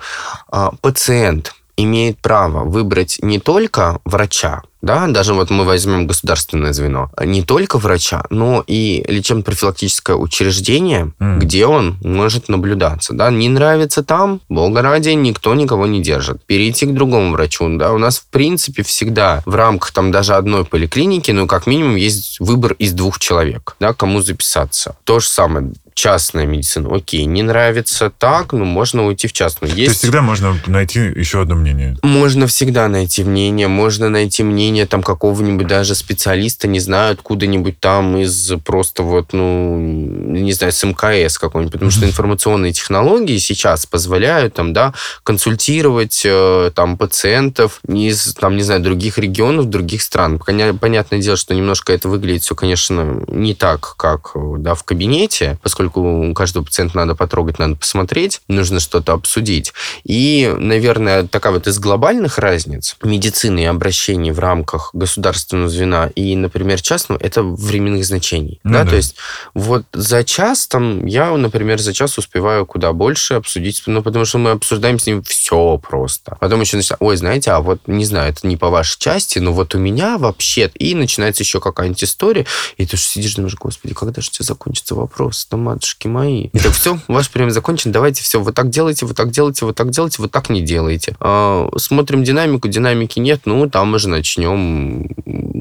а, 0.50 0.72
пациент 0.80 1.54
имеет 1.76 2.18
право 2.18 2.64
выбрать 2.64 3.18
не 3.22 3.38
только 3.38 3.98
врача, 4.04 4.62
да, 4.82 5.06
даже 5.06 5.32
вот 5.32 5.48
мы 5.48 5.64
возьмем 5.64 6.08
государственное 6.08 6.72
звено, 6.72 7.10
не 7.24 7.42
только 7.42 7.78
врача, 7.78 8.24
но 8.30 8.64
и 8.66 9.04
лечебно-профилактическое 9.06 10.16
учреждение, 10.16 11.12
mm. 11.20 11.38
где 11.38 11.66
он 11.66 11.98
может 12.02 12.48
наблюдаться, 12.48 13.14
да, 13.14 13.30
не 13.30 13.48
нравится 13.48 14.02
там, 14.02 14.40
бога 14.48 14.82
ради, 14.82 15.10
никто 15.10 15.54
никого 15.54 15.86
не 15.86 16.02
держит. 16.02 16.44
Перейти 16.44 16.86
к 16.86 16.94
другому 16.94 17.32
врачу, 17.32 17.68
да, 17.78 17.92
у 17.92 17.98
нас 17.98 18.18
в 18.18 18.26
принципе 18.26 18.82
всегда 18.82 19.42
в 19.46 19.54
рамках 19.54 19.92
там 19.92 20.10
даже 20.10 20.34
одной 20.34 20.64
поликлиники, 20.64 21.30
ну, 21.30 21.46
как 21.46 21.68
минимум, 21.68 21.94
есть 21.94 22.40
выбор 22.40 22.72
из 22.72 22.92
двух 22.92 23.20
человек, 23.20 23.76
да, 23.78 23.92
кому 23.94 24.20
записаться. 24.20 24.96
То 25.04 25.20
же 25.20 25.28
самое 25.28 25.72
частная 25.94 26.46
медицина. 26.46 26.94
Окей, 26.94 27.24
не 27.24 27.42
нравится 27.42 28.10
так, 28.16 28.52
ну, 28.52 28.64
можно 28.64 29.06
уйти 29.06 29.28
в 29.28 29.32
частную. 29.32 29.70
Есть... 29.72 29.84
То 29.84 29.90
есть 29.90 29.98
всегда 30.00 30.22
можно 30.22 30.56
найти 30.66 31.00
еще 31.00 31.42
одно 31.42 31.54
мнение? 31.54 31.96
Можно 32.02 32.46
всегда 32.46 32.88
найти 32.88 33.24
мнение. 33.24 33.68
Можно 33.68 34.08
найти 34.08 34.42
мнение 34.42 34.86
там 34.86 35.02
какого-нибудь 35.02 35.66
даже 35.66 35.94
специалиста, 35.94 36.68
не 36.68 36.80
знаю, 36.80 37.12
откуда-нибудь 37.12 37.78
там 37.78 38.16
из 38.16 38.52
просто 38.64 39.02
вот, 39.02 39.32
ну, 39.32 39.78
не 39.78 40.52
знаю, 40.52 40.72
с 40.72 40.82
МКС 40.82 41.38
какой-нибудь. 41.38 41.72
Потому 41.72 41.90
что 41.90 42.06
информационные 42.06 42.72
технологии 42.72 43.38
сейчас 43.38 43.86
позволяют 43.86 44.54
там, 44.54 44.72
да, 44.72 44.94
консультировать 45.22 46.22
э, 46.24 46.70
там 46.74 46.96
пациентов 46.96 47.80
из, 47.86 48.34
там, 48.34 48.56
не 48.56 48.62
знаю, 48.62 48.80
других 48.80 49.18
регионов, 49.18 49.66
других 49.66 50.02
стран. 50.02 50.38
Понятное 50.38 51.20
дело, 51.20 51.36
что 51.36 51.54
немножко 51.54 51.92
это 51.92 52.08
выглядит 52.08 52.42
все, 52.42 52.54
конечно, 52.54 53.24
не 53.28 53.54
так, 53.54 53.94
как, 53.96 54.32
да, 54.34 54.74
в 54.74 54.84
кабинете, 54.84 55.58
поскольку 55.62 55.81
поскольку 55.82 56.30
у 56.30 56.34
каждого 56.34 56.64
пациента 56.64 56.96
надо 56.96 57.14
потрогать, 57.14 57.58
надо 57.58 57.74
посмотреть, 57.74 58.40
нужно 58.46 58.78
что-то 58.78 59.14
обсудить. 59.14 59.72
И, 60.04 60.52
наверное, 60.56 61.26
такая 61.26 61.52
вот 61.52 61.66
из 61.66 61.78
глобальных 61.78 62.38
разниц 62.38 62.96
медицины 63.02 63.62
и 63.62 63.64
обращений 63.64 64.30
в 64.30 64.38
рамках 64.38 64.90
государственного 64.92 65.68
звена 65.68 66.10
и, 66.14 66.36
например, 66.36 66.80
частного, 66.80 67.18
это 67.20 67.42
временных 67.42 68.04
значений. 68.04 68.60
Ну, 68.62 68.74
да? 68.74 68.84
да? 68.84 68.90
То 68.90 68.96
есть 68.96 69.16
вот 69.54 69.84
за 69.92 70.22
час 70.22 70.68
там 70.68 71.04
я, 71.06 71.36
например, 71.36 71.80
за 71.80 71.92
час 71.92 72.16
успеваю 72.18 72.64
куда 72.64 72.92
больше 72.92 73.34
обсудить, 73.34 73.82
ну, 73.86 74.02
потому 74.02 74.24
что 74.24 74.38
мы 74.38 74.50
обсуждаем 74.50 74.98
с 74.98 75.06
ним 75.06 75.22
все 75.22 75.78
просто. 75.78 76.36
Потом 76.40 76.60
еще 76.60 76.76
начинается, 76.76 76.96
ой, 77.00 77.16
знаете, 77.16 77.50
а 77.50 77.60
вот, 77.60 77.80
не 77.88 78.04
знаю, 78.04 78.30
это 78.30 78.46
не 78.46 78.56
по 78.56 78.70
вашей 78.70 78.98
части, 79.00 79.40
но 79.40 79.52
вот 79.52 79.74
у 79.74 79.78
меня 79.78 80.18
вообще... 80.18 80.70
И 80.74 80.94
начинается 80.94 81.42
еще 81.42 81.60
какая-нибудь 81.60 82.04
история, 82.04 82.46
и 82.76 82.86
ты 82.86 82.96
же 82.96 83.02
сидишь, 83.02 83.34
думаешь, 83.34 83.56
господи, 83.56 83.94
когда 83.94 84.20
же 84.20 84.30
тебе 84.30 84.44
закончится 84.44 84.94
вопрос? 84.94 85.46
Там 85.46 85.71
матушки 85.72 86.06
мои. 86.06 86.48
И 86.52 86.58
так, 86.58 86.72
все, 86.72 86.98
ваш 87.08 87.30
прием 87.30 87.50
закончен, 87.50 87.92
давайте 87.92 88.22
все, 88.22 88.40
вот 88.40 88.54
так 88.54 88.70
делайте, 88.70 89.06
вот 89.06 89.16
так 89.16 89.30
делайте, 89.30 89.64
вот 89.64 89.76
так 89.76 89.90
делайте, 89.90 90.20
вот 90.20 90.30
так 90.30 90.50
не 90.50 90.62
делайте. 90.62 91.16
А, 91.20 91.68
смотрим 91.76 92.24
динамику, 92.24 92.68
динамики 92.68 93.18
нет, 93.18 93.42
ну, 93.44 93.68
там 93.68 93.90
мы 93.90 93.98
же 93.98 94.08
начнем 94.08 95.08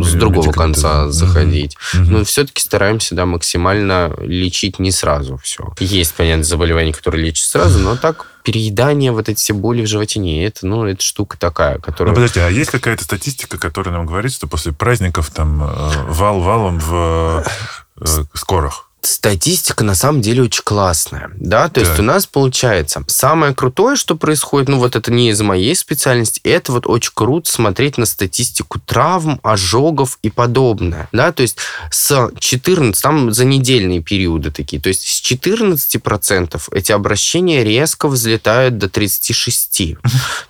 с 0.04 0.14
другого 0.14 0.52
конца 0.52 1.10
заходить. 1.10 1.78
Угу. 1.94 2.04
Но 2.04 2.24
все-таки 2.24 2.62
стараемся, 2.62 3.16
да, 3.16 3.26
максимально 3.26 4.14
лечить 4.20 4.80
не 4.80 4.92
сразу 4.92 5.38
все. 5.38 5.74
Есть, 5.80 6.14
понятно, 6.16 6.44
заболевания, 6.44 6.94
которые 6.94 7.26
лечат 7.26 7.46
сразу, 7.46 7.80
но 7.80 7.96
так 7.96 8.28
переедание, 8.44 9.12
вот 9.12 9.30
эти 9.30 9.38
все 9.38 9.54
боли 9.54 9.84
в 9.84 9.88
животе, 9.88 10.20
не, 10.20 10.44
это, 10.44 10.66
ну, 10.66 10.86
это 10.86 11.04
штука 11.04 11.38
такая, 11.38 11.78
которая... 11.78 12.12
Ну, 12.12 12.16
подожди, 12.16 12.40
а 12.40 12.50
есть 12.50 12.72
какая-то 12.72 13.04
статистика, 13.04 13.60
которая 13.60 13.94
нам 13.94 14.08
говорит, 14.08 14.34
что 14.34 14.48
после 14.48 14.72
праздников 14.72 15.30
там 15.30 15.64
э, 15.64 15.68
вал 16.08 16.40
валом 16.40 16.80
в 16.80 17.46
э, 17.98 18.24
скорых? 18.34 18.91
Статистика 19.02 19.84
на 19.84 19.96
самом 19.96 20.22
деле 20.22 20.44
очень 20.44 20.64
классная, 20.64 21.32
да, 21.36 21.70
то 21.70 21.82
да. 21.82 21.88
есть 21.88 22.00
у 22.00 22.04
нас 22.04 22.28
получается 22.28 23.04
самое 23.08 23.54
крутое, 23.54 23.96
что 23.96 24.16
происходит, 24.16 24.70
ну 24.70 24.78
вот 24.80 24.96
это 24.96 25.12
не 25.12 25.30
из 25.30 25.42
моей 25.42 25.76
специальности, 25.76 26.40
это 26.44 26.72
вот 26.72 26.88
очень 26.88 27.12
круто 27.14 27.52
смотреть 27.52 27.98
на 27.98 28.06
статистику 28.06 28.80
травм, 28.80 29.40
ожогов 29.44 30.20
и 30.22 30.30
подобное, 30.30 31.10
да, 31.12 31.32
то 31.32 31.42
есть 31.42 31.58
с 31.90 32.32
14, 32.38 33.02
там 33.02 33.32
за 33.32 33.46
недельные 33.46 34.02
периоды 34.02 34.52
такие, 34.52 34.82
то 34.82 34.90
есть 34.90 35.02
с 35.02 35.32
14% 35.32 36.62
эти 36.72 36.92
обращения 36.92 37.64
резко 37.64 38.08
взлетают 38.08 38.78
до 38.78 38.88
36, 38.88 39.96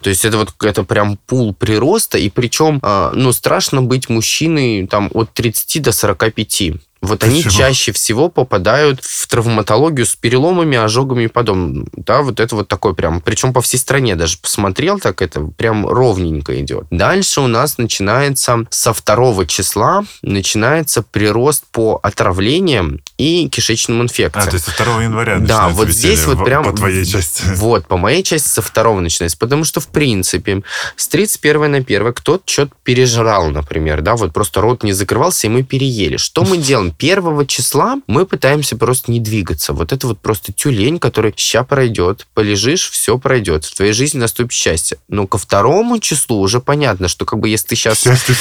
то 0.01 0.09
есть 0.09 0.25
это 0.25 0.37
вот 0.37 0.53
это 0.61 0.83
прям 0.83 1.17
пул 1.17 1.53
прироста, 1.53 2.17
и 2.17 2.29
причем, 2.29 2.79
а, 2.83 3.11
ну, 3.13 3.31
страшно 3.31 3.81
быть 3.81 4.09
мужчиной 4.09 4.87
там 4.87 5.09
от 5.13 5.33
30 5.33 5.81
до 5.81 5.91
45, 5.91 6.73
вот 7.01 7.23
они 7.23 7.43
чаще 7.43 7.91
всего 7.91 8.29
попадают 8.29 9.03
в 9.03 9.27
травматологию 9.27 10.05
с 10.05 10.15
переломами, 10.15 10.77
ожогами 10.77 11.23
и 11.23 11.27
подобным. 11.27 11.87
Да, 11.93 12.21
вот 12.21 12.39
это 12.39 12.55
вот 12.55 12.67
такой 12.67 12.93
прям, 12.93 13.21
причем 13.21 13.53
по 13.53 13.61
всей 13.61 13.77
стране 13.77 14.15
даже 14.15 14.37
посмотрел, 14.37 14.99
так 14.99 15.21
это 15.21 15.41
прям 15.41 15.87
ровненько 15.87 16.59
идет. 16.61 16.85
Дальше 16.91 17.41
у 17.41 17.47
нас 17.47 17.77
начинается 17.77 18.65
со 18.69 18.93
второго 18.93 19.45
числа 19.47 20.03
начинается 20.21 21.01
прирост 21.01 21.63
по 21.71 21.99
отравлениям 22.03 22.99
и 23.17 23.49
кишечным 23.49 24.03
инфекциям. 24.03 24.47
А, 24.47 24.49
то 24.49 24.55
есть 24.55 24.65
со 24.65 24.83
2 24.83 25.03
января 25.03 25.39
Да, 25.39 25.69
вот 25.69 25.89
здесь 25.89 26.25
вот 26.25 26.43
прям... 26.43 26.63
По 26.63 26.73
твоей 26.73 27.05
части. 27.05 27.43
Вот, 27.55 27.87
по 27.87 27.97
моей 27.97 28.23
части 28.23 28.47
со 28.47 28.61
второго 28.61 28.99
начинается. 28.99 29.37
Потому 29.37 29.63
что, 29.63 29.79
в 29.79 29.87
принципе, 29.87 30.63
с 30.95 31.07
31 31.07 31.71
на 31.71 31.77
1 31.77 32.13
кто-то 32.13 32.43
что-то 32.45 32.71
пережрал, 32.83 33.49
например, 33.49 34.01
да, 34.01 34.15
вот 34.15 34.33
просто 34.33 34.61
рот 34.61 34.83
не 34.83 34.93
закрывался, 34.93 35.47
и 35.47 35.49
мы 35.49 35.63
переели. 35.63 36.17
Что 36.17 36.43
мы 36.43 36.57
делаем? 36.57 36.90
первого 36.91 37.45
числа 37.45 37.97
мы 38.07 38.25
пытаемся 38.25 38.77
просто 38.77 39.11
не 39.11 39.19
двигаться. 39.19 39.73
Вот 39.73 39.91
это 39.93 40.07
вот 40.07 40.19
просто 40.19 40.53
тюлень, 40.53 40.99
который 40.99 41.33
ща 41.35 41.63
пройдет, 41.63 42.27
полежишь, 42.33 42.89
все 42.89 43.17
пройдет, 43.17 43.65
в 43.65 43.75
твоей 43.75 43.93
жизни 43.93 44.19
наступит 44.19 44.53
счастье. 44.53 44.97
Но 45.07 45.27
ко 45.27 45.37
второму 45.37 45.99
числу 45.99 46.39
уже 46.39 46.59
понятно, 46.59 47.07
что 47.07 47.25
как 47.25 47.39
бы 47.39 47.49
если 47.49 47.67
ты 47.67 47.75
сейчас... 47.75 48.01
Счастье 48.01 48.35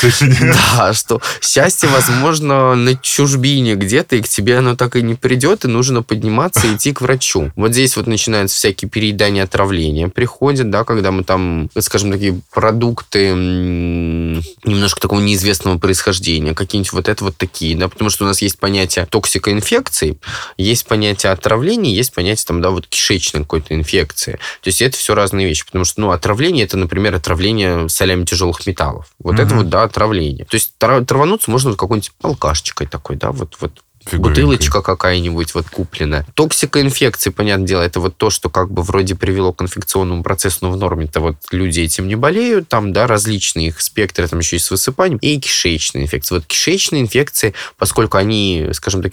Да, 0.77 0.93
что 0.93 1.21
счастье, 1.41 1.89
возможно, 1.89 2.75
на 2.75 2.97
чужбине 2.97 3.75
где-то, 3.75 4.17
и 4.17 4.23
к 4.23 4.29
тебе 4.29 4.59
оно 4.59 4.77
так 4.77 4.97
и 4.97 5.03
не 5.03 5.15
придет, 5.15 5.65
и 5.65 5.69
нужно 5.69 6.03
подниматься 6.03 6.67
и 6.67 6.75
идти 6.75 6.93
к 6.93 7.01
врачу. 7.01 7.53
Вот 7.57 7.73
здесь 7.73 7.97
вот 7.97 8.07
начинаются 8.07 8.57
всякие 8.57 8.89
переедания, 8.91 9.45
отравления 9.45 10.09
приходят, 10.09 10.71
да, 10.71 10.85
когда 10.85 11.11
мы 11.11 11.25
там, 11.25 11.71
скажем, 11.79 12.13
такие 12.13 12.41
продукты 12.53 13.31
немножко 13.35 15.01
такого 15.01 15.21
неизвестного 15.21 15.79
происхождения, 15.79 16.55
какие-нибудь 16.55 16.93
вот 16.93 17.09
это 17.09 17.25
вот 17.25 17.37
такие, 17.37 17.77
да, 17.77 17.89
потому 17.89 18.11
что 18.11 18.25
у 18.25 18.27
нас 18.27 18.40
есть 18.43 18.59
понятие 18.59 19.07
токсикоинфекции, 19.07 20.19
есть 20.57 20.87
понятие 20.87 21.33
отравления, 21.33 21.93
есть 21.93 22.13
понятие 22.13 22.47
там, 22.47 22.61
да, 22.61 22.71
вот 22.71 22.87
кишечной 22.87 23.43
какой-то 23.43 23.75
инфекции. 23.75 24.33
То 24.63 24.69
есть 24.69 24.83
это 24.83 24.97
все 24.97 25.15
разные 25.15 25.47
вещи, 25.47 25.65
потому 25.65 25.85
что, 25.85 26.01
ну, 26.01 26.11
отравление 26.11 26.65
это, 26.65 26.77
например, 26.77 27.15
отравление 27.15 27.89
солями 27.89 28.25
тяжелых 28.25 28.67
металлов. 28.67 29.09
Вот 29.19 29.37
mm-hmm. 29.37 29.43
это 29.43 29.55
вот, 29.55 29.69
да, 29.69 29.83
отравление. 29.83 30.45
То 30.45 30.55
есть 30.55 30.75
травануться 30.79 31.51
можно 31.51 31.71
вот 31.71 31.79
какой-нибудь 31.79 32.13
алкашечкой 32.23 32.87
такой, 32.87 33.17
да, 33.17 33.33
вот, 33.33 33.57
вот 33.61 33.83
бутылочка 34.13 34.83
какая-нибудь 34.83 35.55
вот 35.55 35.69
куплена. 35.69 36.25
Токсикоинфекции, 36.35 37.31
понятное 37.31 37.67
дело, 37.67 37.83
это 37.83 38.01
вот 38.01 38.17
то, 38.17 38.31
что 38.31 38.49
как 38.49 38.71
бы 38.71 38.83
вроде 38.83 39.15
привело 39.15 39.53
к 39.53 39.63
инфекционному 39.63 40.23
процессу, 40.23 40.59
но 40.63 40.71
в 40.71 40.77
норме-то 40.77 41.21
вот 41.21 41.37
люди 41.51 41.81
этим 41.81 42.09
не 42.09 42.17
болеют, 42.17 42.69
там, 42.69 42.93
да, 42.93 43.07
различные 43.07 43.69
их 43.69 43.81
спектры, 43.81 44.27
там 44.27 44.39
еще 44.39 44.57
есть 44.57 44.67
с 44.67 44.71
высыпанием, 44.71 45.19
и 45.19 45.39
кишечные 45.39 46.05
инфекции. 46.05 46.35
Вот 46.35 46.47
кишечные 46.47 47.03
инфекции, 47.03 47.55
поскольку 47.77 48.17
они, 48.17 48.69
скажем 48.73 49.03
так, 49.03 49.13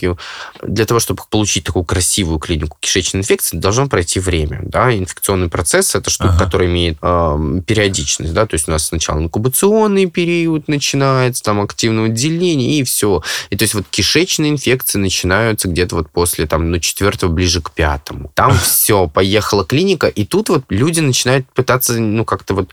для 0.62 0.86
того, 0.86 1.00
чтобы 1.00 1.22
получить 1.30 1.66
такую 1.66 1.84
красивую 1.84 2.40
клинику 2.40 2.78
кишечной 2.80 3.22
инфекции, 3.22 3.58
должно 3.58 3.88
пройти 3.88 4.20
время, 4.20 4.62
да, 4.64 4.96
инфекционный 4.96 5.50
процесс 5.50 5.96
это 5.96 6.10
штука, 6.10 6.34
ага. 6.36 6.46
которая 6.46 6.70
имеет 6.70 6.98
э, 7.02 7.62
периодичность, 7.66 8.34
да, 8.34 8.46
то 8.46 8.54
есть 8.54 8.68
у 8.68 8.72
нас 8.72 8.86
сначала 8.86 9.20
инкубационный 9.20 10.06
период 10.06 10.68
начинается, 10.68 11.44
там, 11.44 11.62
активного 11.62 12.10
деления, 12.10 12.80
и 12.80 12.84
все. 12.84 13.22
И 13.50 13.58
то 13.58 13.64
есть 13.64 13.74
вот 13.74 13.86
кишечные 13.90 14.52
инфекции 14.52 14.77
инфекции 14.78 15.00
начинаются 15.00 15.68
где-то 15.68 15.96
вот 15.96 16.10
после 16.10 16.46
там, 16.46 16.70
ну, 16.70 16.80
четвертого, 16.80 17.32
ближе 17.32 17.62
к 17.62 17.72
пятому. 17.72 18.32
Там 18.36 18.58
все, 18.58 19.08
поехала 19.08 19.66
клиника, 19.66 20.08
и 20.08 20.26
тут 20.26 20.50
вот 20.50 20.64
люди 20.70 21.00
начинают 21.00 21.48
пытаться, 21.54 22.00
ну, 22.00 22.26
как-то 22.26 22.54
вот 22.54 22.70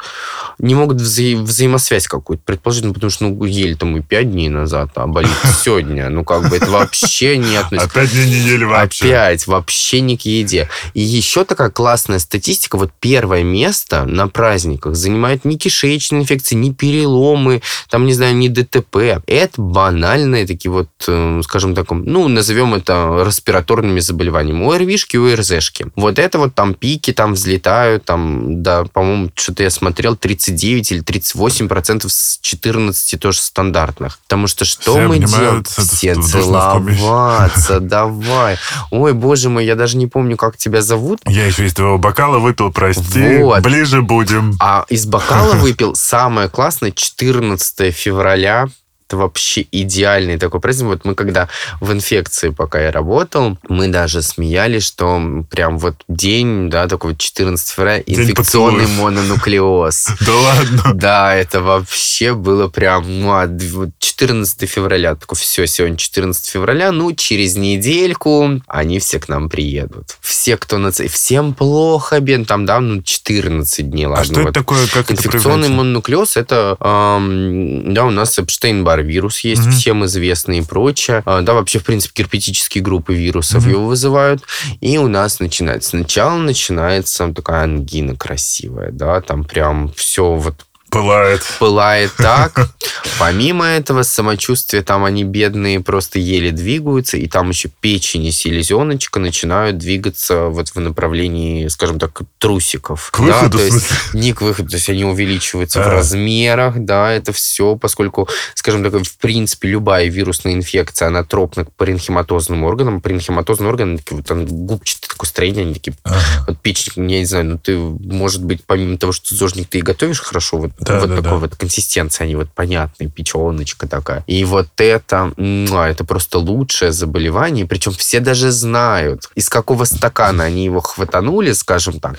не 0.59 0.75
могут 0.75 0.99
вза- 0.99 1.41
взаимосвязь 1.41 2.07
какую-то 2.07 2.43
предположить, 2.45 2.85
ну, 2.85 2.93
потому 2.93 3.11
что, 3.11 3.25
ну, 3.25 3.45
ели 3.45 3.75
там 3.75 3.97
и 3.97 4.03
пять 4.03 4.31
дней 4.31 4.49
назад, 4.49 4.91
а 4.97 5.07
болит 5.07 5.31
сегодня. 5.63 6.11
Ну, 6.11 6.25
как 6.25 6.49
бы 6.49 6.57
это 6.57 6.71
вообще 6.71 7.39
не 7.39 7.57
относится. 7.57 7.91
Опять 7.91 8.13
не 8.13 8.21
ели 8.21 8.65
вообще. 8.65 9.07
Опять, 9.07 9.47
вообще 9.47 10.01
не 10.01 10.17
к 10.17 10.23
еде. 10.23 10.69
И 10.93 11.01
еще 11.01 11.45
такая 11.45 11.71
классная 11.71 12.19
статистика, 12.19 12.77
вот 12.77 12.91
первое 13.01 13.43
место 13.43 14.05
на 14.05 14.29
праздниках 14.29 14.95
занимает 14.95 15.45
не 15.45 15.57
кишечные 15.57 16.23
инфекции, 16.23 16.55
не 16.55 16.73
переломы, 16.73 17.63
там, 17.89 18.07
не 18.07 18.13
знаю, 18.13 18.37
не 18.37 18.49
ДТП. 18.49 19.23
Это 19.27 19.61
банальные 19.61 20.47
такие 20.47 20.71
вот, 20.71 20.89
э, 21.07 21.41
скажем 21.45 21.75
так, 21.75 21.91
спектром, 21.95 22.05
ну, 22.05 22.29
назовем 22.29 22.75
это 22.75 23.23
респираторными 23.25 24.01
заболеваниями, 24.01 24.75
ОРВИшки, 24.75 25.17
ОРЗшки. 25.17 25.87
Вот 25.97 26.19
это 26.19 26.39
вот 26.39 26.55
там 26.55 26.75
пики 26.75 27.13
там 27.13 27.35
взлетают, 27.35 28.05
там, 28.05 28.63
да, 28.63 28.85
по-моему, 28.85 29.31
что-то 29.35 29.63
я 29.63 29.71
смотрел, 29.71 30.17
39 30.17 30.93
или 30.93 31.01
38 31.01 31.69
процентов 31.69 32.13
с 32.13 32.39
14 32.41 33.21
тоже 33.21 33.41
стандартных. 33.41 34.19
Потому 34.25 34.47
что 34.47 34.65
что 34.65 34.93
Все 34.95 35.09
мы 35.09 35.19
делаем? 35.19 35.65
Все 35.65 36.15
целоваться, 36.15 37.81
давай. 37.81 38.57
Ой, 38.91 39.13
боже 39.13 39.49
мой, 39.49 39.65
я 39.65 39.75
даже 39.75 39.97
не 39.97 40.07
помню, 40.07 40.37
как 40.37 40.57
тебя 40.57 40.83
зовут. 40.83 41.21
Я 41.27 41.47
еще 41.47 41.67
из 41.67 41.75
твоего 41.75 41.99
бокала 41.99 42.39
выпил, 42.39 42.73
прости. 42.73 43.39
Вот. 43.39 43.63
Ближе 43.63 44.03
будем. 44.03 44.55
А 44.61 44.85
из 44.89 45.07
бокала 45.07 45.55
выпил 45.55 45.95
самое 45.95 46.49
классное 46.49 46.91
14 46.91 47.95
февраля. 47.95 48.69
Это 49.07 49.19
вообще 49.19 49.67
идеальный 49.71 50.39
такой 50.39 50.61
праздник. 50.61 50.87
Вот 50.89 51.05
мы 51.05 51.15
когда 51.15 51.49
в 51.81 51.93
инфекции, 51.93 52.49
пока 52.49 52.81
я 52.81 52.91
работал, 52.91 53.59
мы 53.69 53.89
даже 53.89 54.23
смеялись, 54.23 54.87
что 54.87 55.21
прям 55.51 55.79
вот 55.79 55.97
день, 56.09 56.71
да, 56.71 56.89
такой 56.89 57.11
вот 57.13 57.21
14 57.21 57.69
февраля, 57.69 58.03
День 58.07 58.21
инфекционный 58.21 58.85
поцелуев. 58.87 59.01
мононуклеоз. 59.01 60.09
Да 60.27 60.33
ладно. 60.35 60.95
Да, 60.95 61.35
это 61.35 61.61
вообще 61.61 62.33
было 62.33 62.69
прям 62.69 63.21
ну, 63.21 63.33
а, 63.35 63.47
д- 63.47 63.69
вот 63.73 63.91
14 63.99 64.69
февраля. 64.69 65.15
Такой, 65.17 65.37
все, 65.37 65.67
сегодня 65.67 65.99
14 65.99 66.47
февраля, 66.47 66.91
ну, 66.91 67.13
через 67.13 67.57
недельку 67.57 68.63
они 68.67 68.99
все 69.01 69.21
к 69.21 69.29
нам 69.29 69.51
приедут. 69.51 70.17
Все, 70.23 70.57
кто 70.57 70.79
на... 70.79 70.91
Всем 70.93 71.53
плохо, 71.53 72.21
бен, 72.21 72.47
там, 72.47 72.65
да, 72.65 72.81
ну, 72.81 73.03
14 73.03 73.91
дней, 73.91 74.07
ладно. 74.07 74.23
А 74.23 74.25
что 74.25 74.41
это 74.41 74.53
такое? 74.53 74.87
Как 74.87 75.11
Инфекционный 75.11 75.69
мононуклеоз 75.69 76.39
это, 76.39 76.77
да, 76.81 78.05
у 78.07 78.11
нас 78.11 78.39
Эпштейн-Бар 78.39 78.94
вирус 79.03 79.41
есть, 79.41 79.63
Мгм. 79.63 79.71
всем 79.73 80.05
известный 80.05 80.59
и 80.59 80.63
прочее. 80.63 81.23
А, 81.27 81.43
да, 81.43 81.55
вообще, 81.55 81.79
в 81.79 81.85
принципе, 81.85 82.23
герпетические 82.23 82.83
группы 82.83 83.15
вирусов 83.15 83.63
Мгм. 83.65 83.73
его 83.73 83.87
вызывают. 83.87 84.43
И 84.81 84.99
у 84.99 85.09
нас 85.09 85.41
начинается. 85.41 85.91
Сначала 85.91 86.37
начинается 86.37 87.33
такая 87.33 87.65
ангина 87.65 88.17
красивая, 88.17 88.91
да, 88.91 89.21
там 89.21 89.45
прям 89.45 89.93
все 89.97 90.35
вот 90.35 90.55
Пылает. 90.95 91.43
пылает 91.59 92.13
так. 92.17 92.71
Помимо 93.19 93.67
этого, 93.67 94.03
самочувствие 94.03 94.83
там 94.83 95.05
они 95.05 95.25
бедные 95.25 95.81
просто 95.81 96.19
еле 96.19 96.51
двигаются, 96.51 97.17
и 97.17 97.29
там 97.29 97.51
еще 97.51 97.69
печень 97.81 98.25
и 98.25 98.33
селезеночка 98.33 99.21
начинают 99.21 99.79
двигаться 99.79 100.47
вот 100.47 100.69
в 100.69 100.81
направлении, 100.81 101.69
скажем 101.69 101.99
так, 101.99 102.23
трусиков. 102.39 103.11
К 103.11 103.21
выходу, 103.21 103.59
да, 103.59 103.65
то 103.65 103.71
в 103.71 103.75
есть 103.75 103.87
не 104.15 104.33
к 104.33 104.41
выходу, 104.43 104.71
то 104.71 104.77
есть 104.77 104.89
они 104.89 105.05
увеличиваются 105.05 105.81
в 105.83 105.87
А. 105.87 105.91
размерах, 105.91 106.75
да, 106.79 107.13
это 107.13 107.33
все, 107.33 107.77
поскольку, 107.77 108.29
скажем 108.55 108.83
так, 108.83 108.95
в 108.95 109.19
принципе, 109.19 109.69
любая 109.69 110.07
вирусная 110.07 110.55
инфекция, 110.55 111.09
она 111.09 111.25
тропна 111.25 111.65
к 111.65 111.73
паренхематозным 111.73 112.65
органам. 112.65 113.01
Паренхематозные 113.01 113.69
органы, 113.69 113.99
такие 113.99 114.17
вот 114.17 114.27
там 114.27 114.47
губчатые 114.47 115.09
такое 115.09 115.29
строение, 115.29 115.63
они 115.63 115.75
такие 115.75 115.95
Ага. 116.05 116.21
вот 116.49 116.61
печень, 116.61 117.11
я 117.11 117.19
не 117.21 117.25
знаю, 117.27 117.45
ну 117.47 117.59
ты, 117.59 117.77
может 117.77 118.43
быть, 118.45 118.65
помимо 118.65 118.99
того, 118.99 119.13
что 119.13 119.35
зожник 119.35 119.69
ты 119.69 119.79
и 119.79 119.83
готовишь 119.83 120.21
хорошо, 120.21 120.59
вот, 120.59 120.73
Да, 120.85 121.01
вот 121.01 121.09
да, 121.11 121.17
такой 121.17 121.31
да. 121.31 121.37
вот 121.37 121.57
консистенция, 121.57 122.25
они 122.25 122.37
вот 122.37 122.51
понятные, 122.51 123.09
печеночка 123.09 123.89
такая. 123.89 124.25
И 124.27 124.45
вот 124.45 124.69
это, 124.79 125.33
это 125.37 126.05
просто 126.05 126.39
лучшее 126.39 126.93
заболевание, 126.93 127.67
причем 127.67 127.93
все 127.93 128.21
даже 128.21 128.51
знают, 128.51 129.29
из 129.35 129.49
какого 129.49 129.85
стакана 129.85 130.45
они 130.45 130.65
его 130.65 130.81
хватанули, 130.81 131.53
скажем 131.53 132.01
так, 132.01 132.17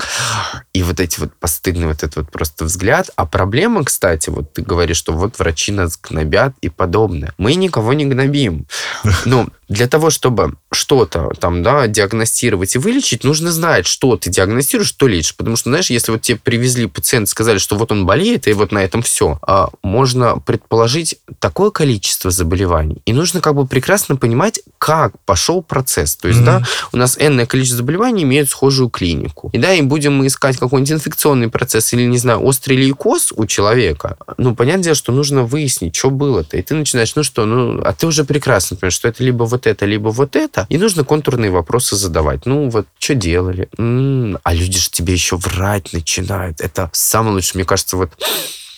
и 0.73 0.83
вот 0.83 0.99
эти 0.99 1.19
вот 1.19 1.33
постыдный 1.39 1.87
вот 1.87 2.03
этот 2.03 2.15
вот 2.15 2.31
просто 2.31 2.65
взгляд. 2.65 3.09
А 3.15 3.25
проблема, 3.25 3.83
кстати, 3.83 4.29
вот 4.29 4.53
ты 4.53 4.61
говоришь, 4.61 4.97
что 4.97 5.13
вот 5.13 5.39
врачи 5.39 5.71
нас 5.71 5.97
гнобят 6.01 6.53
и 6.61 6.69
подобное. 6.69 7.33
Мы 7.37 7.55
никого 7.55 7.93
не 7.93 8.05
гнобим. 8.05 8.65
Ну, 9.25 9.47
для 9.67 9.87
того, 9.87 10.09
чтобы 10.11 10.53
что-то 10.71 11.31
там, 11.39 11.63
да, 11.63 11.87
диагностировать 11.87 12.75
и 12.75 12.79
вылечить, 12.79 13.23
нужно 13.23 13.51
знать, 13.51 13.87
что 13.87 14.15
ты 14.17 14.29
диагностируешь, 14.29 14.89
что 14.89 15.07
лечишь. 15.07 15.35
Потому 15.35 15.55
что, 15.55 15.69
знаешь, 15.69 15.89
если 15.89 16.11
вот 16.11 16.21
тебе 16.21 16.37
привезли 16.37 16.85
пациента, 16.85 17.31
сказали, 17.31 17.57
что 17.57 17.75
вот 17.75 17.91
он 17.91 18.05
болеет, 18.05 18.47
и 18.47 18.53
вот 18.55 18.71
на 18.71 18.79
этом 18.79 19.01
все, 19.01 19.39
а 19.41 19.69
можно 19.83 20.37
предположить 20.39 21.17
такое 21.39 21.71
количество 21.71 22.31
заболеваний. 22.31 23.01
И 23.05 23.13
нужно 23.13 23.41
как 23.41 23.55
бы 23.55 23.65
прекрасно 23.67 24.15
понимать, 24.15 24.59
как 24.77 25.13
пошел 25.25 25.61
процесс. 25.61 26.15
То 26.15 26.27
есть, 26.27 26.39
Мгм. 26.41 26.45
да, 26.45 26.63
у 26.91 26.97
нас 26.97 27.17
энное 27.19 27.45
количество 27.45 27.77
заболеваний 27.77 28.23
имеют 28.23 28.49
схожую 28.49 28.89
клинику. 28.89 29.49
И 29.53 29.57
да, 29.57 29.73
и 29.73 29.81
будем 29.81 30.13
мы 30.17 30.27
искать 30.27 30.57
какой-нибудь 30.57 30.93
инфекционный 30.93 31.49
процесс 31.49 31.93
или, 31.93 32.05
не 32.05 32.17
знаю, 32.17 32.41
острый 32.43 32.77
лейкоз 32.77 33.33
у 33.35 33.45
человека, 33.45 34.17
ну, 34.37 34.55
понятное 34.55 34.83
дело, 34.85 34.95
что 34.95 35.11
нужно 35.11 35.43
выяснить, 35.43 35.95
что 35.95 36.09
было-то. 36.09 36.57
И 36.57 36.61
ты 36.61 36.73
начинаешь, 36.75 37.15
ну 37.15 37.23
что, 37.23 37.45
ну, 37.45 37.81
а 37.83 37.93
ты 37.93 38.07
уже 38.07 38.23
прекрасно 38.23 38.77
понимаешь, 38.77 38.93
что 38.93 39.07
это 39.07 39.23
либо 39.23 39.43
вот 39.43 39.67
это, 39.67 39.85
либо 39.85 40.09
вот 40.09 40.35
это. 40.35 40.65
И 40.69 40.77
нужно 40.77 41.03
контурные 41.03 41.51
вопросы 41.51 41.95
задавать. 41.95 42.45
Ну, 42.45 42.69
вот, 42.69 42.87
что 42.99 43.15
делали? 43.15 43.69
М, 43.77 44.37
а 44.43 44.53
люди 44.53 44.79
же 44.79 44.89
тебе 44.89 45.13
еще 45.13 45.35
врать 45.37 45.93
начинают. 45.93 46.61
Это 46.61 46.89
самое 46.93 47.33
лучшее, 47.35 47.55
мне 47.59 47.65
кажется, 47.65 47.97
вот 47.97 48.11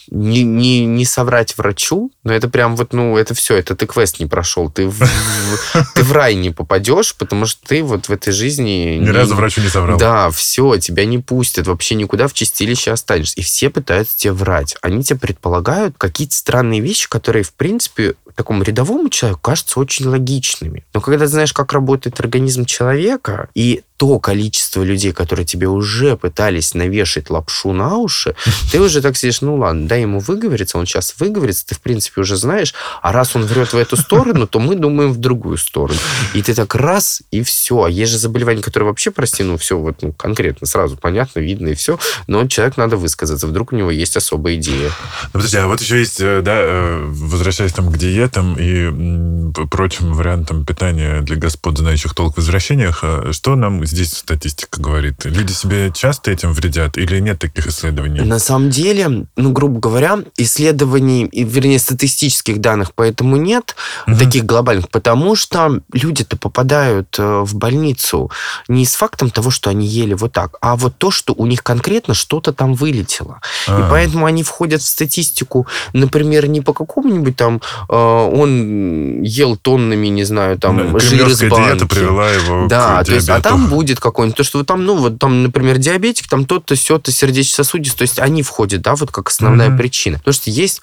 не, 0.09 0.43
не, 0.43 0.85
не 0.85 1.05
соврать 1.05 1.57
врачу, 1.57 2.11
но 2.23 2.33
это 2.33 2.49
прям 2.49 2.75
вот, 2.75 2.93
ну, 2.93 3.17
это 3.17 3.33
все, 3.33 3.55
это 3.55 3.75
ты 3.75 3.85
квест 3.85 4.19
не 4.19 4.25
прошел, 4.25 4.69
ты 4.69 4.87
в, 4.87 4.99
в- 4.99 5.93
ты 5.93 6.03
в 6.03 6.11
рай 6.11 6.35
не 6.35 6.51
попадешь, 6.51 7.15
потому 7.15 7.45
что 7.45 7.65
ты 7.67 7.83
вот 7.83 8.07
в 8.09 8.11
этой 8.11 8.33
жизни... 8.33 8.97
Ни 8.99 9.05
не- 9.05 9.11
разу 9.11 9.35
врачу 9.35 9.61
не 9.61 9.69
соврал. 9.69 9.97
Да, 9.97 10.29
все, 10.31 10.77
тебя 10.77 11.05
не 11.05 11.19
пустят, 11.19 11.67
вообще 11.67 11.95
никуда 11.95 12.27
в 12.27 12.33
чистилище 12.33 12.91
останешься. 12.91 13.39
И 13.39 13.43
все 13.43 13.69
пытаются 13.69 14.17
тебе 14.17 14.33
врать. 14.33 14.75
Они 14.81 15.03
тебе 15.03 15.19
предполагают 15.19 15.95
какие-то 15.97 16.35
странные 16.35 16.81
вещи, 16.81 17.07
которые, 17.09 17.43
в 17.43 17.53
принципе, 17.53 18.15
такому 18.35 18.63
рядовому 18.63 19.09
человеку 19.09 19.41
кажутся 19.41 19.79
очень 19.79 20.05
логичными. 20.05 20.85
Но 20.93 21.01
когда 21.01 21.25
ты 21.25 21.27
знаешь, 21.31 21.53
как 21.53 21.73
работает 21.73 22.19
организм 22.19 22.65
человека, 22.65 23.49
и 23.55 23.81
то 23.97 24.19
количество 24.19 24.83
людей, 24.83 25.11
которые 25.11 25.45
тебе 25.45 25.67
уже 25.67 26.15
пытались 26.15 26.73
навешать 26.75 27.29
лапшу 27.29 27.73
на 27.73 27.97
уши, 27.97 28.35
ты 28.71 28.79
уже 28.79 29.01
так 29.01 29.17
сидишь, 29.17 29.41
ну 29.41 29.57
ладно, 29.57 29.87
дай 29.87 30.01
ему 30.01 30.19
выговориться, 30.19 30.77
он 30.77 30.85
сейчас 30.85 31.15
выговорится, 31.19 31.65
ты, 31.65 31.75
в 31.75 31.81
принципе, 31.81 32.21
уже 32.21 32.37
знаешь, 32.37 32.73
а 33.01 33.11
раз 33.11 33.35
он 33.35 33.43
врет 33.43 33.73
в 33.73 33.77
эту 33.77 33.97
сторону, 33.97 34.47
то 34.47 34.59
мы 34.59 34.75
думаем 34.75 35.11
в 35.11 35.17
другую 35.17 35.57
сторону. 35.57 35.99
И 36.33 36.41
ты 36.41 36.53
так 36.53 36.75
раз, 36.75 37.21
и 37.31 37.41
все. 37.41 37.83
А 37.83 37.89
есть 37.89 38.11
же 38.11 38.19
заболевания, 38.19 38.61
которые 38.61 38.87
вообще, 38.87 39.11
прости, 39.11 39.43
ну 39.43 39.57
все 39.57 39.77
вот 39.77 40.01
ну, 40.01 40.13
конкретно, 40.13 40.67
сразу 40.67 40.95
понятно, 40.95 41.39
видно 41.39 41.69
и 41.69 41.73
все, 41.73 41.99
но 42.27 42.47
человек 42.47 42.77
надо 42.77 42.97
высказаться, 42.97 43.47
вдруг 43.47 43.73
у 43.73 43.75
него 43.75 43.89
есть 43.89 44.15
особая 44.15 44.55
идея. 44.55 44.91
Ну, 45.23 45.29
подожди, 45.33 45.57
а 45.57 45.67
вот 45.67 45.81
еще 45.81 45.99
есть, 45.99 46.21
э, 46.21 46.41
да, 46.41 46.57
э, 46.59 47.05
возвращаясь 47.07 47.73
там 47.73 47.91
к 47.91 47.97
диетам 47.97 48.55
и 48.59 49.51
прочим 49.69 50.13
вариантам 50.13 50.65
питания 50.65 51.21
для 51.21 51.35
господ, 51.35 51.77
знающих 51.77 52.13
толк 52.13 52.35
в 52.35 52.37
возвращениях, 52.37 52.99
э, 53.01 53.31
что 53.31 53.55
нам 53.55 53.86
здесь 53.87 54.13
статистика 54.13 54.79
говорит? 54.81 55.25
Люди 55.25 55.51
себе 55.51 55.91
часто 55.93 56.31
этим 56.31 56.53
вредят 56.53 56.97
или 56.97 57.19
нет 57.19 57.39
таких 57.39 57.67
исследований? 57.67 58.21
На 58.21 58.39
самом 58.39 58.69
деле, 58.69 59.25
ну, 59.35 59.51
грубо 59.51 59.79
говоря, 59.79 60.19
исследований, 60.37 61.29
вернее, 61.33 61.79
статистических 61.79 62.59
данных 62.59 62.91
поэтому 62.95 63.35
нет, 63.37 63.75
Мгм. 64.05 64.17
таких 64.19 64.45
глобальных, 64.45 64.89
потому 64.89 65.35
что 65.35 65.79
люди-то 65.93 66.37
попадают 66.37 67.15
э, 67.19 67.41
в 67.45 67.55
больницу 67.55 68.31
не 68.67 68.85
с 68.85 68.95
фактом 68.95 69.29
того, 69.29 69.49
что 69.51 69.69
они 69.69 69.87
ели 69.87 70.13
вот 70.13 70.31
так, 70.33 70.57
а 70.61 70.75
вот 70.75 70.97
то, 70.97 71.11
что 71.11 71.33
у 71.33 71.45
них 71.45 71.63
конкретно 71.63 72.13
что-то 72.13 72.53
там 72.53 72.73
вылетело. 72.73 73.39
И 73.67 73.71
А, 73.71 73.87
поэтому 73.89 74.25
они 74.25 74.43
входят 74.43 74.81
в 74.81 74.87
статистику, 74.87 75.67
например, 75.93 76.47
не 76.47 76.61
по 76.61 76.73
какому-нибудь 76.73 77.35
там 77.35 77.61
э, 77.89 77.93
он 77.95 79.21
ел 79.23 79.55
тоннами, 79.57 80.07
не 80.07 80.23
знаю, 80.23 80.57
там 80.57 80.91
ну, 80.91 80.99
жир 80.99 81.27
из 81.27 81.41
банки. 81.41 81.55
диета 81.71 81.85
привела 81.87 82.29
его 82.29 82.67
Да, 82.67 83.01
к 83.03 83.05
то 83.05 83.13
есть, 83.13 83.29
а 83.29 83.41
там 83.41 83.69
будет 83.77 83.99
какой-нибудь, 83.99 84.35
то, 84.37 84.43
что 84.43 84.63
там, 84.63 84.85
ну, 84.85 84.95
вот 84.95 85.19
там, 85.19 85.43
например, 85.43 85.77
диабетик, 85.77 86.27
там 86.27 86.45
тот-то, 86.45 86.75
сё-то, 86.75 87.11
сердечно-сосудистый, 87.11 87.99
то 87.99 88.01
есть 88.01 88.17
они 88.19 88.41
входят, 88.41 88.81
да, 88.81 88.95
вот 88.95 89.11
как 89.11 89.29
основная 89.29 89.69
Мгм. 89.69 89.77
причина. 89.77 90.17
Потому 90.17 90.33
что 90.33 90.49
есть, 90.49 90.81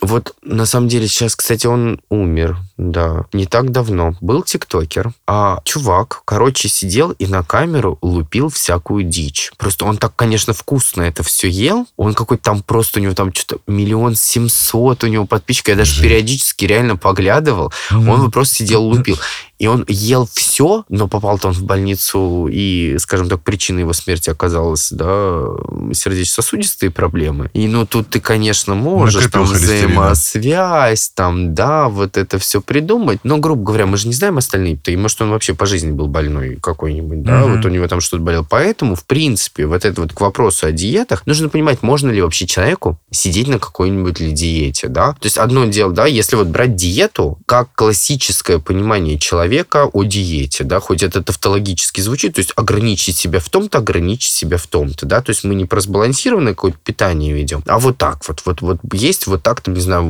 вот 0.00 0.34
на 0.42 0.64
самом 0.64 0.88
деле 0.88 1.08
сейчас, 1.08 1.36
кстати, 1.36 1.66
он 1.66 2.00
умер, 2.08 2.56
да, 2.76 3.24
не 3.32 3.46
так 3.46 3.70
давно. 3.70 4.14
Был 4.20 4.42
тиктокер, 4.42 5.12
а 5.26 5.60
чувак, 5.64 6.22
короче, 6.24 6.68
сидел 6.68 7.12
и 7.12 7.26
на 7.26 7.42
камеру 7.42 7.98
лупил 8.02 8.48
всякую 8.50 9.04
дичь. 9.04 9.50
Просто 9.56 9.84
он 9.84 9.96
так, 9.98 10.14
конечно, 10.16 10.52
вкусно 10.52 11.02
это 11.02 11.22
все 11.22 11.48
ел, 11.48 11.86
он 11.96 12.14
какой-то 12.14 12.42
там 12.42 12.62
просто, 12.62 13.00
у 13.00 13.02
него 13.02 13.14
там 13.14 13.32
что-то 13.32 13.60
миллион 13.66 14.14
семьсот 14.16 15.04
у 15.04 15.06
него 15.06 15.26
подписчиков, 15.26 15.70
я 15.70 15.76
даже 15.76 15.92
Жесть. 15.92 16.02
периодически 16.02 16.64
реально 16.66 16.96
поглядывал, 16.96 17.72
Мгм. 17.90 18.08
он 18.08 18.30
просто 18.30 18.56
сидел, 18.56 18.82
лупил. 18.84 19.18
И 19.58 19.66
он 19.68 19.86
ел 19.88 20.28
все, 20.34 20.84
но 20.90 21.08
попал-то 21.08 21.48
он 21.48 21.54
в 21.54 21.62
больницу, 21.62 22.46
и, 22.52 22.96
скажем 22.98 23.30
так, 23.30 23.40
причиной 23.42 23.80
его 23.82 23.94
смерти 23.94 24.28
оказалась, 24.28 24.90
да, 24.90 25.46
сердечно-сосудистые 25.94 26.90
проблемы. 26.90 27.50
И, 27.54 27.66
ну, 27.66 27.86
тут 27.86 28.10
ты, 28.10 28.20
конечно, 28.20 28.74
можешь, 28.74 29.22
там, 29.30 29.42
Накопил 29.44 29.54
холестерина. 29.58 29.86
взаимосвязь, 30.12 31.10
там, 31.14 31.54
да, 31.54 31.88
вот 31.88 32.18
это 32.18 32.38
все 32.38 32.60
придумать, 32.66 33.20
но, 33.22 33.38
грубо 33.38 33.62
говоря, 33.62 33.86
мы 33.86 33.96
же 33.96 34.08
не 34.08 34.14
знаем 34.14 34.38
остальные, 34.38 34.78
и 34.86 34.96
может 34.96 35.20
он 35.22 35.30
вообще 35.30 35.54
по 35.54 35.66
жизни 35.66 35.92
был 35.92 36.08
больной 36.08 36.58
какой-нибудь, 36.60 37.22
да, 37.22 37.42
mm-hmm. 37.42 37.56
вот 37.56 37.64
у 37.64 37.68
него 37.68 37.88
там 37.88 38.00
что-то 38.00 38.22
болело. 38.22 38.46
Поэтому, 38.48 38.94
в 38.94 39.04
принципе, 39.04 39.66
вот 39.66 39.84
это 39.84 40.00
вот 40.00 40.12
к 40.12 40.20
вопросу 40.20 40.66
о 40.66 40.72
диетах, 40.72 41.26
нужно 41.26 41.48
понимать, 41.48 41.82
можно 41.82 42.10
ли 42.10 42.20
вообще 42.20 42.46
человеку 42.46 42.98
сидеть 43.10 43.48
на 43.48 43.58
какой-нибудь 43.58 44.20
ли 44.20 44.32
диете, 44.32 44.88
да. 44.88 45.12
То 45.12 45.24
есть 45.24 45.38
одно 45.38 45.64
дело, 45.66 45.92
да, 45.92 46.06
если 46.06 46.36
вот 46.36 46.48
брать 46.48 46.76
диету, 46.76 47.38
как 47.46 47.72
классическое 47.74 48.58
понимание 48.58 49.18
человека 49.18 49.88
о 49.92 50.04
диете, 50.04 50.64
да, 50.64 50.80
хоть 50.80 51.02
это 51.02 51.22
тавтологически 51.22 52.00
звучит, 52.00 52.34
то 52.34 52.40
есть 52.40 52.52
ограничить 52.56 53.16
себя 53.16 53.40
в 53.40 53.48
том-то, 53.48 53.78
ограничить 53.78 54.32
себя 54.32 54.58
в 54.58 54.66
том-то, 54.66 55.06
да, 55.06 55.22
то 55.22 55.30
есть 55.30 55.44
мы 55.44 55.54
не 55.54 55.64
про 55.64 55.80
сбалансированное 55.80 56.54
какое-то 56.54 56.78
питание 56.84 57.32
ведем, 57.32 57.62
а 57.66 57.78
вот 57.78 57.98
так 57.98 58.26
вот, 58.28 58.42
вот, 58.44 58.60
вот 58.60 58.78
есть 58.92 59.26
вот 59.26 59.42
так, 59.42 59.60
там, 59.60 59.74
не 59.74 59.80
знаю, 59.80 60.02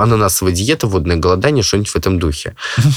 ананасовая 0.00 0.52
диета, 0.52 0.86
водное 0.86 1.16
голодание, 1.16 1.62
что-нибудь 1.62 1.90
в 1.90 1.96
этом 2.00 2.18
духе. 2.18 2.54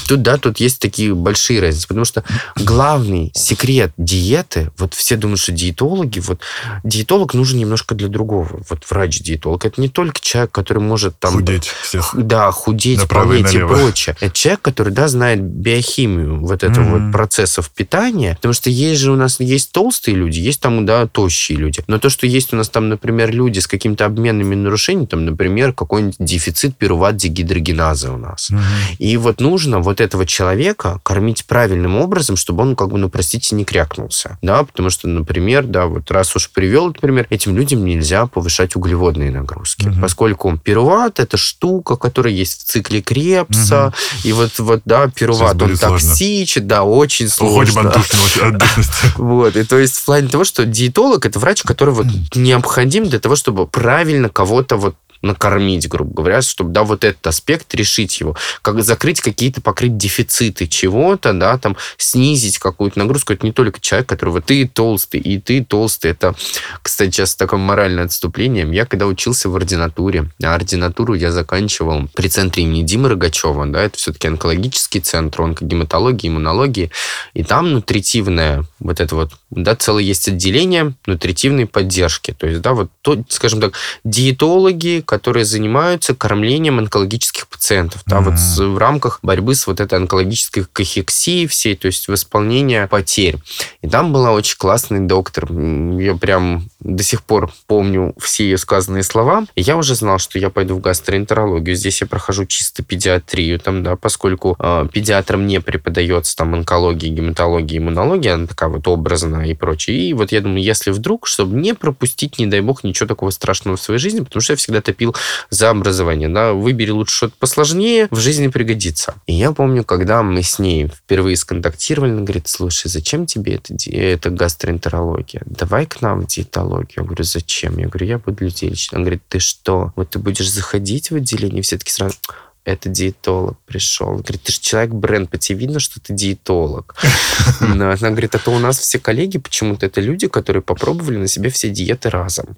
Тут, 0.08 0.22
да, 0.22 0.38
тут 0.38 0.58
есть 0.58 0.80
такие 0.80 1.14
большие 1.14 1.60
разницы, 1.60 1.86
потому 1.86 2.04
что 2.04 2.24
главный 2.56 3.30
секрет 3.34 3.92
диеты, 3.96 4.70
вот 4.78 4.94
все 4.94 5.16
думают, 5.16 5.40
что 5.40 5.52
диетологи, 5.52 6.20
вот 6.20 6.40
диетолог 6.82 7.34
нужен 7.34 7.58
немножко 7.58 7.94
для 7.94 8.08
другого. 8.08 8.62
Вот 8.68 8.84
врач-диетолог, 8.88 9.64
это 9.64 9.80
не 9.80 9.88
только 9.88 10.20
человек, 10.20 10.50
который 10.52 10.82
может 10.82 11.18
там... 11.18 11.34
Худеть 11.34 11.64
всех. 11.82 12.10
Да, 12.14 12.50
худеть, 12.50 13.06
болеть 13.08 13.54
и 13.54 13.58
прочее. 13.58 14.16
Это 14.20 14.34
человек, 14.34 14.62
который, 14.62 14.92
да, 14.92 15.08
знает 15.08 15.42
биохимию 15.42 16.40
вот 16.40 16.64
этого 16.64 16.84
mm-hmm. 16.84 17.04
вот 17.06 17.12
процессов 17.12 17.70
питания, 17.70 18.34
потому 18.36 18.54
что 18.54 18.70
есть 18.70 19.00
же 19.00 19.12
у 19.12 19.16
нас 19.16 19.40
есть 19.40 19.72
толстые 19.72 20.16
люди, 20.16 20.40
есть 20.40 20.60
там, 20.60 20.86
да, 20.86 21.06
тощие 21.06 21.58
люди. 21.58 21.82
Но 21.86 21.98
то, 21.98 22.08
что 22.08 22.26
есть 22.26 22.52
у 22.52 22.56
нас 22.56 22.68
там, 22.68 22.88
например, 22.88 23.30
люди 23.30 23.58
с 23.58 23.66
какими-то 23.66 24.06
обменными 24.06 24.54
нарушениями, 24.54 25.06
там, 25.06 25.24
например, 25.24 25.72
какой-нибудь 25.72 26.16
дефицит 26.18 26.76
пируват 26.76 27.16
дегидрогеназы 27.16 28.10
у 28.10 28.16
нас. 28.16 28.50
Угу. 28.50 28.60
И 28.98 29.16
вот 29.16 29.40
нужно 29.40 29.80
вот 29.80 30.00
этого 30.00 30.26
человека 30.26 31.00
кормить 31.02 31.44
правильным 31.46 31.96
образом, 31.96 32.36
чтобы 32.36 32.62
он, 32.62 32.76
как 32.76 32.88
бы, 32.88 32.98
ну, 32.98 33.08
простите, 33.08 33.54
не 33.54 33.64
крякнулся. 33.64 34.38
Да, 34.42 34.64
потому 34.64 34.90
что, 34.90 35.08
например, 35.08 35.64
да, 35.64 35.86
вот 35.86 36.10
раз 36.10 36.34
уж 36.36 36.50
привел, 36.50 36.88
например, 36.88 37.26
этим 37.30 37.56
людям 37.56 37.84
нельзя 37.84 38.26
повышать 38.26 38.76
углеводные 38.76 39.30
нагрузки, 39.30 39.88
угу. 39.88 40.00
поскольку 40.00 40.56
пируват 40.56 41.20
это 41.20 41.36
штука, 41.36 41.96
которая 41.96 42.32
есть 42.32 42.62
в 42.62 42.64
цикле 42.64 43.02
Крепса, 43.02 43.86
угу. 43.86 43.94
и 44.28 44.32
вот, 44.32 44.58
вот, 44.58 44.82
да, 44.84 45.08
пируват, 45.08 45.60
он 45.60 45.76
токсичен, 45.76 46.66
да, 46.66 46.84
очень 46.84 47.28
сложно. 47.28 47.88
Уходим 47.88 47.88
от 47.88 49.16
Вот, 49.16 49.56
и 49.56 49.64
то 49.64 49.78
есть 49.78 49.96
в 49.96 50.04
плане 50.04 50.28
того, 50.28 50.44
что 50.44 50.64
диетолог 50.64 51.26
это 51.26 51.38
врач, 51.38 51.62
который 51.62 51.94
вот 51.94 52.06
необходим 52.34 53.08
для 53.08 53.18
того, 53.18 53.36
чтобы 53.36 53.66
правильно 53.66 54.28
кого-то 54.28 54.76
вот 54.76 54.96
накормить, 55.24 55.88
грубо 55.88 56.14
говоря, 56.14 56.42
чтобы, 56.42 56.70
да, 56.70 56.84
вот 56.84 57.04
этот 57.04 57.26
аспект 57.26 57.74
решить 57.74 58.20
его, 58.20 58.36
как 58.62 58.82
закрыть 58.82 59.20
какие-то, 59.20 59.60
покрыть 59.60 59.96
дефициты 59.96 60.66
чего-то, 60.66 61.32
да, 61.32 61.58
там, 61.58 61.76
снизить 61.96 62.58
какую-то 62.58 62.98
нагрузку. 62.98 63.32
Это 63.32 63.46
не 63.46 63.52
только 63.52 63.80
человек, 63.80 64.08
который 64.08 64.30
вот 64.30 64.46
ты 64.46 64.66
толстый, 64.66 65.20
и 65.20 65.40
ты 65.40 65.64
толстый. 65.64 66.10
Это, 66.10 66.34
кстати, 66.82 67.10
сейчас 67.10 67.34
такое 67.34 67.58
моральное 67.58 68.04
отступление. 68.04 68.68
Я 68.72 68.86
когда 68.86 69.06
учился 69.06 69.48
в 69.48 69.56
ординатуре, 69.56 70.30
а 70.42 70.54
ординатуру 70.54 71.14
я 71.14 71.32
заканчивал 71.32 72.08
при 72.14 72.28
центре 72.28 72.64
имени 72.64 72.82
Димы 72.82 73.08
Рогачева, 73.08 73.66
да, 73.66 73.82
это 73.82 73.98
все-таки 73.98 74.28
онкологический 74.28 75.00
центр, 75.00 75.42
онкогематологии, 75.42 76.28
иммунологии, 76.28 76.90
и 77.32 77.42
там 77.42 77.72
нутритивная 77.72 78.64
вот 78.78 79.00
это 79.00 79.14
вот, 79.14 79.32
да, 79.50 79.74
целое 79.74 80.02
есть 80.02 80.28
отделение 80.28 80.94
нутритивной 81.06 81.66
поддержки. 81.66 82.32
То 82.32 82.46
есть, 82.46 82.60
да, 82.60 82.74
вот, 82.74 82.90
то, 83.02 83.22
скажем 83.28 83.60
так, 83.60 83.74
диетологи, 84.04 85.02
которые 85.14 85.44
занимаются 85.44 86.12
кормлением 86.12 86.80
онкологических 86.80 87.46
пациентов, 87.46 88.02
да, 88.04 88.18
mm-hmm. 88.18 88.58
вот 88.58 88.74
в 88.74 88.78
рамках 88.78 89.20
борьбы 89.22 89.54
с 89.54 89.68
вот 89.68 89.78
этой 89.78 89.96
онкологической 89.96 90.64
кахексией 90.72 91.46
всей, 91.46 91.76
то 91.76 91.86
есть 91.86 92.08
восполнения 92.08 92.88
потерь. 92.88 93.36
И 93.80 93.88
там 93.88 94.12
была 94.12 94.32
очень 94.32 94.56
классный 94.58 94.98
доктор, 94.98 95.46
я 95.52 96.16
прям 96.16 96.68
до 96.80 97.04
сих 97.04 97.22
пор 97.22 97.52
помню 97.68 98.12
все 98.18 98.42
ее 98.42 98.58
сказанные 98.58 99.04
слова, 99.04 99.44
и 99.54 99.62
я 99.62 99.76
уже 99.76 99.94
знал, 99.94 100.18
что 100.18 100.40
я 100.40 100.50
пойду 100.50 100.74
в 100.74 100.80
гастроэнтерологию, 100.80 101.76
здесь 101.76 102.00
я 102.00 102.08
прохожу 102.08 102.44
чисто 102.44 102.82
педиатрию, 102.82 103.60
там, 103.60 103.84
да, 103.84 103.94
поскольку 103.94 104.56
э, 104.58 104.88
педиатрам 104.92 105.46
не 105.46 105.60
преподается 105.60 106.34
там 106.34 106.54
онкология, 106.54 107.10
гематология, 107.10 107.78
иммунология, 107.78 108.34
она 108.34 108.48
такая 108.48 108.68
вот 108.68 108.88
образная 108.88 109.46
и 109.46 109.54
прочее. 109.54 110.08
И 110.08 110.12
вот 110.12 110.32
я 110.32 110.40
думаю, 110.40 110.62
если 110.62 110.90
вдруг, 110.90 111.28
чтобы 111.28 111.56
не 111.56 111.72
пропустить, 111.72 112.40
не 112.40 112.46
дай 112.46 112.60
бог, 112.60 112.82
ничего 112.82 113.06
такого 113.06 113.30
страшного 113.30 113.76
в 113.76 113.80
своей 113.80 114.00
жизни, 114.00 114.20
потому 114.20 114.40
что 114.40 114.54
я 114.54 114.56
всегда 114.56 114.80
топил 114.80 114.93
топил 114.94 115.14
за 115.50 115.70
образование. 115.70 116.28
Да, 116.28 116.52
выбери 116.52 116.90
лучше 116.90 117.16
что-то 117.16 117.34
посложнее, 117.38 118.08
в 118.10 118.18
жизни 118.18 118.48
пригодится. 118.48 119.14
И 119.26 119.34
я 119.34 119.52
помню, 119.52 119.84
когда 119.84 120.22
мы 120.22 120.42
с 120.42 120.58
ней 120.58 120.86
впервые 120.86 121.36
сконтактировали, 121.36 122.12
она 122.12 122.22
говорит, 122.22 122.48
слушай, 122.48 122.88
зачем 122.88 123.26
тебе 123.26 123.56
это, 123.56 123.74
это 123.90 124.30
гастроэнтерология? 124.30 125.42
Давай 125.46 125.86
к 125.86 126.00
нам 126.00 126.22
в 126.22 126.26
диетологию. 126.26 126.92
Я 126.96 127.02
говорю, 127.02 127.24
зачем? 127.24 127.78
Я 127.78 127.88
говорю, 127.88 128.06
я 128.06 128.18
буду 128.18 128.44
людей 128.44 128.70
лечить. 128.70 128.92
Она 128.92 129.02
говорит, 129.02 129.22
ты 129.28 129.38
что? 129.38 129.92
Вот 129.96 130.10
ты 130.10 130.18
будешь 130.18 130.50
заходить 130.50 131.10
в 131.10 131.16
отделение, 131.16 131.62
все 131.62 131.78
таки 131.78 131.90
сразу 131.90 132.16
это 132.64 132.88
диетолог 132.88 133.58
пришел. 133.66 134.08
Он 134.08 134.16
говорит, 134.18 134.42
ты 134.42 134.52
же 134.52 134.60
человек-бренд, 134.60 135.30
по 135.30 135.36
тебе 135.36 135.60
видно, 135.60 135.80
что 135.80 136.00
ты 136.00 136.14
диетолог. 136.14 136.96
Она 137.60 137.94
говорит, 137.96 138.34
а 138.34 138.38
то 138.38 138.50
у 138.50 138.58
нас 138.58 138.78
все 138.78 138.98
коллеги 138.98 139.38
почему-то 139.38 139.86
это 139.86 140.00
люди, 140.00 140.28
которые 140.28 140.62
попробовали 140.62 141.18
на 141.18 141.28
себе 141.28 141.50
все 141.50 141.68
диеты 141.68 142.10
разом. 142.10 142.56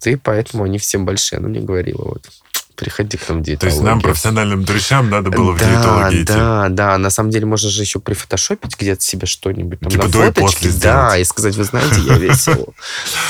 Ты 0.00 0.16
поэтому 0.16 0.64
они 0.64 0.78
все 0.78 0.98
большие. 0.98 1.38
Она 1.38 1.48
мне 1.48 1.60
говорила 1.60 2.02
вот 2.04 2.26
приходи 2.76 3.16
к 3.16 3.28
нам 3.28 3.42
диетологию. 3.42 3.58
То 3.58 3.66
есть 3.66 3.80
нам, 3.82 4.00
профессиональным 4.00 4.64
дрыщам, 4.64 5.10
надо 5.10 5.30
было 5.30 5.52
в 5.52 5.58
да, 5.58 5.68
диетологию 5.68 6.22
идти. 6.22 6.32
Да, 6.32 6.68
да, 6.68 6.98
на 6.98 7.10
самом 7.10 7.30
деле 7.30 7.46
можно 7.46 7.70
же 7.70 7.82
еще 7.82 7.98
прифотошопить 7.98 8.78
где-то 8.78 9.02
себе 9.02 9.26
что-нибудь 9.26 9.80
там 9.80 9.90
типа 9.90 10.04
на 10.04 10.10
фоточке. 10.10 10.70
Да, 10.80 11.16
и 11.16 11.24
сказать, 11.24 11.56
вы 11.56 11.64
знаете, 11.64 12.00
я 12.00 12.18
весил 12.18 12.74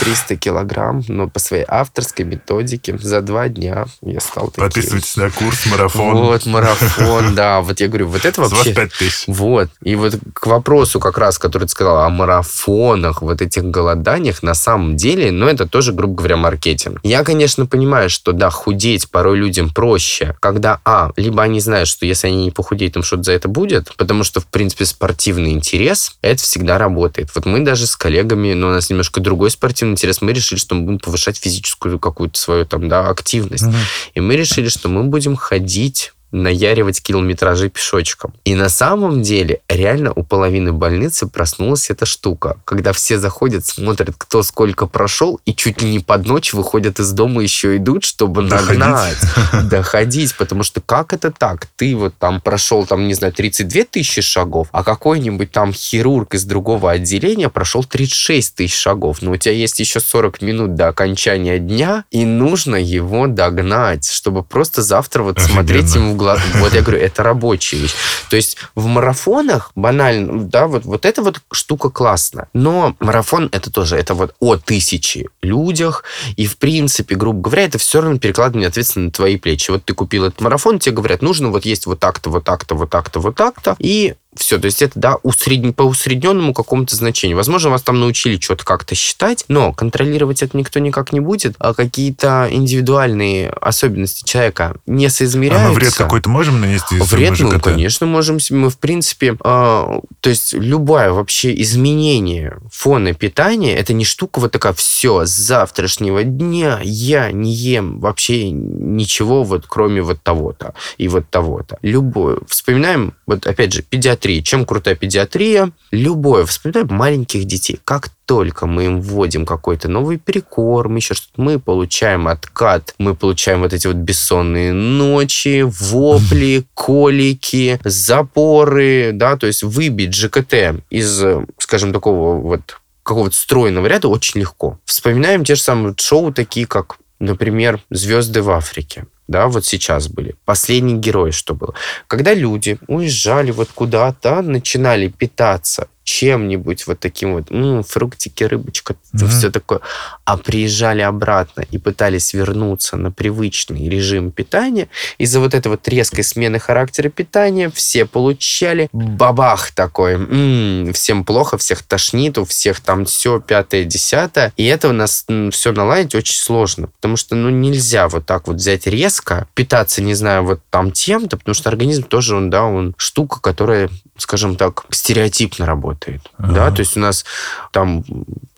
300 0.01 0.37
килограмм, 0.37 1.03
но 1.09 1.29
по 1.29 1.39
своей 1.39 1.65
авторской 1.67 2.25
методике 2.25 2.99
за 2.99 3.21
два 3.21 3.49
дня 3.49 3.87
я 4.03 4.21
стал 4.21 4.49
таким. 4.49 4.65
Подписывайтесь 4.65 5.17
на 5.17 5.31
курс 5.31 5.67
марафон. 5.67 6.17
Вот, 6.17 6.47
марафон, 6.47 7.35
да. 7.35 7.61
Вот 7.61 7.81
я 7.81 7.89
говорю, 7.89 8.09
вот 8.09 8.25
это 8.25 8.41
вообще... 8.41 8.75
25 8.75 8.93
тысяч. 8.93 9.25
Вот. 9.29 9.71
И 9.83 9.95
вот 9.95 10.19
к 10.35 10.47
вопросу 10.47 11.01
как 11.01 11.19
раз, 11.19 11.39
который 11.39 11.65
ты 11.65 11.71
сказал, 11.71 12.01
о 12.01 12.09
марафонах, 12.09 13.23
вот 13.23 13.41
этих 13.41 13.65
голоданиях, 13.65 14.43
на 14.43 14.55
самом 14.55 14.97
деле, 14.97 15.31
ну, 15.31 15.47
это 15.47 15.67
тоже, 15.67 15.93
грубо 15.93 16.15
говоря, 16.15 16.37
маркетинг. 16.37 17.01
Я, 17.03 17.25
конечно, 17.25 17.67
понимаю, 17.67 18.11
что, 18.11 18.33
да, 18.33 18.51
худеть 18.51 19.11
порой 19.11 19.36
людям 19.37 19.71
проще, 19.71 20.35
когда, 20.41 20.81
а, 20.85 21.13
либо 21.17 21.43
они 21.43 21.61
знают, 21.61 21.89
что 21.89 22.07
если 22.07 22.29
они 22.29 22.45
не 22.45 22.51
похудеют, 22.51 22.95
там 22.95 23.03
что-то 23.03 23.25
за 23.25 23.33
это 23.33 23.49
будет, 23.49 23.95
потому 23.97 24.25
что, 24.25 24.41
в 24.41 24.47
принципе, 24.47 24.85
спортивный 24.85 25.53
интерес, 25.53 26.17
это 26.23 26.43
всегда 26.43 26.79
работает. 26.79 27.31
Вот 27.35 27.47
мы 27.47 27.61
даже 27.61 27.87
с 27.87 27.97
коллегами, 27.97 28.55
но 28.55 28.69
у 28.69 28.71
нас 28.71 28.91
немножко 28.91 29.21
другой 29.21 29.51
спортивный 29.51 29.93
интерес, 29.93 30.21
мы 30.21 30.33
решили, 30.33 30.59
что 30.59 30.75
мы 30.75 30.83
будем 30.83 30.99
повышать 30.99 31.39
физическую 31.39 31.99
какую-то 31.99 32.39
свою 32.39 32.67
там, 32.67 32.89
да, 32.89 33.09
активность. 33.09 33.65
Угу. 33.65 33.77
И 34.15 34.21
мы 34.21 34.37
решили, 34.37 34.69
что 34.69 34.89
мы 34.89 35.05
будем 35.05 35.37
ходить 35.37 36.13
наяривать 36.33 37.03
километражи 37.03 37.69
пешочком. 37.69 38.35
И 38.45 38.55
на 38.55 38.69
самом 38.69 39.23
деле 39.23 39.61
реально 39.69 40.13
у 40.15 40.23
половины 40.23 40.73
больницы 40.73 41.27
проснулась 41.27 41.91
эта 41.91 42.07
штука, 42.07 42.59
когда 42.65 42.93
все 42.93 43.19
заходят, 43.19 43.67
смотрят, 43.67 44.15
кто 44.19 44.43
сколько 44.43 44.87
прошел, 44.87 45.41
и 45.45 45.55
чуть 45.55 45.83
ли 45.83 45.91
не 45.91 46.01
под 46.01 46.27
ночь 46.27 46.53
выходят 46.53 46.99
из 47.01 47.13
дома 47.13 47.43
еще 47.43 47.77
идут, 47.77 48.05
чтобы 48.05 48.43
доходить. 48.43 48.79
нагнать, 48.79 49.19
доходить, 49.71 50.35
потому 50.37 50.63
что 50.63 50.81
как 50.81 51.13
это 51.13 51.31
так? 51.31 51.67
Ты 51.77 51.97
вот 51.97 52.15
там 52.19 52.41
прошел, 52.41 52.87
там, 52.87 53.07
не 53.07 53.15
знаю, 53.15 53.33
32 53.33 53.85
тысячи 53.91 54.21
шагов, 54.21 54.69
а 54.73 54.83
какой-нибудь 54.85 55.51
там 55.53 55.73
хирург 55.73 56.35
из 56.35 56.45
другого 56.45 56.91
отделения 56.91 57.49
прошел 57.49 57.85
36 57.85 58.55
тысяч 58.55 58.75
шагов, 58.75 59.23
но 59.23 59.33
у 59.33 59.37
тебя 59.37 59.55
есть 59.55 59.79
еще 59.81 60.01
40 60.01 60.43
минут 60.43 60.75
до 60.75 60.89
окончания 60.89 61.59
дня, 61.59 62.05
и 62.11 62.25
нужно 62.25 62.77
его 62.77 63.27
догнать, 63.27 64.09
чтобы 64.11 64.43
просто 64.43 64.83
завтра 64.83 65.23
вот 65.23 65.39
Офигенно. 65.39 65.55
смотреть 65.55 65.95
ему 65.95 66.16
глаз. 66.17 66.41
Вот 66.55 66.75
я 66.75 66.83
говорю, 66.83 67.01
это 67.01 67.23
рабочая 67.23 67.79
вещь. 67.79 67.95
То 68.31 68.37
есть 68.37 68.57
в 68.75 68.87
марафонах 68.87 69.71
банально, 69.75 70.45
да, 70.45 70.67
вот, 70.67 70.85
вот 70.85 71.05
эта 71.05 71.23
вот 71.23 71.41
штука 71.53 71.91
классная. 71.91 72.49
Но 72.53 72.97
марафон 73.01 73.49
это 73.53 73.71
тоже, 73.71 73.97
это 73.97 74.15
вот 74.15 74.35
о 74.41 74.57
тысячи 74.57 75.29
людях. 75.43 76.05
И 76.37 76.47
в 76.47 76.57
принципе, 76.59 77.15
грубо 77.15 77.41
говоря, 77.41 77.65
это 77.65 77.79
все 77.79 78.01
равно 78.01 78.19
перекладывание 78.19 78.69
ответственности 78.69 79.07
на 79.07 79.11
твои 79.13 79.37
плечи. 79.37 79.71
Вот 79.71 79.85
ты 79.85 79.95
купил 79.95 80.25
этот 80.25 80.41
марафон, 80.41 80.79
тебе 80.79 80.95
говорят, 80.95 81.23
нужно 81.23 81.51
вот 81.51 81.65
есть 81.65 81.87
вот 81.87 82.01
так-то, 82.01 82.31
вот 82.31 82.45
так-то, 82.45 82.75
вот 82.75 82.91
так-то, 82.91 83.21
вот 83.21 83.37
так-то. 83.37 83.77
И 83.79 84.15
Все, 84.37 84.59
то 84.59 84.67
есть 84.67 84.83
это, 84.83 84.99
да, 84.99 85.17
усредн... 85.23 85.71
по 85.73 85.83
усредненному 85.83 86.55
какому-то 86.55 86.95
значению. 86.97 87.37
Возможно, 87.37 87.71
вас 87.71 87.83
там 87.83 88.01
научили 88.01 88.39
что-то 88.41 88.65
как-то 88.65 88.95
считать, 88.95 89.45
но 89.49 89.73
контролировать 89.73 90.43
это 90.43 90.57
никто 90.57 90.79
никак 90.81 91.13
не 91.13 91.21
будет, 91.21 91.55
а 91.59 91.75
какие-то 91.75 92.49
индивидуальные 92.51 93.51
особенности 93.51 94.25
человека 94.25 94.77
не 94.87 95.09
соизмеряются. 95.09 95.67
А 95.67 95.69
мы 95.71 95.75
вред 95.75 95.95
какой-то 95.95 96.29
можем 96.29 96.61
нанести? 96.61 96.97
Вред, 96.99 97.39
ну, 97.39 97.61
конечно, 97.61 98.07
можем. 98.07 98.39
Мы, 98.51 98.71
в 98.71 98.79
принципе, 98.79 99.33
э, 99.33 99.37
то 99.41 100.01
есть 100.31 100.53
любое 100.53 101.13
вообще 101.13 101.61
изменение 101.63 102.59
фона 102.71 103.15
питания, 103.15 103.77
это 103.77 103.93
не 103.93 104.05
штука 104.05 104.41
вот 104.41 104.53
такая, 104.53 104.73
все, 104.73 105.25
с 105.25 105.31
завтрашнего 105.31 106.23
дня 106.23 106.81
я 106.83 107.33
не 107.33 107.53
ем 107.53 108.01
вообще 108.01 108.51
ничего, 108.51 109.45
вот 109.45 109.65
кроме 109.67 110.03
вот 110.03 110.23
того-то 110.23 110.75
и 110.99 111.09
вот 111.09 111.29
того-то. 111.31 111.79
Любое. 111.83 112.39
Вспоминаем, 112.49 113.15
вот 113.27 113.47
опять 113.47 113.73
же, 113.73 113.83
педиатрия. 114.27 114.43
Чем 114.43 114.65
крутая 114.65 114.95
педиатрия? 114.97 115.71
Любое. 115.91 116.45
Вспоминаем 116.47 116.89
маленьких 116.91 117.45
детей. 117.45 117.79
Как 117.85 118.11
только 118.27 118.67
мы 118.67 118.87
им 118.87 119.01
вводим 119.01 119.47
какой-то 119.47 119.89
новый 119.89 120.19
перекорм, 120.19 120.97
еще 120.97 121.15
что-то, 121.15 121.41
мы 121.41 121.59
получаем 121.61 122.27
откат, 122.27 122.95
мы 122.99 123.15
получаем 123.15 123.61
вот 123.61 123.73
эти 123.73 123.87
вот 123.87 123.97
бессонные 123.97 124.73
ночи, 124.73 125.63
вопли, 125.63 126.65
колики, 126.75 127.79
запоры, 127.85 129.11
да, 129.13 129.37
то 129.37 129.47
есть 129.47 129.63
выбить 129.63 130.15
ЖКТ 130.15 130.83
из, 130.91 131.23
скажем, 131.59 131.93
такого 131.93 132.41
вот 132.41 132.81
какого-то 133.05 133.37
стройного 133.37 133.87
ряда 133.87 134.09
очень 134.09 134.41
легко. 134.41 134.81
Вспоминаем 134.85 135.45
те 135.45 135.55
же 135.55 135.63
самые 135.63 135.95
шоу, 135.97 136.33
такие 136.33 136.67
как, 136.67 136.97
например, 137.21 137.81
«Звезды 137.91 138.43
в 138.43 138.51
Африке» 138.51 139.05
да, 139.29 139.49
вот 139.49 139.65
сейчас 139.65 140.09
были. 140.09 140.35
Последний 140.45 140.95
герой, 140.95 141.33
что 141.33 141.55
было. 141.55 141.75
Когда 142.07 142.35
люди 142.35 142.79
уезжали 142.87 143.51
вот 143.51 143.69
куда-то, 143.75 144.43
начинали 144.43 145.09
питаться 145.09 145.89
чем-нибудь 146.07 146.87
вот 146.87 147.01
таким 147.01 147.35
вот, 147.35 147.51
м-м, 147.51 147.83
фруктики, 147.83 148.45
рыбочка, 148.45 148.95
mm-hmm. 149.13 149.27
все 149.27 149.51
такое, 149.51 149.81
а 150.25 150.37
приезжали 150.37 151.03
обратно 151.03 151.65
и 151.69 151.79
пытались 151.79 152.33
вернуться 152.33 152.97
на 152.97 153.11
привычный 153.11 153.89
режим 153.89 154.31
питания, 154.31 154.89
из-за 155.19 155.41
вот 155.41 155.53
этой 155.53 155.67
вот 155.67 155.87
резкой 155.89 156.23
смены 156.23 156.61
характера 156.61 157.09
питания 157.09 157.69
все 157.71 158.07
получали. 158.07 158.89
Бабах 158.93 159.73
такой, 159.73 160.15
м-м, 160.15 160.93
всем 160.93 161.25
плохо, 161.25 161.59
всех 161.59 161.83
тошнит, 161.83 162.39
у 162.39 162.45
всех 162.45 162.79
там 162.81 163.05
все 163.05 163.41
пятое, 163.41 163.85
десятое, 163.85 164.53
и 164.57 164.65
это 164.65 164.89
у 164.89 164.93
нас 164.93 165.27
все 165.51 165.73
наладить 165.73 166.15
очень 166.15 166.37
сложно, 166.37 166.87
потому 166.87 167.17
что, 167.17 167.35
ну, 167.35 167.51
нельзя 167.51 168.07
вот 168.07 168.25
так 168.27 168.47
вот 168.47 168.57
взять 168.57 168.87
резко, 168.87 169.49
питаться, 169.55 170.03
не 170.03 170.15
знаю, 170.15 170.45
вот 170.45 170.61
там 170.71 170.93
тем-то, 170.93 171.37
потому 171.37 171.55
что 171.57 171.69
организм 171.69 172.05
тоже, 172.05 172.37
он, 172.37 172.49
да, 172.49 172.65
он 172.65 172.95
штука, 172.97 173.41
которая, 173.41 173.91
скажем 174.19 174.57
так, 174.57 174.85
стереотипно 174.91 175.67
работает. 175.67 176.31
Ага. 176.39 176.53
Да, 176.53 176.71
то 176.71 176.81
есть 176.81 176.97
у 176.97 177.01
нас 177.01 177.25
там 177.73 178.05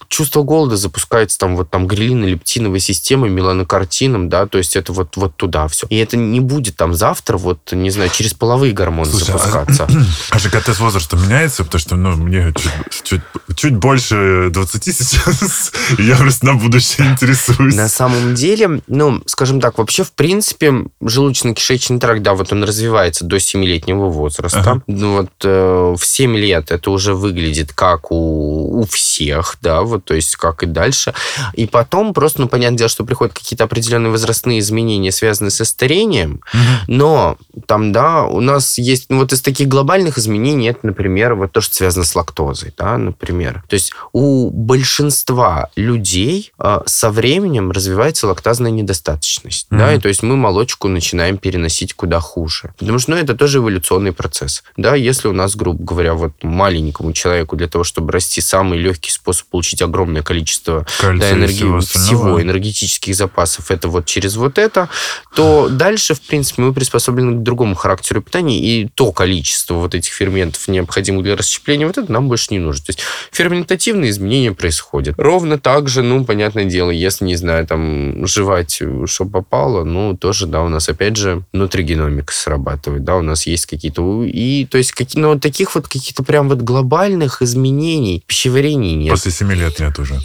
чувство 0.08 0.42
голода 0.42 0.76
запускается 0.76 1.38
там 1.38 1.56
вот 1.56 1.70
там 1.70 1.86
грилино-лептиновой 1.86 2.80
системой, 2.80 3.30
меланокартином, 3.30 4.28
да, 4.28 4.46
то 4.46 4.58
есть 4.58 4.74
это 4.74 4.92
вот, 4.92 5.16
вот 5.16 5.36
туда 5.36 5.68
все. 5.68 5.86
И 5.90 5.96
это 5.96 6.16
не 6.16 6.40
будет 6.40 6.76
там 6.76 6.94
завтра, 6.94 7.36
вот, 7.36 7.72
не 7.72 7.90
знаю, 7.90 8.10
через 8.10 8.34
половые 8.34 8.72
гормоны 8.72 9.10
Слушай, 9.10 9.34
а 9.34 9.38
запускаться. 9.38 9.84
А, 9.84 9.88
а 10.30 10.38
ЖКТ 10.38 10.68
с 10.68 10.80
возрастом 10.80 11.22
меняется? 11.22 11.64
Потому 11.64 11.80
что, 11.80 11.96
ну, 11.96 12.16
мне 12.16 12.52
чуть, 12.54 13.04
чуть, 13.04 13.20
чуть 13.56 13.76
больше 13.76 14.48
20 14.50 14.84
сейчас, 14.96 15.72
я 15.98 16.16
просто 16.16 16.46
на 16.46 16.54
будущее 16.54 17.06
интересуюсь. 17.08 17.74
На 17.74 17.88
самом 17.88 18.34
деле, 18.34 18.80
ну, 18.86 19.22
скажем 19.26 19.60
так, 19.60 19.78
вообще, 19.78 20.04
в 20.04 20.12
принципе, 20.12 20.86
желудочно-кишечный 21.02 22.00
тракт, 22.00 22.22
да, 22.22 22.34
вот 22.34 22.52
он 22.52 22.64
развивается 22.64 23.24
до 23.24 23.36
7-летнего 23.36 24.06
возраста. 24.06 24.60
Ага. 24.60 24.82
Ну, 24.86 25.18
вот 25.18 25.30
э, 25.48 25.94
в 25.98 26.04
7 26.04 26.36
лет 26.36 26.70
это 26.70 26.90
уже 26.90 27.14
выглядит 27.14 27.72
как 27.72 28.10
у, 28.10 28.80
у 28.80 28.86
всех, 28.86 29.56
да, 29.60 29.82
вот 29.82 30.04
то 30.04 30.14
есть 30.14 30.36
как 30.36 30.62
и 30.62 30.66
дальше. 30.66 31.14
И 31.54 31.66
потом 31.66 32.14
просто, 32.14 32.40
ну, 32.40 32.48
понятное 32.48 32.78
дело, 32.78 32.88
что 32.88 33.04
приходят 33.04 33.34
какие-то 33.34 33.64
определенные 33.64 34.10
возрастные 34.10 34.60
изменения, 34.60 35.12
связанные 35.12 35.50
со 35.50 35.64
старением, 35.64 36.40
но 36.86 37.36
там, 37.66 37.92
да, 37.92 38.24
у 38.24 38.40
нас 38.40 38.78
есть, 38.78 39.06
ну, 39.08 39.18
вот 39.18 39.32
из 39.32 39.40
таких 39.40 39.68
глобальных 39.68 40.18
изменений, 40.18 40.68
это, 40.68 40.80
например, 40.82 41.34
вот 41.34 41.52
то, 41.52 41.60
что 41.60 41.74
связано 41.74 42.04
с 42.04 42.14
лактозой, 42.14 42.72
да, 42.76 42.98
например. 42.98 43.64
То 43.68 43.74
есть 43.74 43.92
у 44.12 44.50
большинства 44.50 45.70
людей 45.76 46.52
э, 46.58 46.80
со 46.86 47.10
временем 47.10 47.70
развивается 47.70 48.26
лактазная 48.26 48.70
недостаточность, 48.70 49.66
да, 49.70 49.94
и 49.94 49.98
то 49.98 50.08
есть 50.08 50.22
мы 50.22 50.36
молочку 50.36 50.88
начинаем 50.88 51.38
переносить 51.38 51.94
куда 51.94 52.20
хуже. 52.20 52.72
Потому 52.78 52.98
что, 52.98 53.12
ну, 53.12 53.16
это 53.16 53.34
тоже 53.34 53.58
эволюционный 53.58 54.12
процесс, 54.12 54.62
да, 54.76 54.94
если 54.94 55.28
у 55.28 55.32
нас, 55.38 55.56
грубо 55.56 55.82
говоря, 55.82 56.14
вот 56.14 56.32
маленькому 56.42 57.12
человеку 57.12 57.56
для 57.56 57.68
того, 57.68 57.84
чтобы 57.84 58.12
расти, 58.12 58.40
самый 58.40 58.78
легкий 58.78 59.10
способ 59.10 59.46
получить 59.48 59.82
огромное 59.82 60.22
количество 60.22 60.86
да, 61.00 61.12
энергии, 61.12 61.54
всего, 61.54 61.80
всего 61.80 62.42
энергетических 62.42 63.14
запасов, 63.14 63.70
это 63.70 63.88
вот 63.88 64.06
через 64.06 64.36
вот 64.36 64.58
это, 64.58 64.88
то 65.34 65.68
дальше, 65.68 66.14
в 66.14 66.20
принципе, 66.20 66.62
мы 66.62 66.72
приспособлены 66.72 67.38
к 67.38 67.42
другому 67.42 67.74
характеру 67.74 68.20
питания, 68.22 68.58
и 68.58 68.88
то 68.94 69.12
количество 69.12 69.74
вот 69.74 69.94
этих 69.94 70.12
ферментов, 70.12 70.68
необходимых 70.68 71.24
для 71.24 71.36
расщепления, 71.36 71.86
вот 71.86 71.98
это 71.98 72.10
нам 72.12 72.28
больше 72.28 72.48
не 72.50 72.58
нужно. 72.58 72.86
То 72.86 72.90
есть 72.90 73.00
ферментативные 73.30 74.10
изменения 74.10 74.52
происходят. 74.52 75.14
Ровно 75.18 75.58
так 75.58 75.88
же, 75.88 76.02
ну, 76.02 76.24
понятное 76.24 76.64
дело, 76.64 76.90
если, 76.90 77.24
не 77.24 77.36
знаю, 77.36 77.66
там, 77.66 78.26
жевать, 78.26 78.82
что 79.06 79.24
попало, 79.24 79.84
ну, 79.84 80.16
тоже, 80.16 80.46
да, 80.46 80.62
у 80.62 80.68
нас, 80.68 80.88
опять 80.88 81.16
же, 81.16 81.42
внутригеномика 81.52 82.32
срабатывает, 82.32 83.04
да, 83.04 83.16
у 83.16 83.22
нас 83.22 83.46
есть 83.46 83.66
какие-то... 83.66 84.24
И, 84.24 84.66
то 84.66 84.78
есть, 84.78 84.92
какие, 84.92 85.20
ну, 85.34 85.40
таких 85.40 85.74
вот 85.74 85.88
каких-то 85.88 86.22
прям 86.22 86.48
вот 86.48 86.58
глобальных 86.58 87.42
изменений 87.42 88.22
пищеварения 88.26 88.96
нет. 88.96 89.10
После 89.10 89.30
7 89.30 89.52
лет 89.52 89.78
нет 89.80 89.98
уже. 89.98 90.20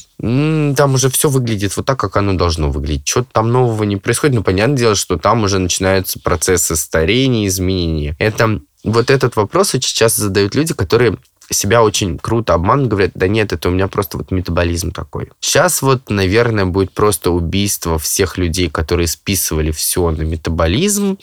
Там 0.76 0.94
уже 0.94 1.10
все 1.10 1.30
выглядит 1.30 1.76
вот 1.76 1.86
так, 1.86 2.00
как 2.00 2.18
оно 2.18 2.34
должно 2.34 2.72
выглядеть. 2.72 3.08
Что-то 3.08 3.28
там 3.32 3.52
нового 3.52 3.84
не 3.84 3.98
происходит. 3.98 4.36
Ну, 4.36 4.44
понятное 4.44 4.78
дело, 4.78 4.96
что 4.96 5.18
там 5.18 5.44
уже 5.44 5.60
начинаются 5.60 6.20
процессы 6.20 6.76
старения, 6.76 7.48
изменения. 7.48 8.16
Это 8.20 8.60
вот 8.84 9.10
этот 9.10 9.36
вопрос 9.36 9.76
очень 9.76 9.96
часто 9.96 10.22
задают 10.22 10.56
люди, 10.56 10.74
которые 10.74 11.18
себя 11.50 11.84
очень 11.84 12.18
круто 12.18 12.54
обманут, 12.54 12.88
говорят, 12.88 13.12
да 13.16 13.28
нет, 13.28 13.54
это 13.54 13.70
у 13.70 13.72
меня 13.72 13.88
просто 13.88 14.18
вот 14.18 14.32
метаболизм 14.32 14.92
такой. 14.92 15.30
Сейчас 15.40 15.82
вот, 15.82 16.10
наверное, 16.10 16.66
будет 16.66 16.94
просто 16.94 17.32
убийство 17.32 18.00
всех 18.00 18.38
людей, 18.38 18.70
которые 18.70 19.08
списывали 19.08 19.72
все 19.72 20.10
на 20.12 20.22
метаболизм. 20.22 21.18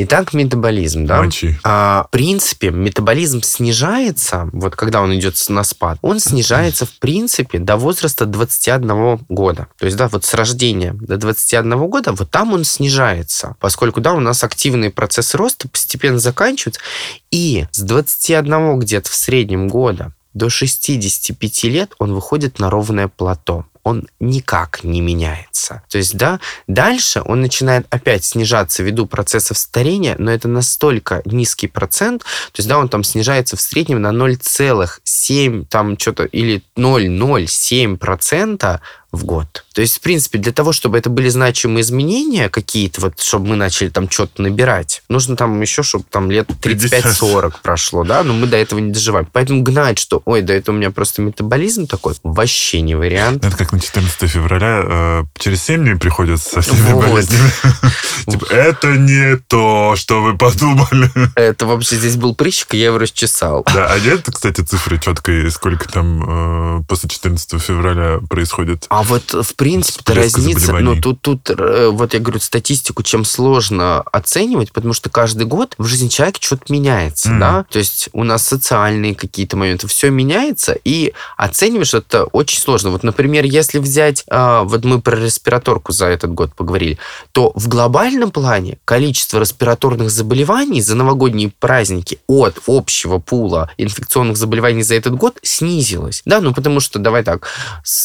Итак, 0.00 0.32
метаболизм, 0.32 1.06
да? 1.06 1.20
Мочи. 1.20 1.58
А, 1.64 2.04
в 2.06 2.10
принципе, 2.12 2.70
метаболизм 2.70 3.42
снижается, 3.42 4.48
вот 4.52 4.76
когда 4.76 5.02
он 5.02 5.12
идет 5.18 5.34
на 5.48 5.64
спад, 5.64 5.98
он 6.02 6.20
снижается, 6.20 6.86
в 6.86 6.92
принципе, 7.00 7.58
до 7.58 7.76
возраста 7.76 8.24
21 8.24 9.26
года. 9.28 9.66
То 9.76 9.86
есть, 9.86 9.96
да, 9.96 10.06
вот 10.06 10.24
с 10.24 10.34
рождения 10.34 10.92
до 10.92 11.16
21 11.16 11.88
года, 11.88 12.12
вот 12.12 12.30
там 12.30 12.52
он 12.52 12.62
снижается, 12.62 13.56
поскольку, 13.58 14.00
да, 14.00 14.12
у 14.12 14.20
нас 14.20 14.44
активный 14.44 14.90
процесс 14.90 15.34
роста 15.34 15.68
постепенно 15.68 16.20
заканчивается, 16.20 16.80
и 17.32 17.66
с 17.72 17.80
21 17.80 18.78
где-то 18.78 19.10
в 19.10 19.14
среднем 19.16 19.66
года 19.66 20.12
до 20.32 20.48
65 20.48 21.64
лет 21.64 21.94
он 21.98 22.14
выходит 22.14 22.60
на 22.60 22.70
ровное 22.70 23.08
плато 23.08 23.66
он 23.88 24.06
никак 24.20 24.84
не 24.84 25.00
меняется. 25.00 25.82
То 25.88 25.96
есть, 25.96 26.16
да, 26.16 26.40
дальше 26.66 27.22
он 27.24 27.40
начинает 27.40 27.86
опять 27.88 28.24
снижаться 28.24 28.82
ввиду 28.82 29.06
процессов 29.06 29.56
старения, 29.56 30.14
но 30.18 30.30
это 30.30 30.46
настолько 30.46 31.22
низкий 31.24 31.68
процент, 31.68 32.22
то 32.22 32.58
есть, 32.58 32.68
да, 32.68 32.78
он 32.78 32.90
там 32.90 33.02
снижается 33.02 33.56
в 33.56 33.62
среднем 33.62 34.02
на 34.02 34.12
0,7, 34.12 35.64
там 35.70 35.98
что-то, 35.98 36.24
или 36.24 36.62
0,07% 36.76 38.80
в 39.10 39.24
год. 39.24 39.64
То 39.72 39.80
есть, 39.80 39.96
в 39.96 40.00
принципе, 40.00 40.38
для 40.38 40.52
того, 40.52 40.72
чтобы 40.72 40.98
это 40.98 41.08
были 41.08 41.28
значимые 41.30 41.80
изменения 41.80 42.50
какие-то, 42.50 43.00
вот, 43.00 43.20
чтобы 43.20 43.48
мы 43.48 43.56
начали 43.56 43.88
там 43.88 44.10
что-то 44.10 44.42
набирать, 44.42 45.02
нужно 45.08 45.34
там 45.34 45.58
еще, 45.60 45.82
чтобы 45.82 46.04
там 46.10 46.30
лет 46.30 46.50
35-40 46.50 47.54
прошло, 47.62 48.04
да, 48.04 48.22
но 48.22 48.34
мы 48.34 48.46
до 48.46 48.58
этого 48.58 48.80
не 48.80 48.92
доживаем. 48.92 49.26
Поэтому 49.32 49.62
гнать, 49.62 49.98
что, 49.98 50.20
ой, 50.26 50.42
да 50.42 50.52
это 50.54 50.72
у 50.72 50.74
меня 50.74 50.90
просто 50.90 51.22
метаболизм 51.22 51.86
такой, 51.86 52.14
вообще 52.22 52.82
не 52.82 52.94
вариант. 52.94 53.44
Это 53.44 53.56
как 53.56 53.72
на 53.72 53.80
14 53.80 54.30
февраля 54.30 54.82
э, 54.84 55.24
через 55.38 55.62
7 55.62 55.82
дней 55.82 55.94
приходят 55.94 56.42
со 56.42 56.60
всеми 56.60 56.92
вот. 56.92 57.06
болезнями. 57.06 57.50
Типа, 58.28 58.44
это 58.52 58.88
не 58.88 59.36
то, 59.36 59.94
что 59.96 60.20
вы 60.20 60.36
подумали. 60.36 61.10
Это 61.34 61.64
вообще 61.66 61.96
здесь 61.96 62.16
был 62.16 62.34
прыщик, 62.34 62.74
я 62.74 62.86
его 62.86 62.98
расчесал. 62.98 63.64
Да, 63.72 63.86
а 63.90 63.98
нет, 63.98 64.26
кстати, 64.30 64.60
цифры 64.60 64.98
четкой, 64.98 65.50
сколько 65.50 65.88
там 65.88 66.80
э, 66.80 66.82
после 66.86 67.08
14 67.08 67.62
февраля 67.62 68.20
происходит? 68.28 68.86
А 68.98 69.02
вот, 69.04 69.32
в 69.32 69.54
принципе, 69.54 70.12
разница, 70.12 70.72
ну, 70.72 71.00
тут, 71.00 71.22
тут, 71.22 71.50
э, 71.50 71.88
вот 71.88 72.14
я 72.14 72.20
говорю, 72.20 72.40
статистику 72.40 73.04
чем 73.04 73.24
сложно 73.24 74.00
оценивать, 74.00 74.72
потому 74.72 74.92
что 74.92 75.08
каждый 75.08 75.46
год 75.46 75.76
в 75.78 75.86
жизни 75.86 76.08
человека 76.08 76.40
что-то 76.42 76.72
меняется, 76.72 77.28
mm. 77.28 77.38
да, 77.38 77.64
то 77.70 77.78
есть 77.78 78.08
у 78.12 78.24
нас 78.24 78.44
социальные 78.44 79.14
какие-то 79.14 79.56
моменты, 79.56 79.86
все 79.86 80.10
меняется, 80.10 80.76
и 80.84 81.12
оцениваешь 81.36 81.94
это 81.94 82.24
очень 82.24 82.58
сложно. 82.58 82.90
Вот, 82.90 83.04
например, 83.04 83.44
если 83.44 83.78
взять, 83.78 84.24
а, 84.30 84.64
вот 84.64 84.84
мы 84.84 85.00
про 85.00 85.16
респираторку 85.16 85.92
за 85.92 86.06
этот 86.06 86.34
год 86.34 86.52
поговорили, 86.56 86.98
то 87.30 87.52
в 87.54 87.68
глобальном 87.68 88.32
плане 88.32 88.78
количество 88.84 89.38
респираторных 89.38 90.10
заболеваний 90.10 90.80
за 90.80 90.96
новогодние 90.96 91.52
праздники 91.60 92.18
от 92.26 92.58
общего 92.66 93.18
пула 93.18 93.70
инфекционных 93.78 94.36
заболеваний 94.36 94.82
за 94.82 94.96
этот 94.96 95.14
год 95.14 95.38
снизилось, 95.44 96.22
да, 96.24 96.40
ну, 96.40 96.52
потому 96.52 96.80
что, 96.80 96.98
давай 96.98 97.22
так, 97.22 97.46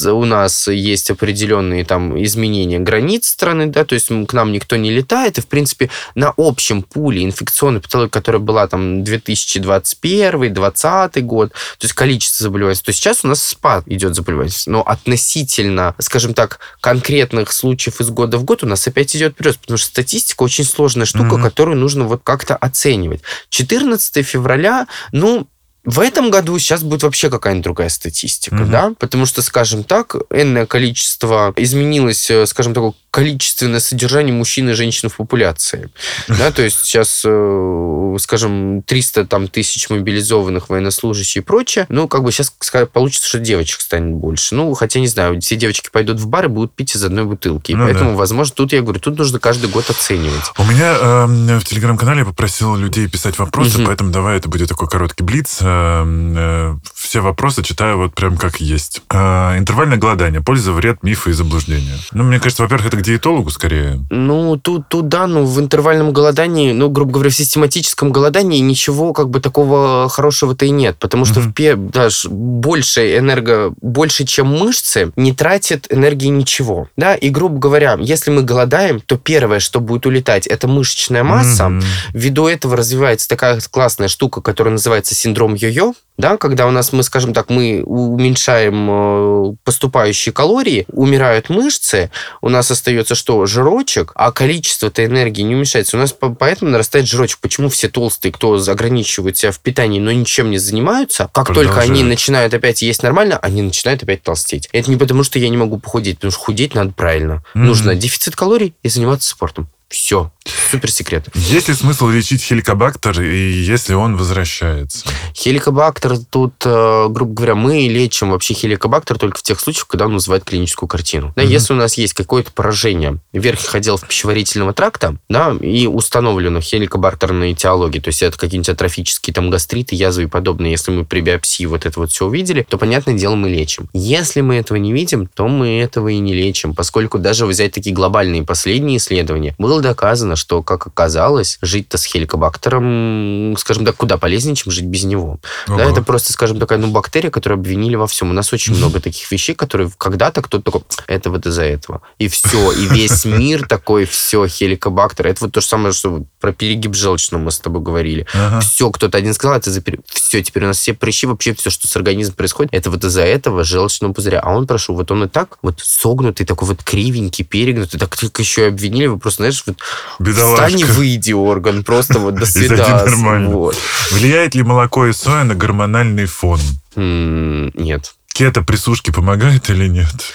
у 0.05 0.25
нас 0.25 0.67
есть 0.83 1.09
определенные 1.09 1.85
там 1.85 2.21
изменения 2.23 2.79
границ 2.79 3.27
страны, 3.27 3.67
да, 3.67 3.85
то 3.85 3.95
есть 3.95 4.09
к 4.27 4.33
нам 4.33 4.51
никто 4.51 4.75
не 4.75 4.91
летает, 4.91 5.37
и, 5.37 5.41
в 5.41 5.47
принципе, 5.47 5.89
на 6.15 6.33
общем 6.37 6.83
пуле 6.83 7.23
инфекционной 7.23 7.81
патологии, 7.81 8.09
которая 8.09 8.41
была 8.41 8.67
там 8.67 9.03
2021, 9.03 10.31
2020 10.31 11.25
год, 11.25 11.51
то 11.51 11.85
есть 11.85 11.93
количество 11.93 12.43
заболеваний, 12.43 12.79
то 12.83 12.91
сейчас 12.91 13.23
у 13.23 13.27
нас 13.27 13.43
спад 13.43 13.83
идет 13.87 14.15
заболеваемость, 14.15 14.67
но 14.67 14.81
относительно, 14.81 15.95
скажем 15.99 16.33
так, 16.33 16.59
конкретных 16.81 17.51
случаев 17.51 18.01
из 18.01 18.09
года 18.09 18.37
в 18.37 18.43
год 18.43 18.63
у 18.63 18.67
нас 18.67 18.87
опять 18.87 19.15
идет 19.15 19.35
прирост, 19.35 19.59
потому 19.59 19.77
что 19.77 19.87
статистика 19.87 20.43
очень 20.43 20.65
сложная 20.65 21.05
штука, 21.05 21.35
mm-hmm. 21.35 21.43
которую 21.43 21.77
нужно 21.77 22.05
вот 22.05 22.21
как-то 22.23 22.55
оценивать. 22.55 23.21
14 23.49 24.25
февраля, 24.25 24.87
ну, 25.11 25.47
в 25.85 25.99
этом 25.99 26.31
году 26.31 26.57
сейчас 26.59 26.83
будет 26.83 27.03
вообще 27.03 27.29
какая-нибудь 27.29 27.63
другая 27.63 27.89
статистика, 27.89 28.61
угу. 28.61 28.71
да, 28.71 28.93
потому 28.99 29.25
что, 29.25 29.41
скажем 29.41 29.83
так, 29.83 30.15
энное 30.29 30.65
количество 30.65 31.53
изменилось, 31.57 32.29
э, 32.29 32.45
скажем 32.45 32.73
так, 32.73 32.93
количественное 33.13 33.79
содержание 33.79 34.33
мужчин 34.33 34.69
и 34.69 34.73
женщин 34.73 35.09
в 35.09 35.17
популяции, 35.17 35.89
да, 36.27 36.51
то 36.51 36.61
есть 36.61 36.83
сейчас, 36.85 37.23
э, 37.25 38.15
скажем, 38.19 38.81
300 38.83 39.25
там 39.25 39.47
тысяч 39.47 39.89
мобилизованных 39.89 40.69
военнослужащих 40.69 41.37
и 41.37 41.45
прочее, 41.45 41.85
ну, 41.89 42.07
как 42.07 42.23
бы 42.23 42.31
сейчас 42.31 42.53
получится, 42.91 43.27
что 43.27 43.39
девочек 43.39 43.81
станет 43.81 44.15
больше, 44.15 44.55
ну, 44.55 44.73
хотя, 44.73 44.99
не 44.99 45.07
знаю, 45.07 45.39
все 45.41 45.55
девочки 45.55 45.89
пойдут 45.91 46.19
в 46.19 46.27
бар 46.27 46.45
и 46.45 46.47
будут 46.47 46.73
пить 46.73 46.95
из 46.95 47.03
одной 47.03 47.25
бутылки, 47.25 47.73
ну, 47.73 47.85
поэтому, 47.85 48.11
да. 48.11 48.17
возможно, 48.17 48.55
тут, 48.55 48.73
я 48.73 48.81
говорю, 48.81 48.99
тут 48.99 49.17
нужно 49.17 49.39
каждый 49.39 49.69
год 49.69 49.89
оценивать. 49.89 50.51
У 50.57 50.63
меня 50.63 50.95
э, 50.99 51.59
в 51.59 51.63
телеграм-канале 51.65 52.19
я 52.19 52.25
попросил 52.25 52.75
людей 52.75 53.07
писать 53.07 53.37
вопросы, 53.37 53.77
угу. 53.77 53.87
поэтому 53.87 54.11
давай 54.11 54.37
это 54.37 54.49
будет 54.49 54.69
такой 54.69 54.87
короткий 54.87 55.23
блиц, 55.23 55.61
Эм, 55.61 56.35
э, 56.37 56.75
все 56.93 57.21
вопросы 57.21 57.63
читаю 57.63 57.97
вот 57.97 58.13
прям 58.15 58.37
как 58.37 58.61
есть. 58.61 59.01
Э, 59.09 59.57
интервальное 59.57 59.97
голодание. 59.97 60.41
Польза, 60.41 60.71
вред, 60.71 61.03
мифы 61.03 61.31
и 61.31 61.33
заблуждения. 61.33 61.97
Ну, 62.11 62.23
мне 62.23 62.39
кажется, 62.39 62.63
во-первых, 62.63 62.87
это 62.87 62.97
диетологу 63.03 63.49
скорее. 63.49 63.99
Ну, 64.09 64.57
тут, 64.57 64.87
тут 64.87 65.07
да, 65.07 65.27
ну, 65.27 65.45
в 65.45 65.59
интервальном 65.59 66.13
голодании, 66.13 66.71
ну, 66.71 66.89
грубо 66.89 67.13
говоря, 67.13 67.29
в 67.29 67.35
систематическом 67.35 68.11
голодании 68.11 68.59
ничего 68.59 69.13
как 69.13 69.29
бы 69.29 69.39
такого 69.39 70.07
хорошего-то 70.09 70.65
и 70.65 70.69
нет, 70.69 70.95
потому 70.99 71.25
что 71.25 71.41
mm-hmm. 71.41 71.75
в, 71.75 71.91
даже 71.91 72.29
больше 72.29 73.17
энерго, 73.17 73.73
больше, 73.81 74.25
чем 74.25 74.47
мышцы, 74.47 75.11
не 75.15 75.33
тратит 75.33 75.87
энергии 75.91 76.27
ничего, 76.27 76.87
да, 76.97 77.15
и, 77.15 77.29
грубо 77.29 77.59
говоря, 77.59 77.97
если 77.99 78.31
мы 78.31 78.43
голодаем, 78.43 78.99
то 78.99 79.17
первое, 79.17 79.59
что 79.59 79.79
будет 79.79 80.05
улетать, 80.05 80.47
это 80.47 80.67
мышечная 80.67 81.23
масса, 81.23 81.65
mm-hmm. 81.65 81.83
ввиду 82.13 82.47
этого 82.47 82.77
развивается 82.77 83.27
такая 83.27 83.59
классная 83.69 84.07
штука, 84.07 84.41
которая 84.41 84.71
называется 84.71 85.13
синдром 85.13 85.53
йо-йо, 85.53 85.93
да, 86.17 86.37
когда 86.37 86.67
у 86.67 86.71
нас, 86.71 86.93
мы, 86.93 87.03
скажем 87.03 87.33
так, 87.33 87.49
мы 87.49 87.81
уменьшаем 87.83 88.87
э, 88.89 89.55
поступающие 89.63 90.31
калории, 90.31 90.85
умирают 90.91 91.49
мышцы, 91.49 92.11
у 92.41 92.49
нас 92.49 92.69
остается 92.69 92.92
что? 93.15 93.45
Жирочек, 93.45 94.11
а 94.15 94.31
количество 94.31 94.87
этой 94.87 95.05
энергии 95.05 95.41
не 95.41 95.55
уменьшается. 95.55 95.97
У 95.97 95.99
нас 95.99 96.15
поэтому 96.39 96.71
нарастает 96.71 97.07
жирочек. 97.07 97.39
Почему 97.39 97.69
все 97.69 97.89
толстые, 97.89 98.31
кто 98.31 98.55
ограничивает 98.55 99.37
себя 99.37 99.51
в 99.51 99.59
питании, 99.59 99.99
но 99.99 100.11
ничем 100.11 100.51
не 100.51 100.57
занимаются, 100.57 101.29
как 101.33 101.47
Продолжают. 101.47 101.75
только 101.75 101.91
они 101.91 102.03
начинают 102.03 102.53
опять 102.53 102.81
есть 102.81 103.03
нормально, 103.03 103.37
они 103.37 103.61
начинают 103.61 104.03
опять 104.03 104.23
толстеть. 104.23 104.69
Это 104.71 104.89
не 104.89 104.97
потому, 104.97 105.23
что 105.23 105.39
я 105.39 105.49
не 105.49 105.57
могу 105.57 105.79
похудеть, 105.79 106.17
потому 106.17 106.31
что 106.31 106.39
худеть 106.39 106.75
надо 106.75 106.93
правильно. 106.93 107.43
Mm-hmm. 107.55 107.59
Нужно 107.59 107.95
дефицит 107.95 108.35
калорий 108.35 108.75
и 108.83 108.89
заниматься 108.89 109.29
спортом. 109.29 109.69
Все. 109.93 110.31
Супер 110.71 110.89
секрет. 110.89 111.27
Есть 111.35 111.67
ли 111.67 111.75
смысл 111.75 112.07
лечить 112.07 112.41
хеликобактер, 112.41 113.21
и 113.21 113.51
если 113.51 113.93
он 113.93 114.17
возвращается? 114.17 115.05
Хеликобактер 115.35 116.17
тут, 116.17 116.53
э, 116.65 117.07
грубо 117.09 117.33
говоря, 117.33 117.53
мы 117.53 117.87
лечим 117.87 118.31
вообще 118.31 118.55
хеликобактер 118.55 119.19
только 119.19 119.37
в 119.37 119.43
тех 119.43 119.59
случаях, 119.59 119.85
когда 119.85 120.07
он 120.07 120.15
вызывает 120.15 120.45
клиническую 120.45 120.89
картину. 120.89 121.31
Да, 121.35 121.43
mm 121.43 121.47
Если 121.47 121.73
у 121.73 121.75
нас 121.75 121.95
есть 121.95 122.13
какое-то 122.13 122.51
поражение 122.51 123.19
верхних 123.33 123.75
отделов 123.75 124.05
пищеварительного 124.07 124.73
тракта, 124.73 125.15
да, 125.29 125.55
и 125.61 125.85
установлено 125.85 126.59
хеликобактерной 126.59 127.53
этиологии, 127.53 127.99
то 127.99 128.07
есть 128.07 128.23
это 128.23 128.35
какие-нибудь 128.35 128.69
атрофические 128.69 129.31
там 129.31 129.51
гастриты, 129.51 129.95
язвы 129.95 130.23
и 130.23 130.27
подобное, 130.27 130.71
если 130.71 130.91
мы 130.91 131.05
при 131.05 131.21
биопсии 131.21 131.67
вот 131.67 131.85
это 131.85 131.99
вот 131.99 132.09
все 132.09 132.25
увидели, 132.25 132.65
то, 132.67 132.79
понятное 132.79 133.13
дело, 133.13 133.35
мы 133.35 133.49
лечим. 133.49 133.89
Если 133.93 134.41
мы 134.41 134.55
этого 134.55 134.77
не 134.77 134.91
видим, 134.91 135.27
то 135.27 135.47
мы 135.47 135.79
этого 135.79 136.07
и 136.07 136.17
не 136.17 136.33
лечим, 136.33 136.73
поскольку 136.73 137.19
даже 137.19 137.45
взять 137.45 137.73
такие 137.73 137.95
глобальные 137.95 138.41
последние 138.41 138.97
исследования, 138.97 139.53
было 139.59 139.82
доказано, 139.83 140.35
что, 140.35 140.63
как 140.63 140.87
оказалось, 140.87 141.59
жить-то 141.61 141.97
с 141.97 142.05
хеликобактером, 142.05 143.55
скажем 143.57 143.85
так, 143.85 143.95
куда 143.95 144.17
полезнее, 144.17 144.55
чем 144.55 144.71
жить 144.71 144.85
без 144.85 145.03
него. 145.03 145.39
Ага. 145.67 145.77
Да, 145.77 145.91
это 145.91 146.01
просто, 146.01 146.33
скажем, 146.33 146.59
такая 146.59 146.79
ну, 146.79 146.87
бактерия, 146.87 147.29
которую 147.29 147.59
обвинили 147.59 147.95
во 147.95 148.07
всем. 148.07 148.31
У 148.31 148.33
нас 148.33 148.51
очень 148.53 148.75
много 148.75 148.99
таких 149.01 149.29
вещей, 149.31 149.53
которые 149.53 149.91
когда-то 149.97 150.41
кто-то 150.41 150.63
такой, 150.63 150.81
это 151.07 151.29
вот 151.29 151.45
из-за 151.45 151.63
этого. 151.63 152.01
И 152.17 152.27
все, 152.27 152.71
и 152.71 152.87
весь 152.87 153.25
мир 153.25 153.67
такой, 153.67 154.05
все, 154.05 154.47
хеликобактер. 154.47 155.27
Это 155.27 155.45
вот 155.45 155.51
то 155.53 155.61
же 155.61 155.67
самое, 155.67 155.93
что 155.93 156.23
про 156.43 156.51
перегиб 156.51 156.93
желчного 156.93 157.41
мы 157.41 157.51
с 157.51 157.59
тобой 157.59 157.81
говорили. 157.81 158.27
Ага. 158.33 158.59
Все, 158.59 158.91
кто-то 158.91 159.17
один 159.17 159.33
сказал, 159.33 159.55
это 159.55 159.71
за 159.71 159.79
пере... 159.79 159.99
Все, 160.07 160.43
теперь 160.43 160.65
у 160.65 160.67
нас 160.67 160.77
все 160.77 160.93
прыщи, 160.93 161.25
вообще 161.25 161.55
все, 161.55 161.69
что 161.69 161.87
с 161.87 161.95
организмом 161.95 162.35
происходит, 162.35 162.73
это 162.73 162.89
вот 162.91 163.01
из-за 163.05 163.21
этого 163.21 163.63
желчного 163.63 164.11
пузыря. 164.11 164.41
А 164.41 164.53
он 164.53 164.67
прошел, 164.67 164.93
вот 164.93 165.09
он 165.09 165.23
и 165.23 165.29
так 165.29 165.57
вот 165.61 165.79
согнутый, 165.81 166.45
такой 166.45 166.67
вот 166.67 166.83
кривенький, 166.83 167.45
перегнутый, 167.45 167.97
так 167.97 168.17
только 168.17 168.41
еще 168.41 168.63
и 168.63 168.67
обвинили, 168.67 169.07
вы 169.07 169.19
просто, 169.19 169.43
знаешь, 169.43 169.63
вот 169.65 169.77
Бедолашка. 170.19 170.65
встань 170.65 170.81
и 170.81 170.83
выйди, 170.83 171.31
орган, 171.31 171.85
просто 171.85 172.19
вот 172.19 172.35
до 172.35 172.45
свидания. 172.45 173.47
Вот. 173.47 173.77
Влияет 174.11 174.53
ли 174.53 174.63
молоко 174.63 175.07
и 175.07 175.13
соя 175.13 175.45
на 175.45 175.55
гормональный 175.55 176.25
фон? 176.25 176.59
Нет. 176.97 178.15
Кето-присушки 178.33 179.11
помогает 179.11 179.69
или 179.69 179.87
нет? 179.87 180.33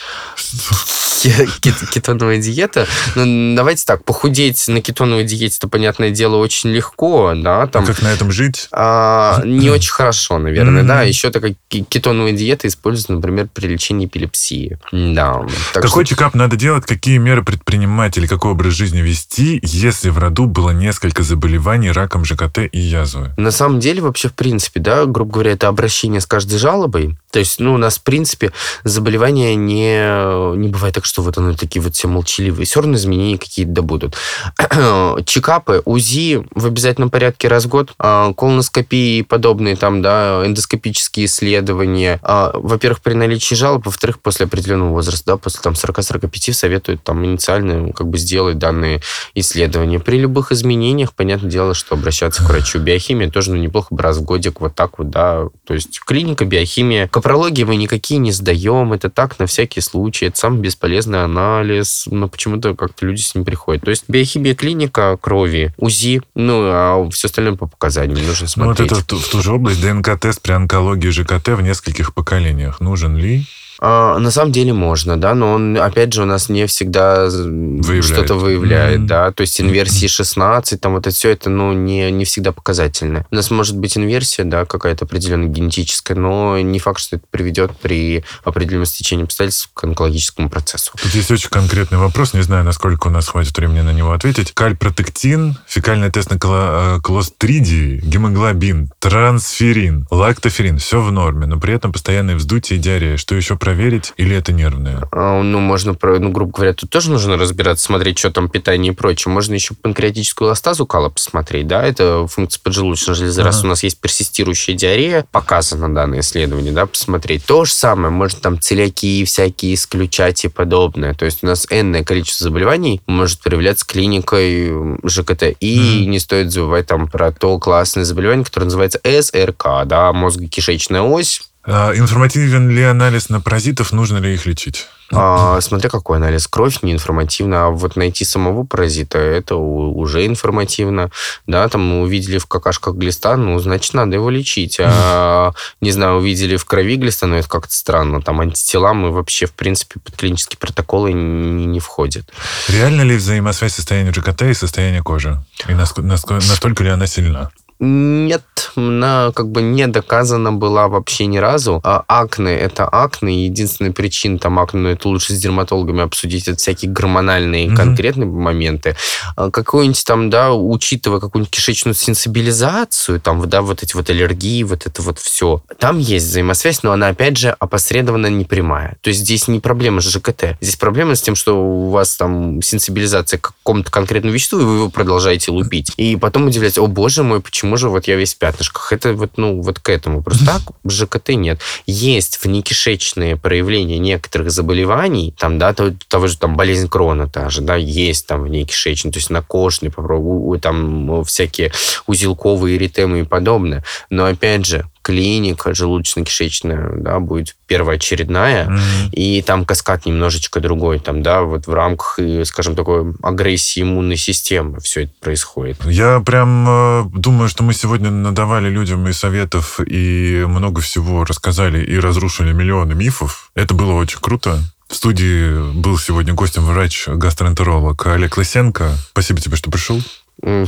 Кетоновая 1.93 2.39
диета. 2.39 2.87
Ну, 3.15 3.55
давайте 3.57 3.85
так, 3.85 4.05
похудеть 4.05 4.69
на 4.69 4.81
кетоновой 4.81 5.25
диете, 5.25 5.57
это, 5.59 5.69
понятное 5.69 6.11
дело, 6.11 6.37
очень 6.37 6.71
легко, 6.71 7.33
да. 7.35 7.67
Там, 7.67 7.87
как 7.87 8.03
на 8.03 8.09
этом 8.09 8.31
жить? 8.33 8.69
А, 8.73 9.43
не 9.45 9.71
очень 9.71 9.91
хорошо, 9.91 10.39
наверное, 10.39 10.83
да. 10.83 11.03
Еще 11.03 11.31
такая 11.31 11.55
кетоновая 11.69 12.33
диета 12.33 12.69
используется, 12.69 13.13
например, 13.13 13.49
при 13.53 13.67
лечении 13.67 14.07
эпилепсии. 14.07 14.79
Да. 14.93 15.43
Какой 15.73 16.05
что... 16.05 16.15
чекап 16.15 16.35
надо 16.35 16.57
делать, 16.57 16.87
какие 16.87 17.19
меры 17.19 17.43
предпринимать 17.43 18.17
или 18.19 18.27
какой 18.27 18.53
образ 18.53 18.75
жизни 18.75 19.01
вести, 19.01 19.61
если 19.63 20.11
в 20.11 20.19
роду 20.19 20.47
было 20.47 20.71
несколько 20.71 21.23
заболеваний 21.23 21.91
раком, 21.91 22.25
ЖКТ 22.25 22.59
и 22.71 22.79
язвы? 22.79 23.33
На 23.37 23.51
самом 23.51 23.81
деле, 23.81 24.03
вообще, 24.03 24.29
в 24.29 24.35
принципе, 24.35 24.81
да, 24.81 25.07
грубо 25.07 25.33
говоря, 25.33 25.53
это 25.53 25.69
обращение 25.69 26.21
с 26.21 26.27
каждой 26.27 26.59
жалобой. 26.59 27.17
То 27.31 27.39
есть, 27.39 27.61
ну, 27.61 27.75
у 27.75 27.77
нас, 27.77 27.99
в 27.99 28.03
принципе, 28.03 28.53
заболевания 28.85 29.55
не, 29.55 30.57
не 30.57 30.69
бывает 30.69 30.95
так, 30.95 31.05
что 31.09 31.23
вот 31.23 31.39
они 31.39 31.57
такие 31.57 31.81
вот 31.81 31.95
все 31.95 32.07
молчаливые. 32.07 32.67
Все 32.67 32.81
равно 32.81 32.97
изменения 32.97 33.39
какие-то 33.39 33.73
да 33.73 33.83
будут. 33.83 34.15
Чекапы, 35.25 35.81
УЗИ 35.87 36.45
в 36.55 36.67
обязательном 36.67 37.09
порядке 37.09 37.49
раз 37.49 37.65
в 37.65 37.69
год, 37.69 37.95
а, 37.99 38.35
колоноскопии 38.35 39.19
и 39.19 39.23
подобные 39.23 39.75
там, 39.75 40.03
да, 40.03 40.43
эндоскопические 40.45 41.25
исследования. 41.25 42.21
А, 42.23 42.51
во-первых, 42.55 43.01
при 43.01 43.15
наличии 43.15 43.55
жалоб, 43.55 43.87
во-вторых, 43.87 44.21
после 44.21 44.45
определенного 44.45 44.91
возраста, 44.91 45.33
да, 45.33 45.37
после 45.39 45.63
там 45.63 45.73
40-45 45.73 46.53
советуют 46.53 47.03
там 47.03 47.25
инициально 47.25 47.91
как 47.95 48.09
бы 48.09 48.19
сделать 48.19 48.59
данные 48.59 49.01
исследования. 49.35 50.01
При 50.01 50.19
любых 50.19 50.53
изменениях, 50.53 51.15
понятное 51.15 51.51
дело, 51.51 51.73
что 51.73 51.95
обращаться 51.95 52.45
к 52.45 52.51
врачу. 52.51 52.81
Биохимия 52.81 53.31
тоже, 53.31 53.53
ну, 53.53 53.57
неплохо 53.57 53.95
бы 53.95 54.03
раз 54.03 54.19
в 54.19 54.25
годик 54.25 54.61
вот 54.61 54.75
так 54.75 54.99
вот, 54.99 55.09
да, 55.09 55.49
то 55.65 55.73
есть 55.73 56.01
клиника, 56.01 56.45
биохимия. 56.45 57.09
Капрологии 57.09 57.65
мы 57.65 57.77
никакие 57.77 58.21
не 58.21 58.31
сдаем, 58.33 58.93
это 58.93 59.09
так, 59.09 59.39
на 59.39 59.47
всякий 59.47 59.81
случай, 59.81 60.27
это 60.27 60.39
самый 60.39 60.61
бесполезный 60.61 60.98
полезный 60.99 61.23
анализ, 61.23 62.09
но 62.11 62.29
почему-то 62.29 62.75
как-то 62.75 63.07
люди 63.07 63.21
с 63.21 63.35
ним 63.35 63.45
приходят. 63.45 63.85
То 63.85 63.91
есть 63.91 64.05
биохимия 64.09 64.57
клиника 64.57 65.17
крови, 65.21 65.73
УЗИ, 65.77 66.23
ну, 66.35 66.63
а 66.65 67.09
все 67.11 67.29
остальное 67.29 67.55
по 67.55 67.69
показаниям 67.69 68.27
нужно 68.27 68.49
смотреть. 68.49 68.91
Ну, 68.91 68.97
вот 68.97 69.05
это 69.05 69.17
в, 69.17 69.21
в 69.21 69.29
ту 69.31 69.41
же 69.41 69.53
область 69.53 69.81
ДНК-тест 69.81 70.43
при 70.43 70.53
онкологии 70.53 71.11
ЖКТ 71.11 71.49
в 71.49 71.61
нескольких 71.61 72.15
поколениях. 72.15 72.81
Нужен 72.81 73.17
ли? 73.17 73.47
А, 73.81 74.19
на 74.19 74.31
самом 74.31 74.53
деле 74.53 74.73
можно, 74.73 75.17
да, 75.17 75.35
но 75.35 75.53
он, 75.53 75.77
опять 75.77 76.13
же, 76.13 76.23
у 76.23 76.27
нас 76.27 76.49
не 76.49 76.67
всегда 76.67 77.29
выявляет. 77.29 78.05
что-то 78.05 78.35
выявляет, 78.35 79.01
mm-hmm. 79.01 79.07
да. 79.07 79.33
То 79.33 79.43
есть 79.43 79.61
инверсии 79.61 80.07
16, 80.07 80.81
там 80.81 80.95
вот 80.95 81.07
это 81.07 81.15
все, 81.15 81.31
это, 81.31 81.51
ну, 81.51 81.73
не, 81.73 82.11
не 82.11 82.25
всегда 82.25 82.53
показательно. 82.53 83.27
У 83.31 83.35
нас 83.35 83.51
может 83.51 83.77
быть 83.77 83.97
инверсия, 83.97 84.45
да, 84.45 84.65
какая-то 84.65 85.05
определенная 85.05 85.49
генетическая, 85.49 86.15
но 86.15 86.59
не 86.59 86.79
факт, 86.79 87.01
что 87.01 87.17
это 87.17 87.25
приведет 87.31 87.77
при 87.79 88.25
определенном 88.45 88.87
стечении 88.87 89.25
обстоятельств 89.25 89.71
к 89.75 89.85
онкологическому 89.85 90.51
процессу. 90.51 90.93
Тут 91.01 91.15
есть 91.15 91.31
очень 91.31 91.51
конкретный 91.51 91.99
вопрос, 91.99 92.35
не 92.35 92.43
знаю, 92.43 92.65
насколько 92.65 93.09
у 93.09 93.11
нас 93.11 93.29
хватит 93.29 93.57
времени 93.57 93.81
на 93.81 93.93
него 93.93 94.13
ответить. 94.13 94.53
Кальпротектин, 94.53 95.57
фекальный 95.67 96.11
тест 96.11 96.31
на 96.31 96.39
э, 96.41 97.01
колостридии, 97.03 98.01
гемоглобин, 98.03 98.91
трансферин, 98.99 100.07
лактоферин, 100.11 100.79
все 100.79 101.01
в 101.01 101.13
норме, 101.13 101.47
но 101.47 101.61
при 101.61 101.75
этом 101.75 101.93
постоянные 101.93 102.37
вздутие 102.37 102.79
и 102.79 102.83
диарея. 102.83 103.17
Что 103.17 103.35
еще 103.35 103.57
проверить 103.69 104.15
или 104.17 104.35
это 104.35 104.53
нервное? 104.53 105.07
А, 105.13 105.43
ну, 105.43 105.59
можно, 105.61 105.95
ну, 106.01 106.31
грубо 106.31 106.53
говоря, 106.53 106.73
тут 106.73 106.89
тоже 106.89 107.11
нужно 107.11 107.37
разбираться, 107.37 107.85
смотреть, 107.85 108.19
что 108.19 108.31
там 108.31 108.49
питание 108.49 108.93
и 108.93 108.97
прочее. 108.97 109.33
Можно 109.33 109.55
еще 109.55 109.75
панкреатическую 109.75 110.49
эластазу 110.49 110.87
кала 110.87 111.11
посмотреть, 111.11 111.67
да, 111.67 111.85
это 111.87 112.27
функция 112.29 112.61
поджелудочной 112.63 113.15
железы. 113.15 113.43
Раз 113.43 113.65
у 113.65 113.67
нас 113.67 113.83
есть 113.83 114.01
персистирующая 114.01 114.75
диарея, 114.75 115.27
показано 115.33 115.95
данное 115.95 116.21
исследование, 116.21 116.73
да, 116.73 116.87
посмотреть. 116.87 117.45
То 117.45 117.67
же 117.67 117.73
самое, 117.73 118.11
можно 118.11 118.41
там 118.41 118.59
целиакии 118.59 119.25
всякие 119.25 119.75
исключать 119.75 120.45
и 120.47 120.49
подобное. 120.49 121.13
То 121.13 121.27
есть 121.27 121.41
у 121.43 121.47
нас 121.47 121.67
энное 121.69 122.05
количество 122.05 122.45
заболеваний 122.45 123.03
может 123.07 123.41
проявляться 123.43 123.85
клиникой 123.85 124.73
ЖКТ. 125.05 125.57
И 125.61 126.05
mm. 126.05 126.07
не 126.07 126.19
стоит 126.21 126.53
забывать 126.53 126.87
там 126.87 127.09
про 127.09 127.33
то 127.33 127.59
классное 127.59 128.05
заболевание, 128.05 128.47
которое 128.47 128.65
называется 128.65 129.01
СРК, 129.05 129.85
да, 129.85 130.13
мозго-кишечная 130.15 131.03
ось, 131.03 131.43
а 131.58 131.58
информативен 131.69 132.71
ли 132.71 132.83
анализ 132.83 133.29
на 133.29 133.41
паразитов, 133.41 133.93
нужно 133.93 134.19
ли 134.19 134.35
их 134.35 134.47
лечить? 134.47 134.87
А, 135.11 135.61
смотря 135.61 135.89
какой 135.89 136.19
анализ. 136.19 136.47
Кровь 136.47 136.83
не 136.83 136.93
информативна, 136.93 137.67
а 137.67 137.71
вот 137.71 137.97
найти 137.97 138.25
самого 138.25 138.65
паразита, 138.65 139.19
это 139.19 139.57
уже 139.57 140.27
информативно. 140.27 141.11
Да, 141.47 141.67
там 141.69 141.83
мы 141.83 142.03
увидели 142.03 142.39
в 142.39 142.47
какашках 142.47 142.95
глиста, 142.95 143.37
ну, 143.37 143.59
значит, 143.59 143.95
надо 143.95 144.17
его 144.17 144.29
лечить. 144.29 144.79
А, 144.81 145.53
не 145.81 145.93
знаю, 145.93 146.17
увидели 146.17 146.57
в 146.57 146.65
крови 146.67 146.97
глиста, 146.97 147.27
но 147.27 147.37
это 147.37 147.49
как-то 147.49 147.75
странно. 147.75 148.21
Там 148.21 148.41
антитела 148.41 148.93
мы 148.93 149.11
вообще, 149.11 149.47
в 149.47 149.53
принципе, 149.53 150.01
под 150.01 150.15
клинические 150.17 150.59
протоколы 150.59 151.13
не, 151.13 151.67
не 151.67 151.81
входят. 151.81 152.31
Реально 152.69 153.03
ли 153.03 153.17
взаимосвязь 153.17 153.75
состояния 153.75 154.13
ЖКТ 154.13 154.43
и 154.43 154.55
состояния 154.55 155.03
кожи? 155.03 155.43
И 155.69 155.73
настолько 155.73 156.85
ли 156.85 156.91
она 156.91 157.07
сильна? 157.07 157.51
Нет, 157.81 158.43
она 158.75 159.33
как 159.35 159.51
бы 159.51 159.63
не 159.63 159.87
доказана 159.87 160.53
была 160.53 160.89
вообще 160.89 161.27
ни 161.27 161.39
разу. 161.39 161.81
А 161.85 162.05
акне– 162.09 162.53
это 162.59 162.87
акне. 162.87 163.45
Единственная 163.47 163.93
причина 163.93 164.39
там 164.39 164.59
акне, 164.59 164.81
но 164.81 164.89
это 164.91 165.09
лучше 165.09 165.33
с 165.33 165.39
дерматологами 165.39 166.03
обсудить, 166.03 166.49
это 166.49 166.57
всякие 166.57 166.91
гормональные 166.91 167.69
mm-hmm. 167.69 167.77
конкретные 167.77 168.27
моменты. 168.29 168.97
А 169.37 169.51
какой-нибудь 169.51 170.05
там, 170.05 170.31
да, 170.31 170.53
учитывая 170.53 171.21
какую-нибудь 171.21 171.55
кишечную 171.55 171.95
сенсибилизацию, 171.95 173.21
там, 173.21 173.49
да, 173.49 173.63
вот 173.63 173.83
эти 173.83 173.95
вот 173.95 174.11
аллергии, 174.11 174.63
вот 174.65 174.87
это 174.87 175.03
вот 175.03 175.19
все. 175.19 175.63
Там 175.79 175.99
есть 175.99 176.27
взаимосвязь, 176.27 176.83
но 176.83 176.93
она, 176.93 177.09
опять 177.09 177.37
же, 177.37 177.51
опосредованно 177.51 178.27
не 178.27 178.45
прямая. 178.45 178.97
То 179.03 179.09
есть 179.09 179.21
здесь 179.21 179.49
не 179.49 179.61
проблема 179.61 180.01
с 180.01 180.05
ЖКТ. 180.05 180.57
Здесь 180.61 180.77
проблема 180.77 181.15
с 181.15 181.23
тем, 181.23 181.37
что 181.37 181.55
у 181.55 181.91
вас 181.91 182.17
там 182.17 182.61
сенсибилизация 182.63 183.39
к 183.39 183.53
какому-то 183.59 183.91
конкретному 183.91 184.35
веществу, 184.35 184.61
и 184.61 184.65
вы 184.65 184.75
его 184.75 184.91
продолжаете 184.91 185.53
лупить. 185.53 185.93
И 185.97 186.17
потом 186.17 186.47
удивляетесь, 186.47 186.79
о 186.79 186.87
боже 186.87 187.23
мой, 187.23 187.41
почему 187.41 187.68
почему 187.69 187.77
же 187.77 187.89
вот 187.91 188.09
я 188.09 188.17
весь 188.17 188.35
в 188.35 188.39
пятнышках? 188.39 188.93
Это 188.93 189.13
вот, 189.13 189.33
ну, 189.37 189.61
вот 189.61 189.79
к 189.79 189.91
этому. 189.91 190.23
Просто 190.23 190.47
так 190.47 190.63
ЖКТ 190.91 191.31
нет. 191.31 191.61
Есть 191.87 192.43
внекишечные 192.43 193.37
проявления 193.37 193.99
некоторых 193.99 194.51
заболеваний, 194.51 195.35
там, 195.39 195.59
да, 195.59 195.75
того 195.75 196.27
же 196.27 196.39
там 196.39 196.57
болезнь 196.57 196.89
Крона 196.89 197.29
та 197.29 197.51
же, 197.51 197.61
да, 197.61 197.77
есть 197.77 198.27
там 198.27 198.45
внекишечные, 198.45 199.13
то 199.13 199.19
есть 199.19 199.29
на 199.31 199.43
кожный 199.43 199.91
попробую, 199.91 200.59
там 200.61 201.25
всякие 201.25 201.71
узелковые 202.07 202.77
эритемы 202.77 203.21
и 203.21 203.25
подобное. 203.25 203.85
Но 204.09 204.25
опять 204.25 204.65
же, 204.65 204.87
клиника 205.09 205.71
желудочно-кишечная, 205.71 207.01
да, 207.01 207.19
будет 207.19 207.57
первоочередная, 207.67 208.67
mm-hmm. 208.67 209.11
и 209.13 209.41
там 209.41 209.65
каскад 209.65 210.05
немножечко 210.05 210.61
другой, 210.61 210.99
там, 210.99 211.23
да, 211.23 211.41
вот 211.41 211.67
в 211.67 211.73
рамках, 211.73 212.19
скажем, 212.45 212.77
такой 212.77 213.15
агрессии 213.23 213.81
иммунной 213.81 214.19
системы 214.19 214.81
все 214.81 215.05
это 215.05 215.13
происходит. 215.21 215.83
Я 215.87 216.21
прям 216.21 216.67
э, 216.69 217.05
думаю, 217.15 217.49
что 217.49 217.63
мы 217.63 217.73
сегодня 217.73 218.11
надавали 218.11 218.69
людям 218.69 219.09
и 219.09 219.15
советов, 219.15 219.81
и 219.81 220.45
много 220.47 220.83
всего 220.83 221.25
рассказали, 221.25 221.83
и 221.83 221.99
разрушили 221.99 222.53
миллионы 222.53 222.95
мифов. 222.95 223.51
Это 223.55 223.73
было 223.73 223.95
очень 223.95 224.19
круто. 224.21 224.61
В 224.91 224.95
студии 224.95 225.73
был 225.73 225.97
сегодня 225.97 226.35
гостем 226.35 226.67
врач-гастроэнтеролог 226.67 228.07
Олег 228.09 228.37
Лысенко. 228.37 228.93
Спасибо 229.13 229.41
тебе, 229.41 229.57
что 229.57 229.71
пришел. 229.71 230.03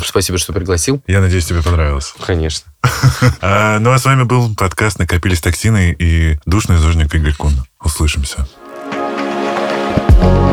Спасибо, 0.05 0.39
что 0.39 0.53
пригласил. 0.53 1.03
Я 1.07 1.21
надеюсь, 1.21 1.47
тебе 1.47 1.62
понравилось. 1.62 2.14
Конечно. 2.25 2.73
А, 3.43 3.79
ну 3.79 3.93
а 3.93 3.99
с 3.99 4.05
вами 4.05 4.25
был 4.25 4.55
подкаст 4.55 4.99
«Накопились 4.99 5.41
токсины» 5.41 5.95
и 5.99 6.39
душный 6.47 6.77
зожник 6.77 7.14
Игорь 7.14 7.35
Кун. 7.35 7.53
Услышимся. 7.81 8.47
thank 10.21 10.45
you 10.45 10.49